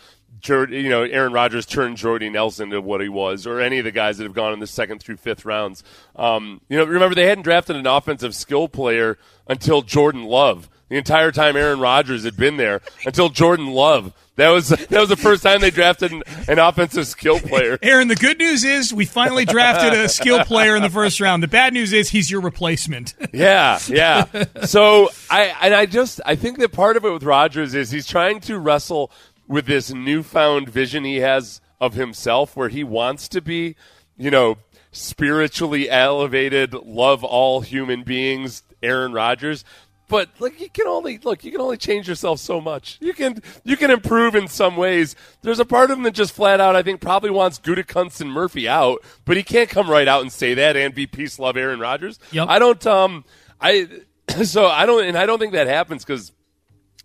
you 0.46 0.88
know 0.88 1.02
Aaron 1.02 1.32
Rodgers 1.32 1.64
turned 1.66 1.96
Jordy 1.96 2.28
Nelson 2.28 2.70
to 2.70 2.80
what 2.80 3.00
he 3.00 3.08
was, 3.08 3.46
or 3.46 3.60
any 3.60 3.78
of 3.78 3.84
the 3.84 3.92
guys 3.92 4.18
that 4.18 4.24
have 4.24 4.34
gone 4.34 4.52
in 4.52 4.60
the 4.60 4.66
second 4.66 5.00
through 5.00 5.16
fifth 5.16 5.44
rounds? 5.44 5.82
Um, 6.16 6.60
you 6.68 6.76
know, 6.76 6.84
remember 6.84 7.14
they 7.14 7.26
hadn't 7.26 7.44
drafted 7.44 7.76
an 7.76 7.86
offensive 7.86 8.34
skill 8.34 8.68
player 8.68 9.18
until 9.48 9.82
Jordan 9.82 10.24
Love. 10.24 10.68
The 10.88 10.96
entire 10.96 11.32
time 11.32 11.56
Aaron 11.56 11.80
Rodgers 11.80 12.24
had 12.24 12.36
been 12.36 12.56
there 12.56 12.80
until 13.04 13.28
Jordan 13.28 13.68
Love. 13.68 14.12
That 14.36 14.48
was 14.48 14.68
that 14.68 14.90
was 14.90 15.08
the 15.08 15.16
first 15.16 15.44
time 15.44 15.60
they 15.60 15.70
drafted 15.70 16.10
an, 16.10 16.22
an 16.48 16.58
offensive 16.58 17.06
skill 17.06 17.38
player. 17.38 17.78
Aaron, 17.82 18.08
the 18.08 18.16
good 18.16 18.38
news 18.38 18.64
is 18.64 18.92
we 18.92 19.04
finally 19.04 19.44
drafted 19.44 19.92
a 19.92 20.08
skill 20.08 20.44
player 20.44 20.74
in 20.74 20.82
the 20.82 20.90
first 20.90 21.20
round. 21.20 21.40
The 21.40 21.48
bad 21.48 21.72
news 21.72 21.92
is 21.92 22.10
he's 22.10 22.30
your 22.30 22.40
replacement. 22.40 23.14
Yeah, 23.32 23.80
yeah. 23.88 24.26
So 24.64 25.10
I 25.28 25.54
and 25.60 25.74
I 25.74 25.86
just 25.86 26.20
I 26.24 26.36
think 26.36 26.58
that 26.58 26.72
part 26.72 26.96
of 26.96 27.04
it 27.04 27.12
with 27.12 27.24
Rodgers 27.24 27.74
is 27.74 27.90
he's 27.90 28.06
trying 28.06 28.38
to 28.42 28.58
wrestle 28.58 29.10
with 29.48 29.66
this 29.66 29.92
newfound 29.92 30.68
vision 30.68 31.04
he 31.04 31.16
has 31.16 31.60
of 31.80 31.94
himself 31.94 32.56
where 32.56 32.68
he 32.68 32.84
wants 32.84 33.28
to 33.28 33.40
be, 33.40 33.74
you 34.16 34.30
know, 34.30 34.58
spiritually 34.92 35.90
elevated, 35.90 36.74
love 36.74 37.24
all 37.24 37.60
human 37.60 38.02
beings, 38.04 38.62
Aaron 38.82 39.12
Rodgers. 39.12 39.64
But 40.08 40.28
like 40.38 40.60
you 40.60 40.68
can 40.68 40.86
only 40.86 41.18
look, 41.18 41.44
you 41.44 41.50
can 41.50 41.60
only 41.60 41.76
change 41.76 42.08
yourself 42.08 42.38
so 42.38 42.60
much. 42.60 42.98
You 43.00 43.14
can 43.14 43.42
you 43.64 43.76
can 43.76 43.90
improve 43.90 44.34
in 44.34 44.48
some 44.48 44.76
ways. 44.76 45.16
There's 45.42 45.60
a 45.60 45.64
part 45.64 45.90
of 45.90 45.96
him 45.96 46.04
that 46.04 46.12
just 46.12 46.32
flat 46.32 46.60
out 46.60 46.76
I 46.76 46.82
think 46.82 47.00
probably 47.00 47.30
wants 47.30 47.58
Gutekunst 47.58 48.20
and 48.20 48.30
Murphy 48.30 48.68
out, 48.68 49.02
but 49.24 49.36
he 49.36 49.42
can't 49.42 49.70
come 49.70 49.88
right 49.88 50.06
out 50.06 50.20
and 50.22 50.30
say 50.30 50.54
that 50.54 50.76
and 50.76 50.94
be 50.94 51.06
peace 51.06 51.38
love 51.38 51.56
Aaron 51.56 51.80
Rodgers. 51.80 52.18
Yep. 52.32 52.48
I 52.48 52.58
don't 52.58 52.86
um 52.86 53.24
I 53.60 53.88
so 54.44 54.66
I 54.66 54.84
don't 54.84 55.04
and 55.04 55.16
I 55.16 55.24
don't 55.24 55.38
think 55.38 55.52
that 55.52 55.66
happens 55.68 56.04
because 56.04 56.32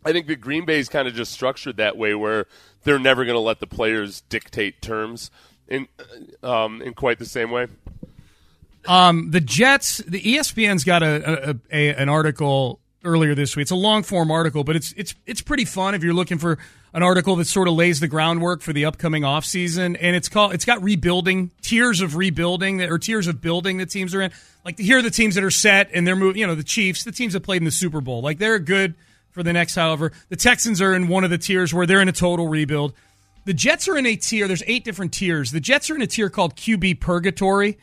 I 0.03 0.11
think 0.11 0.27
the 0.27 0.35
Green 0.35 0.65
bay 0.65 0.79
is 0.79 0.89
kind 0.89 1.07
of 1.07 1.13
just 1.13 1.31
structured 1.31 1.77
that 1.77 1.97
way 1.97 2.15
where 2.15 2.47
they're 2.83 2.99
never 2.99 3.25
going 3.25 3.35
to 3.35 3.41
let 3.41 3.59
the 3.59 3.67
players 3.67 4.21
dictate 4.21 4.81
terms 4.81 5.31
in 5.67 5.87
um, 6.43 6.81
in 6.81 6.93
quite 6.93 7.19
the 7.19 7.25
same 7.25 7.51
way. 7.51 7.67
Um, 8.85 9.31
the 9.31 9.41
Jets, 9.41 9.97
the 9.99 10.21
ESPN's 10.21 10.83
got 10.83 11.03
a, 11.03 11.49
a, 11.49 11.55
a 11.71 11.95
an 11.95 12.09
article 12.09 12.79
earlier 13.03 13.35
this 13.35 13.55
week. 13.55 13.63
It's 13.63 13.71
a 13.71 13.75
long 13.75 14.03
form 14.03 14.31
article, 14.31 14.63
but 14.63 14.75
it's 14.75 14.93
it's 14.93 15.15
it's 15.25 15.41
pretty 15.41 15.65
fun 15.65 15.95
if 15.95 16.03
you're 16.03 16.13
looking 16.13 16.37
for 16.37 16.57
an 16.93 17.03
article 17.03 17.35
that 17.37 17.45
sort 17.45 17.67
of 17.67 17.75
lays 17.75 17.99
the 17.99 18.07
groundwork 18.07 18.61
for 18.61 18.73
the 18.73 18.85
upcoming 18.85 19.23
offseason. 19.23 19.97
and 19.99 20.15
it's 20.15 20.29
called 20.29 20.53
it's 20.53 20.65
got 20.65 20.81
rebuilding 20.83 21.51
tiers 21.61 22.01
of 22.01 22.15
rebuilding 22.15 22.77
that, 22.77 22.89
or 22.89 22.97
tiers 22.97 23.27
of 23.27 23.41
building 23.41 23.77
that 23.77 23.89
teams 23.89 24.13
are 24.15 24.21
in. 24.21 24.31
Like 24.65 24.77
here 24.77 24.99
are 24.99 25.01
the 25.01 25.11
teams 25.11 25.35
that 25.35 25.43
are 25.43 25.51
set 25.51 25.89
and 25.93 26.05
they're 26.05 26.15
moving. 26.15 26.41
You 26.41 26.47
know, 26.47 26.55
the 26.55 26.63
Chiefs, 26.63 27.03
the 27.03 27.11
teams 27.11 27.33
that 27.33 27.41
played 27.41 27.61
in 27.61 27.65
the 27.65 27.71
Super 27.71 28.01
Bowl, 28.01 28.21
like 28.21 28.37
they're 28.37 28.59
good 28.59 28.95
for 29.31 29.43
the 29.43 29.53
next. 29.53 29.75
However, 29.75 30.11
the 30.29 30.35
Texans 30.35 30.81
are 30.81 30.93
in 30.93 31.07
one 31.07 31.23
of 31.23 31.29
the 31.29 31.37
tiers 31.37 31.73
where 31.73 31.85
they're 31.85 32.01
in 32.01 32.09
a 32.09 32.13
total 32.13 32.47
rebuild. 32.47 32.93
The 33.45 33.53
Jets 33.53 33.87
are 33.87 33.97
in 33.97 34.05
a 34.05 34.15
tier. 34.15 34.47
There's 34.47 34.63
eight 34.67 34.83
different 34.83 35.13
tiers. 35.13 35.51
The 35.51 35.59
Jets 35.59 35.89
are 35.89 35.95
in 35.95 36.01
a 36.01 36.07
tier 36.07 36.29
called 36.29 36.55
QB 36.55 36.99
Purgatory. 36.99 37.77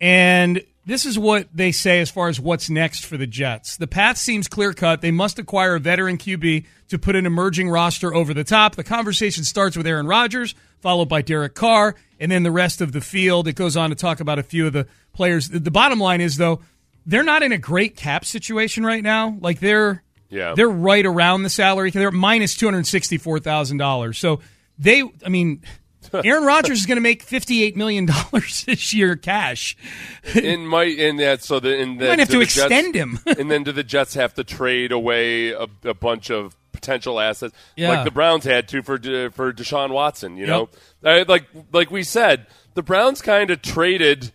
And 0.00 0.62
this 0.90 1.06
is 1.06 1.16
what 1.18 1.46
they 1.54 1.70
say 1.72 2.00
as 2.00 2.10
far 2.10 2.28
as 2.28 2.40
what's 2.40 2.68
next 2.68 3.06
for 3.06 3.16
the 3.16 3.26
Jets. 3.26 3.76
The 3.76 3.86
path 3.86 4.18
seems 4.18 4.48
clear 4.48 4.72
cut. 4.72 5.00
They 5.00 5.12
must 5.12 5.38
acquire 5.38 5.76
a 5.76 5.80
veteran 5.80 6.18
QB 6.18 6.66
to 6.88 6.98
put 6.98 7.14
an 7.14 7.26
emerging 7.26 7.70
roster 7.70 8.12
over 8.12 8.34
the 8.34 8.42
top. 8.44 8.74
The 8.74 8.82
conversation 8.84 9.44
starts 9.44 9.76
with 9.76 9.86
Aaron 9.86 10.06
Rodgers, 10.06 10.54
followed 10.80 11.08
by 11.08 11.22
Derek 11.22 11.54
Carr, 11.54 11.94
and 12.18 12.32
then 12.32 12.42
the 12.42 12.50
rest 12.50 12.80
of 12.80 12.90
the 12.90 13.00
field. 13.00 13.46
It 13.46 13.54
goes 13.54 13.76
on 13.76 13.90
to 13.90 13.96
talk 13.96 14.18
about 14.18 14.40
a 14.40 14.42
few 14.42 14.66
of 14.66 14.72
the 14.72 14.88
players. 15.12 15.48
The 15.48 15.70
bottom 15.70 16.00
line 16.00 16.20
is, 16.20 16.36
though, 16.36 16.60
they're 17.06 17.22
not 17.22 17.42
in 17.44 17.52
a 17.52 17.58
great 17.58 17.96
cap 17.96 18.24
situation 18.24 18.84
right 18.84 19.02
now. 19.02 19.36
Like 19.40 19.60
they're 19.60 20.02
Yeah. 20.28 20.54
they're 20.56 20.68
right 20.68 21.06
around 21.06 21.44
the 21.44 21.50
salary. 21.50 21.90
They're 21.90 22.10
minus 22.10 22.56
two 22.56 22.66
hundred 22.66 22.86
sixty 22.86 23.16
four 23.16 23.38
thousand 23.38 23.78
dollars. 23.78 24.18
So 24.18 24.40
they, 24.78 25.02
I 25.24 25.28
mean, 25.28 25.62
Aaron 26.24 26.44
Rodgers 26.44 26.80
is 26.80 26.86
going 26.86 26.96
to 26.96 27.02
make 27.02 27.22
fifty 27.22 27.62
eight 27.62 27.76
million 27.76 28.06
dollars 28.06 28.64
this 28.66 28.92
year 28.94 29.16
cash. 29.16 29.76
in 30.34 30.66
my 30.66 30.84
in 30.84 31.16
that 31.16 31.42
so 31.42 31.60
the 31.60 31.76
in 31.76 31.96
that 31.98 32.08
might 32.08 32.18
have 32.20 32.28
to 32.28 32.36
the 32.38 32.42
extend 32.42 32.94
Jets- 32.94 32.96
him. 32.96 33.18
and 33.38 33.50
then 33.50 33.62
do 33.64 33.72
the 33.72 33.84
Jets 33.84 34.14
have 34.14 34.34
to 34.34 34.44
trade 34.44 34.92
away 34.92 35.50
a, 35.50 35.66
a 35.84 35.94
bunch 35.94 36.30
of 36.30 36.56
potential 36.72 37.20
assets 37.20 37.54
Yeah. 37.76 37.90
like 37.90 38.04
the 38.04 38.10
Browns 38.10 38.44
had 38.44 38.66
to 38.68 38.82
for 38.82 38.96
De, 38.96 39.30
for 39.30 39.52
Deshaun 39.52 39.90
Watson? 39.90 40.36
You 40.36 40.46
know, 40.46 40.68
Uh, 41.04 41.24
like 41.28 41.46
like 41.72 41.90
we 41.90 42.02
said, 42.02 42.46
the 42.74 42.82
Browns 42.82 43.20
kind 43.20 43.50
of 43.50 43.60
traded 43.62 44.32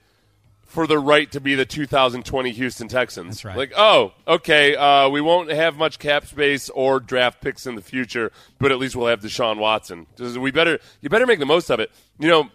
for 0.76 0.86
the 0.86 0.99
right 0.99 1.32
to 1.32 1.39
be 1.39 1.55
the 1.55 1.65
2020 1.65 2.51
Houston 2.51 2.89
Texans. 2.89 3.28
That's 3.36 3.45
right. 3.45 3.57
Like, 3.57 3.71
oh, 3.78 4.11
okay, 4.28 4.76
uh, 4.76 5.09
we 5.09 5.21
won't 5.21 5.49
have 5.49 5.78
much 5.78 5.99
cap 5.99 6.28
space 6.28 6.69
or 6.69 6.99
draft 6.99 7.41
picks 7.41 7.65
in 7.65 7.76
the 7.76 7.82
future, 7.82 8.32
but 8.59 8.73
at 8.73 8.78
least 8.78 8.95
we'll 8.95 9.07
have 9.07 9.21
Deshaun 9.21 9.57
Watson. 9.57 10.05
We 10.19 10.51
better 10.51 10.80
you 10.99 11.09
better 11.09 11.26
make 11.26 11.39
the 11.39 11.45
most 11.45 11.71
of 11.71 11.80
it. 11.80 11.91
You 12.19 12.28
know, 12.28 12.49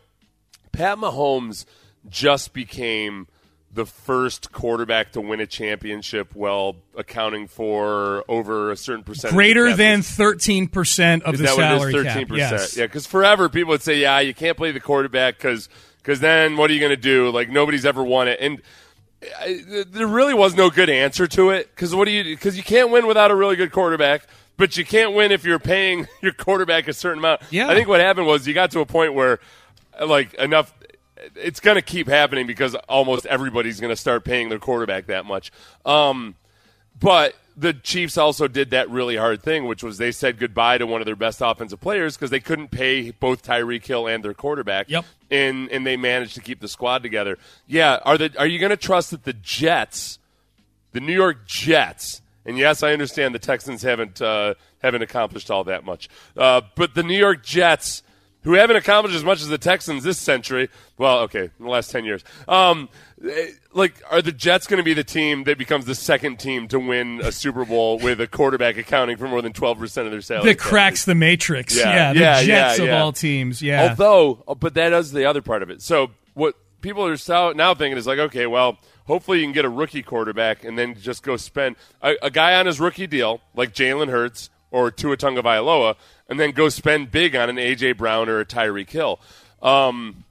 Pat 0.71 0.99
Mahomes 0.99 1.65
just 2.09 2.53
became 2.53 3.27
the 3.73 3.87
first 3.87 4.53
quarterback 4.53 5.13
to 5.13 5.21
win 5.21 5.41
a 5.41 5.47
championship 5.47 6.35
while 6.35 6.77
accounting 6.97 7.47
for 7.47 8.25
over 8.29 8.71
a 8.71 8.77
certain 8.77 9.05
percentage. 9.05 9.35
Greater 9.35 9.75
than 9.75 10.03
thirteen 10.03 10.69
percent 10.69 11.23
of 11.23 11.35
Is 11.35 11.41
the 11.41 11.47
salary 11.47 11.79
what 11.79 11.89
it 11.89 11.95
is? 11.95 12.03
cap. 12.03 12.13
Thirteen 12.13 12.29
percent. 12.29 12.53
Yes. 12.53 12.77
Yeah, 12.77 12.87
because 12.87 13.07
forever 13.07 13.49
people 13.49 13.71
would 13.71 13.83
say, 13.83 13.99
"Yeah, 14.01 14.21
you 14.21 14.35
can't 14.35 14.57
play 14.57 14.73
the 14.73 14.81
quarterback 14.81 15.39
because 16.03 16.21
then 16.21 16.57
what 16.57 16.71
are 16.71 16.75
you 16.75 16.81
going 16.81 16.91
to 16.91 16.97
do? 16.97 17.31
Like 17.31 17.49
nobody's 17.51 17.85
ever 17.85 18.03
won 18.03 18.29
it." 18.29 18.39
And 18.41 18.61
I, 19.39 19.61
there 19.87 20.07
really 20.07 20.35
was 20.35 20.55
no 20.55 20.71
good 20.71 20.91
answer 20.91 21.27
to 21.29 21.51
it 21.51 21.71
because 21.75 21.95
what 21.95 22.07
do 22.07 22.11
you? 22.11 22.25
Because 22.25 22.57
you 22.57 22.63
can't 22.63 22.91
win 22.91 23.07
without 23.07 23.31
a 23.31 23.35
really 23.35 23.57
good 23.57 23.73
quarterback. 23.73 24.27
But 24.57 24.77
you 24.77 24.85
can't 24.85 25.15
win 25.15 25.33
if 25.33 25.45
you're 25.45 25.59
paying 25.59 26.07
your 26.21 26.33
quarterback 26.33 26.87
a 26.87 26.93
certain 26.93 27.19
amount. 27.19 27.41
Yeah. 27.51 27.69
I 27.69 27.75
think 27.75 27.89
what 27.89 28.01
happened 28.01 28.27
was 28.27 28.47
you 28.47 28.53
got 28.53 28.71
to 28.73 28.81
a 28.81 28.87
point 28.87 29.15
where, 29.15 29.41
like, 30.05 30.35
enough. 30.35 30.75
It's 31.35 31.61
going 31.61 31.77
to 31.77 31.83
keep 31.83 32.09
happening 32.09 32.47
because 32.47 32.75
almost 32.75 33.27
everybody's 33.27 33.79
going 33.79 33.91
to 33.91 33.97
start 33.97 34.25
paying 34.25 34.49
their 34.49 34.59
quarterback 34.59 35.07
that 35.07 35.27
much. 35.27 35.53
Um, 35.85 36.35
but 36.99 37.35
the 37.57 37.75
Chiefs 37.75 38.17
also 38.17 38.49
did 38.49 38.71
that 38.71 38.89
really 38.89 39.17
hard 39.17 39.43
thing, 39.43 39.67
which 39.67 39.83
was 39.83 39.99
they 39.99 40.13
said 40.13 40.39
goodbye 40.39 40.79
to 40.79 40.87
one 40.87 41.03
of 41.03 41.07
their 41.07 41.17
best 41.17 41.41
offensive 41.43 41.81
players 41.81 42.17
because 42.17 42.31
they 42.31 42.41
couldn't 42.41 42.71
pay 42.71 43.11
both 43.11 43.43
Tyreek 43.43 43.85
Hill 43.85 44.07
and 44.07 44.25
their 44.25 44.33
quarterback. 44.35 44.89
Yep. 44.89 45.05
And 45.31 45.71
and 45.71 45.87
they 45.87 45.97
managed 45.97 46.35
to 46.35 46.41
keep 46.41 46.61
the 46.61 46.69
squad 46.69 47.03
together. 47.03 47.39
Yeah. 47.67 47.99
Are 48.05 48.19
the 48.19 48.33
are 48.39 48.47
you 48.47 48.59
going 48.59 48.71
to 48.71 48.77
trust 48.77 49.13
that 49.13 49.25
the 49.25 49.33
Jets, 49.33 50.19
the 50.93 51.01
New 51.01 51.13
York 51.13 51.47
Jets, 51.47 52.21
and 52.45 52.59
yes, 52.59 52.83
I 52.83 52.93
understand 52.93 53.35
the 53.35 53.39
Texans 53.39 53.83
haven't 53.83 54.21
uh, 54.21 54.55
haven't 54.83 55.03
accomplished 55.03 55.51
all 55.51 55.65
that 55.65 55.85
much, 55.85 56.09
uh, 56.37 56.63
but 56.75 56.95
the 56.95 57.03
New 57.03 57.19
York 57.19 57.45
Jets. 57.45 58.03
Who 58.43 58.55
haven't 58.55 58.77
accomplished 58.77 59.17
as 59.17 59.25
much 59.25 59.43
as 59.43 59.49
the 59.49 59.59
Texans 59.59 60.03
this 60.03 60.19
century? 60.19 60.71
Well, 60.97 61.21
okay, 61.21 61.51
in 61.59 61.65
the 61.65 61.69
last 61.69 61.91
ten 61.91 62.05
years. 62.05 62.25
Um, 62.49 62.89
eh, 63.23 63.49
like, 63.75 63.95
are 64.11 64.23
the 64.23 64.33
Jets 64.33 64.67
going 64.67 64.79
to 64.79 64.85
be 64.85 64.95
the 64.95 65.05
team 65.05 65.45
that 65.45 65.59
becomes 65.59 65.85
the 65.85 65.95
second 65.95 66.39
team 66.39 66.67
to 66.69 66.79
win 66.79 67.21
a 67.23 67.33
Super 67.33 67.67
Bowl 67.67 67.99
with 67.99 68.21
a 68.21 68.27
quarterback 68.27 68.79
accounting 68.79 69.19
for 69.19 69.29
more 69.29 69.43
than 69.43 69.53
twelve 69.53 69.79
percent 69.79 70.07
of 70.07 70.13
their 70.13 70.23
salary? 70.23 70.53
That 70.53 70.59
cracks 70.59 71.05
the 71.05 71.15
matrix. 71.15 71.77
Yeah, 71.77 72.15
the 72.15 72.21
yeah, 72.21 72.43
Jets 72.43 72.79
yeah, 72.79 72.85
of 72.85 72.89
yeah. 72.89 73.03
all 73.03 73.13
teams. 73.13 73.61
Yeah. 73.61 73.91
Although, 73.91 74.43
uh, 74.49 74.55
but 74.55 74.75
that 74.75 74.93
is 74.95 75.13
the 75.13 75.27
other 75.27 75.43
part 75.43 75.63
of 75.63 75.69
it. 75.69 75.83
So 75.83 76.13
what 76.33 76.55
people 76.81 77.07
are 77.07 77.55
now 77.55 77.75
thinking 77.75 77.99
is 77.99 78.07
like, 78.07 78.19
okay, 78.19 78.47
well, 78.47 78.79
hopefully 79.07 79.41
you 79.41 79.45
can 79.45 79.53
get 79.53 79.65
a 79.65 79.69
rookie 79.69 80.03
quarterback 80.03 80.65
and 80.65 80.79
then 80.79 80.95
just 80.99 81.23
go 81.23 81.37
spend 81.37 81.77
a, 82.03 82.15
a 82.23 82.31
guy 82.31 82.55
on 82.55 82.67
his 82.67 82.81
rookie 82.81 83.07
deal 83.07 83.41
like 83.55 83.75
Jalen 83.75 84.09
Hurts 84.09 84.51
or 84.71 84.91
Tua 84.91 85.17
Tagovailoa, 85.17 85.97
and 86.31 86.41
then 86.41 86.53
go 86.53 86.69
spend 86.71 87.11
big 87.11 87.37
on 87.37 87.51
an 87.51 87.57
AJ 87.57 87.99
Brown 87.99 88.29
or 88.31 88.41
a 88.41 88.47
Tyreek 88.47 88.89
Hill. 88.89 89.21
Um, 89.61 90.25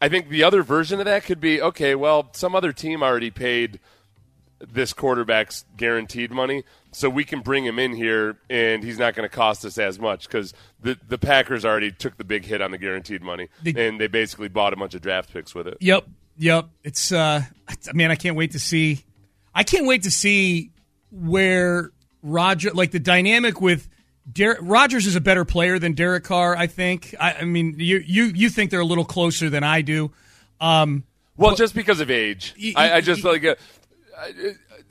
I 0.00 0.08
think 0.08 0.28
the 0.28 0.42
other 0.42 0.62
version 0.64 0.98
of 0.98 1.04
that 1.04 1.24
could 1.24 1.40
be 1.40 1.62
okay. 1.62 1.94
Well, 1.94 2.30
some 2.32 2.56
other 2.56 2.72
team 2.72 3.02
already 3.02 3.30
paid 3.30 3.78
this 4.60 4.92
quarterback's 4.92 5.64
guaranteed 5.76 6.30
money, 6.30 6.64
so 6.90 7.08
we 7.10 7.24
can 7.24 7.40
bring 7.40 7.64
him 7.64 7.78
in 7.78 7.92
here, 7.94 8.38
and 8.48 8.82
he's 8.82 8.98
not 8.98 9.14
going 9.14 9.28
to 9.28 9.34
cost 9.34 9.64
us 9.64 9.76
as 9.78 9.98
much 9.98 10.26
because 10.26 10.54
the 10.80 10.98
the 11.08 11.18
Packers 11.18 11.64
already 11.64 11.92
took 11.92 12.16
the 12.16 12.24
big 12.24 12.44
hit 12.44 12.60
on 12.62 12.70
the 12.70 12.78
guaranteed 12.78 13.22
money, 13.22 13.48
They- 13.62 13.88
and 13.88 14.00
they 14.00 14.06
basically 14.06 14.48
bought 14.48 14.72
a 14.72 14.76
bunch 14.76 14.94
of 14.94 15.02
draft 15.02 15.32
picks 15.32 15.54
with 15.54 15.66
it. 15.68 15.76
Yep, 15.80 16.06
yep. 16.38 16.68
It's 16.82 17.12
uh, 17.12 17.42
man, 17.92 18.10
I 18.10 18.16
can't 18.16 18.36
wait 18.36 18.52
to 18.52 18.58
see. 18.58 19.04
I 19.54 19.62
can't 19.64 19.86
wait 19.86 20.02
to 20.04 20.10
see 20.10 20.70
where 21.10 21.90
Roger, 22.22 22.70
like 22.72 22.90
the 22.90 22.98
dynamic 23.00 23.60
with 23.60 23.88
Derek 24.32 24.58
Rodgers 24.62 25.06
is 25.06 25.16
a 25.16 25.20
better 25.20 25.44
player 25.44 25.78
than 25.78 25.92
Derek 25.92 26.24
Carr. 26.24 26.56
I 26.56 26.66
think. 26.66 27.14
I, 27.20 27.34
I 27.34 27.44
mean, 27.44 27.74
you 27.78 27.98
you 27.98 28.24
you 28.24 28.48
think 28.50 28.70
they're 28.70 28.80
a 28.80 28.84
little 28.86 29.04
closer 29.04 29.50
than 29.50 29.62
I 29.64 29.82
do. 29.82 30.10
Um, 30.60 31.04
Well, 31.36 31.54
just 31.56 31.74
because 31.74 32.00
of 32.00 32.10
age, 32.10 32.54
Y- 32.58 32.72
I, 32.76 32.90
I 32.90 32.94
y- 32.94 33.00
just 33.02 33.22
like 33.24 33.44
uh, 33.44 33.54
uh, 34.16 34.26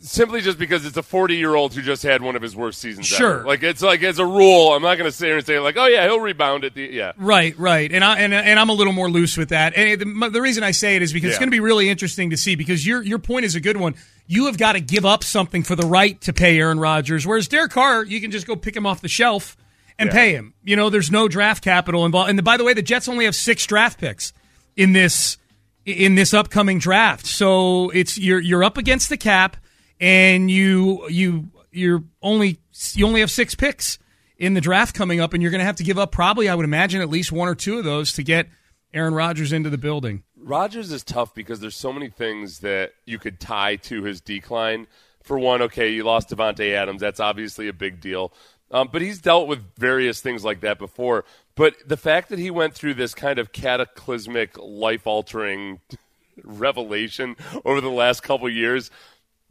simply 0.04 0.42
just 0.42 0.60
because 0.60 0.86
it's 0.86 0.98
a 0.98 1.04
forty-year-old 1.04 1.74
who 1.74 1.82
just 1.82 2.04
had 2.04 2.22
one 2.22 2.36
of 2.36 2.42
his 2.42 2.56
worst 2.56 2.80
seasons. 2.80 3.08
Sure. 3.08 3.40
ever. 3.40 3.46
like 3.46 3.64
it's 3.64 3.82
like 3.82 4.04
as 4.04 4.20
a 4.20 4.26
rule, 4.26 4.74
I'm 4.74 4.82
not 4.82 4.98
going 4.98 5.10
to 5.10 5.16
sit 5.16 5.28
here 5.28 5.38
and 5.38 5.46
say 5.46 5.60
like, 5.60 5.78
oh 5.78 5.86
yeah, 5.88 6.04
he'll 6.04 6.20
rebound 6.20 6.64
at 6.66 6.74
the 6.74 6.84
yeah. 6.92 7.14
Right, 7.18 7.58
right, 7.58 7.92
and 7.92 8.04
I 8.04 8.20
and, 8.20 8.34
and 8.34 8.60
I'm 8.60 8.70
a 8.70 8.74
little 8.74 8.94
more 8.94 9.10
loose 9.10 9.38
with 9.38 9.50
that. 9.50 9.76
And 9.76 10.00
the, 10.00 10.30
the 10.30 10.42
reason 10.42 10.64
I 10.64 10.72
say 10.72 10.96
it 10.96 11.02
is 11.02 11.14
because 11.14 11.30
it's 11.30 11.40
going 11.40 11.48
to 11.50 11.56
be 11.56 11.60
really 11.60 11.90
interesting 11.90 12.30
to 12.32 12.38
see 12.38 12.56
because 12.56 12.86
your 12.86 13.02
your 13.02 13.20
point 13.20 13.46
is 13.46 13.56
a 13.56 13.62
good 13.62 13.78
one. 13.78 13.96
You 14.28 14.46
have 14.46 14.58
got 14.58 14.74
to 14.74 14.80
give 14.80 15.06
up 15.06 15.24
something 15.24 15.64
for 15.64 15.76
the 15.76 15.86
right 15.86 16.20
to 16.22 16.34
pay 16.34 16.58
Aaron 16.60 16.80
Rodgers, 16.80 17.26
whereas 17.28 17.48
Derek 17.48 17.72
Carr, 17.72 18.04
you 18.06 18.22
can 18.22 18.32
just 18.32 18.48
go 18.48 18.56
pick 18.56 18.76
him 18.76 18.86
off 18.86 19.02
the 19.02 19.10
shelf 19.10 19.58
and 20.00 20.08
Yeah. 20.08 20.14
pay 20.14 20.34
him. 20.34 20.54
You 20.64 20.76
know, 20.76 20.90
there's 20.90 21.12
no 21.12 21.28
draft 21.28 21.64
capital 21.64 22.06
involved. 22.06 22.30
And 22.30 22.44
by 22.44 22.58
the 22.58 22.64
way, 22.64 22.74
the 22.74 22.82
Jets 22.82 23.08
only 23.08 23.26
have 23.26 23.36
six 23.36 23.66
draft 23.66 24.00
picks 24.00 24.32
in 24.76 24.94
this 24.94 25.38
in 25.86 26.16
this 26.16 26.34
upcoming 26.34 26.80
draft, 26.80 27.26
so 27.26 27.90
it's 27.90 28.18
you're 28.18 28.40
you're 28.40 28.64
up 28.64 28.78
against 28.78 29.10
the 29.10 29.18
cap, 29.18 29.58
and 30.04 30.52
you 30.52 31.08
you 31.08 31.48
you're 31.72 32.04
only 32.22 32.60
you 32.92 33.08
only 33.08 33.22
have 33.22 33.32
six 33.32 33.56
picks 33.56 33.98
in 34.38 34.54
the 34.54 34.60
draft 34.60 34.94
coming 34.94 35.22
up, 35.22 35.34
and 35.34 35.42
you're 35.42 35.52
going 35.52 35.60
to 35.60 35.66
have 35.66 35.78
to 35.78 35.84
give 35.84 35.98
up 35.98 36.12
probably, 36.12 36.50
I 36.50 36.56
would 36.56 36.66
imagine, 36.66 37.02
at 37.02 37.10
least 37.10 37.32
one 37.32 37.48
or 37.48 37.56
two 37.56 37.78
of 37.78 37.86
those 37.86 38.12
to 38.14 38.24
get 38.24 38.48
Aaron 38.94 39.14
Rodgers 39.14 39.54
into 39.54 39.70
the 39.70 39.78
building. 39.78 40.24
Rodgers 40.36 40.92
is 40.92 41.06
tough 41.06 41.34
because 41.34 41.62
there's 41.62 41.78
so 41.78 41.94
many 41.94 42.10
things 42.10 42.60
that 42.60 42.92
you 43.06 43.18
could 43.18 43.40
tie 43.40 43.78
to 43.78 44.04
his 44.04 44.20
decline. 44.20 44.88
For 45.24 45.40
one, 45.40 45.62
okay, 45.62 45.94
you 45.94 46.04
lost 46.04 46.30
Davante 46.30 46.74
Adams. 46.74 47.00
That's 47.00 47.22
obviously 47.22 47.70
a 47.70 47.74
big 47.74 48.02
deal. 48.02 48.34
Um, 48.72 48.90
but 48.92 49.02
he's 49.02 49.22
dealt 49.22 49.48
with 49.48 49.64
various 49.78 50.20
things 50.20 50.44
like 50.44 50.60
that 50.62 50.80
before. 50.80 51.24
But 51.56 51.76
the 51.88 51.96
fact 51.96 52.28
that 52.28 52.40
he 52.40 52.52
went 52.52 52.74
through 52.74 52.96
this 52.96 53.16
kind 53.16 53.40
of 53.40 53.54
cataclysmic, 53.54 54.58
life 54.58 55.08
altering 55.08 55.80
revelation 56.44 57.38
over 57.64 57.80
the 57.80 57.90
last 57.90 58.22
couple 58.22 58.50
years 58.50 58.92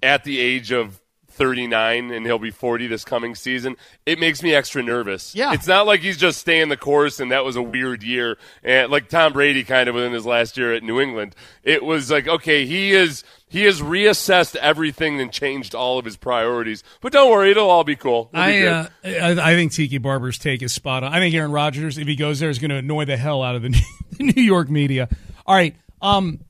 at 0.03 0.25
the 0.25 0.41
age 0.41 0.73
of 0.73 1.01
39 1.33 2.11
and 2.11 2.27
he'll 2.27 2.39
be 2.39 2.51
40 2.51 2.87
this 2.89 3.05
coming 3.05 3.35
season, 3.35 3.77
it 4.05 4.21
makes 4.21 4.43
me 4.43 4.55
extra 4.55 4.83
nervous. 4.83 5.35
Yeah. 5.35 5.55
It's 5.55 5.67
not 5.67 5.87
like 5.87 6.01
he's 6.01 6.19
just 6.19 6.39
staying 6.39 6.69
the 6.69 6.77
course 6.77 7.21
and 7.21 7.33
that 7.33 7.45
was 7.45 7.57
a 7.57 7.63
weird 7.63 8.03
year. 8.03 8.37
And 8.63 8.91
like 8.93 9.09
Tom 9.09 9.33
Brady 9.33 9.65
kind 9.65 9.89
of 9.89 9.95
within 9.95 10.13
his 10.13 10.27
last 10.27 10.57
year 10.59 10.75
at 10.75 10.83
New 10.83 11.01
England. 11.01 11.35
It 11.63 11.83
was 11.83 12.11
like, 12.11 12.29
okay, 12.29 12.67
he 12.67 12.93
is 12.93 13.25
he 13.49 13.65
has 13.65 13.81
reassessed 13.81 14.57
everything 14.57 15.21
and 15.21 15.33
changed 15.33 15.75
all 15.75 15.99
of 15.99 16.05
his 16.05 16.17
priorities. 16.17 16.85
But 17.01 17.13
don't 17.13 17.31
worry, 17.31 17.51
it'll 17.51 17.71
all 17.71 17.85
be 17.85 17.97
cool. 17.97 18.31
It'll 18.33 18.45
I, 18.45 18.53
good. 18.53 18.69
uh, 18.73 18.89
I 19.05 19.53
I 19.53 19.55
think 19.55 19.73
Tiki 19.73 19.99
Barber's 19.99 20.39
take 20.39 20.63
is 20.63 20.73
spot 20.75 21.03
on. 21.03 21.13
I 21.13 21.19
think 21.19 21.35
Aaron 21.35 21.53
Rodgers, 21.53 21.99
if 21.99 22.07
he 22.07 22.17
goes 22.17 22.41
there, 22.41 22.51
is 22.51 22.59
going 22.59 22.71
to 22.71 22.77
annoy 22.77 23.05
the 23.07 23.17
hell 23.17 23.43
out 23.43 23.57
of 23.57 23.63
the 23.63 23.79
New 24.19 24.43
York 24.43 24.71
media. 24.71 25.09
All 25.47 25.55
right, 25.55 25.77
um, 26.01 26.41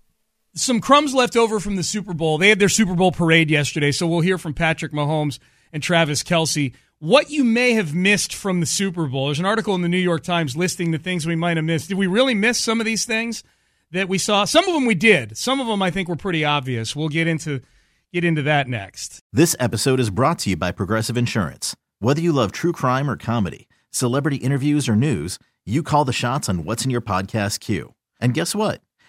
some 0.55 0.81
crumbs 0.81 1.15
left 1.15 1.37
over 1.37 1.61
from 1.61 1.77
the 1.77 1.83
Super 1.83 2.15
Bowl. 2.15 2.39
They 2.39 2.49
had 2.49 2.59
their 2.59 2.69
Super 2.69 2.95
Bowl 2.95 3.13
parade 3.13 3.51
yesterday, 3.51 3.93
so 3.93 4.07
we'll 4.07 4.21
hear 4.21 4.39
from 4.39 4.55
Patrick 4.55 4.93
Mahomes 4.93 5.39
and 5.73 5.83
Travis 5.83 6.23
Kelce 6.23 6.75
what 6.99 7.31
you 7.31 7.43
may 7.43 7.73
have 7.73 7.95
missed 7.95 8.33
from 8.35 8.61
the 8.61 8.67
Super 8.67 9.07
Bowl. 9.07 9.27
There's 9.27 9.41
an 9.41 9.45
article 9.45 9.75
in 9.75 9.83
the 9.83 9.89
New 9.89 9.99
York 9.99 10.23
Times 10.23 10.57
listing 10.57 10.91
the 10.93 10.99
things 10.99 11.27
we 11.27 11.35
might 11.35 11.57
have 11.57 11.65
missed. 11.65 11.89
Did 11.89 11.99
we 11.99 12.07
really 12.07 12.35
miss 12.35 12.61
some 12.61 12.81
of 12.81 12.87
these 12.87 13.05
things 13.05 13.43
that 13.91 14.09
we 14.09 14.19
saw? 14.19 14.45
Some 14.45 14.69
of 14.69 14.75
them 14.75 14.87
we 14.87 14.95
did. 14.95 15.37
Some 15.37 15.61
of 15.61 15.67
them 15.67 15.83
I 15.83 15.91
think 15.91 16.09
were 16.09 16.17
pretty 16.17 16.45
obvious. 16.45 16.95
We'll 16.95 17.09
get 17.09 17.27
into 17.27 17.61
get 18.13 18.25
into 18.25 18.43
that 18.43 18.69
next. 18.69 19.21
This 19.33 19.57
episode 19.59 19.99
is 19.99 20.11
brought 20.11 20.39
to 20.41 20.51
you 20.51 20.57
by 20.57 20.71
Progressive 20.71 21.17
Insurance. 21.17 21.75
Whether 21.99 22.21
you 22.21 22.33
love 22.33 22.53
true 22.53 22.73
crime 22.73 23.11
or 23.11 23.17
comedy, 23.17 23.69
celebrity 23.91 24.37
interviews 24.37 24.89
or 24.89 24.95
news, 24.95 25.39
you 25.65 25.83
call 25.83 26.05
the 26.05 26.13
shots 26.13 26.49
on 26.49 26.65
what's 26.65 26.85
in 26.85 26.91
your 26.91 27.01
podcast 27.01 27.59
queue. 27.61 27.95
And 28.21 28.35
guess 28.35 28.55
what? 28.55 28.81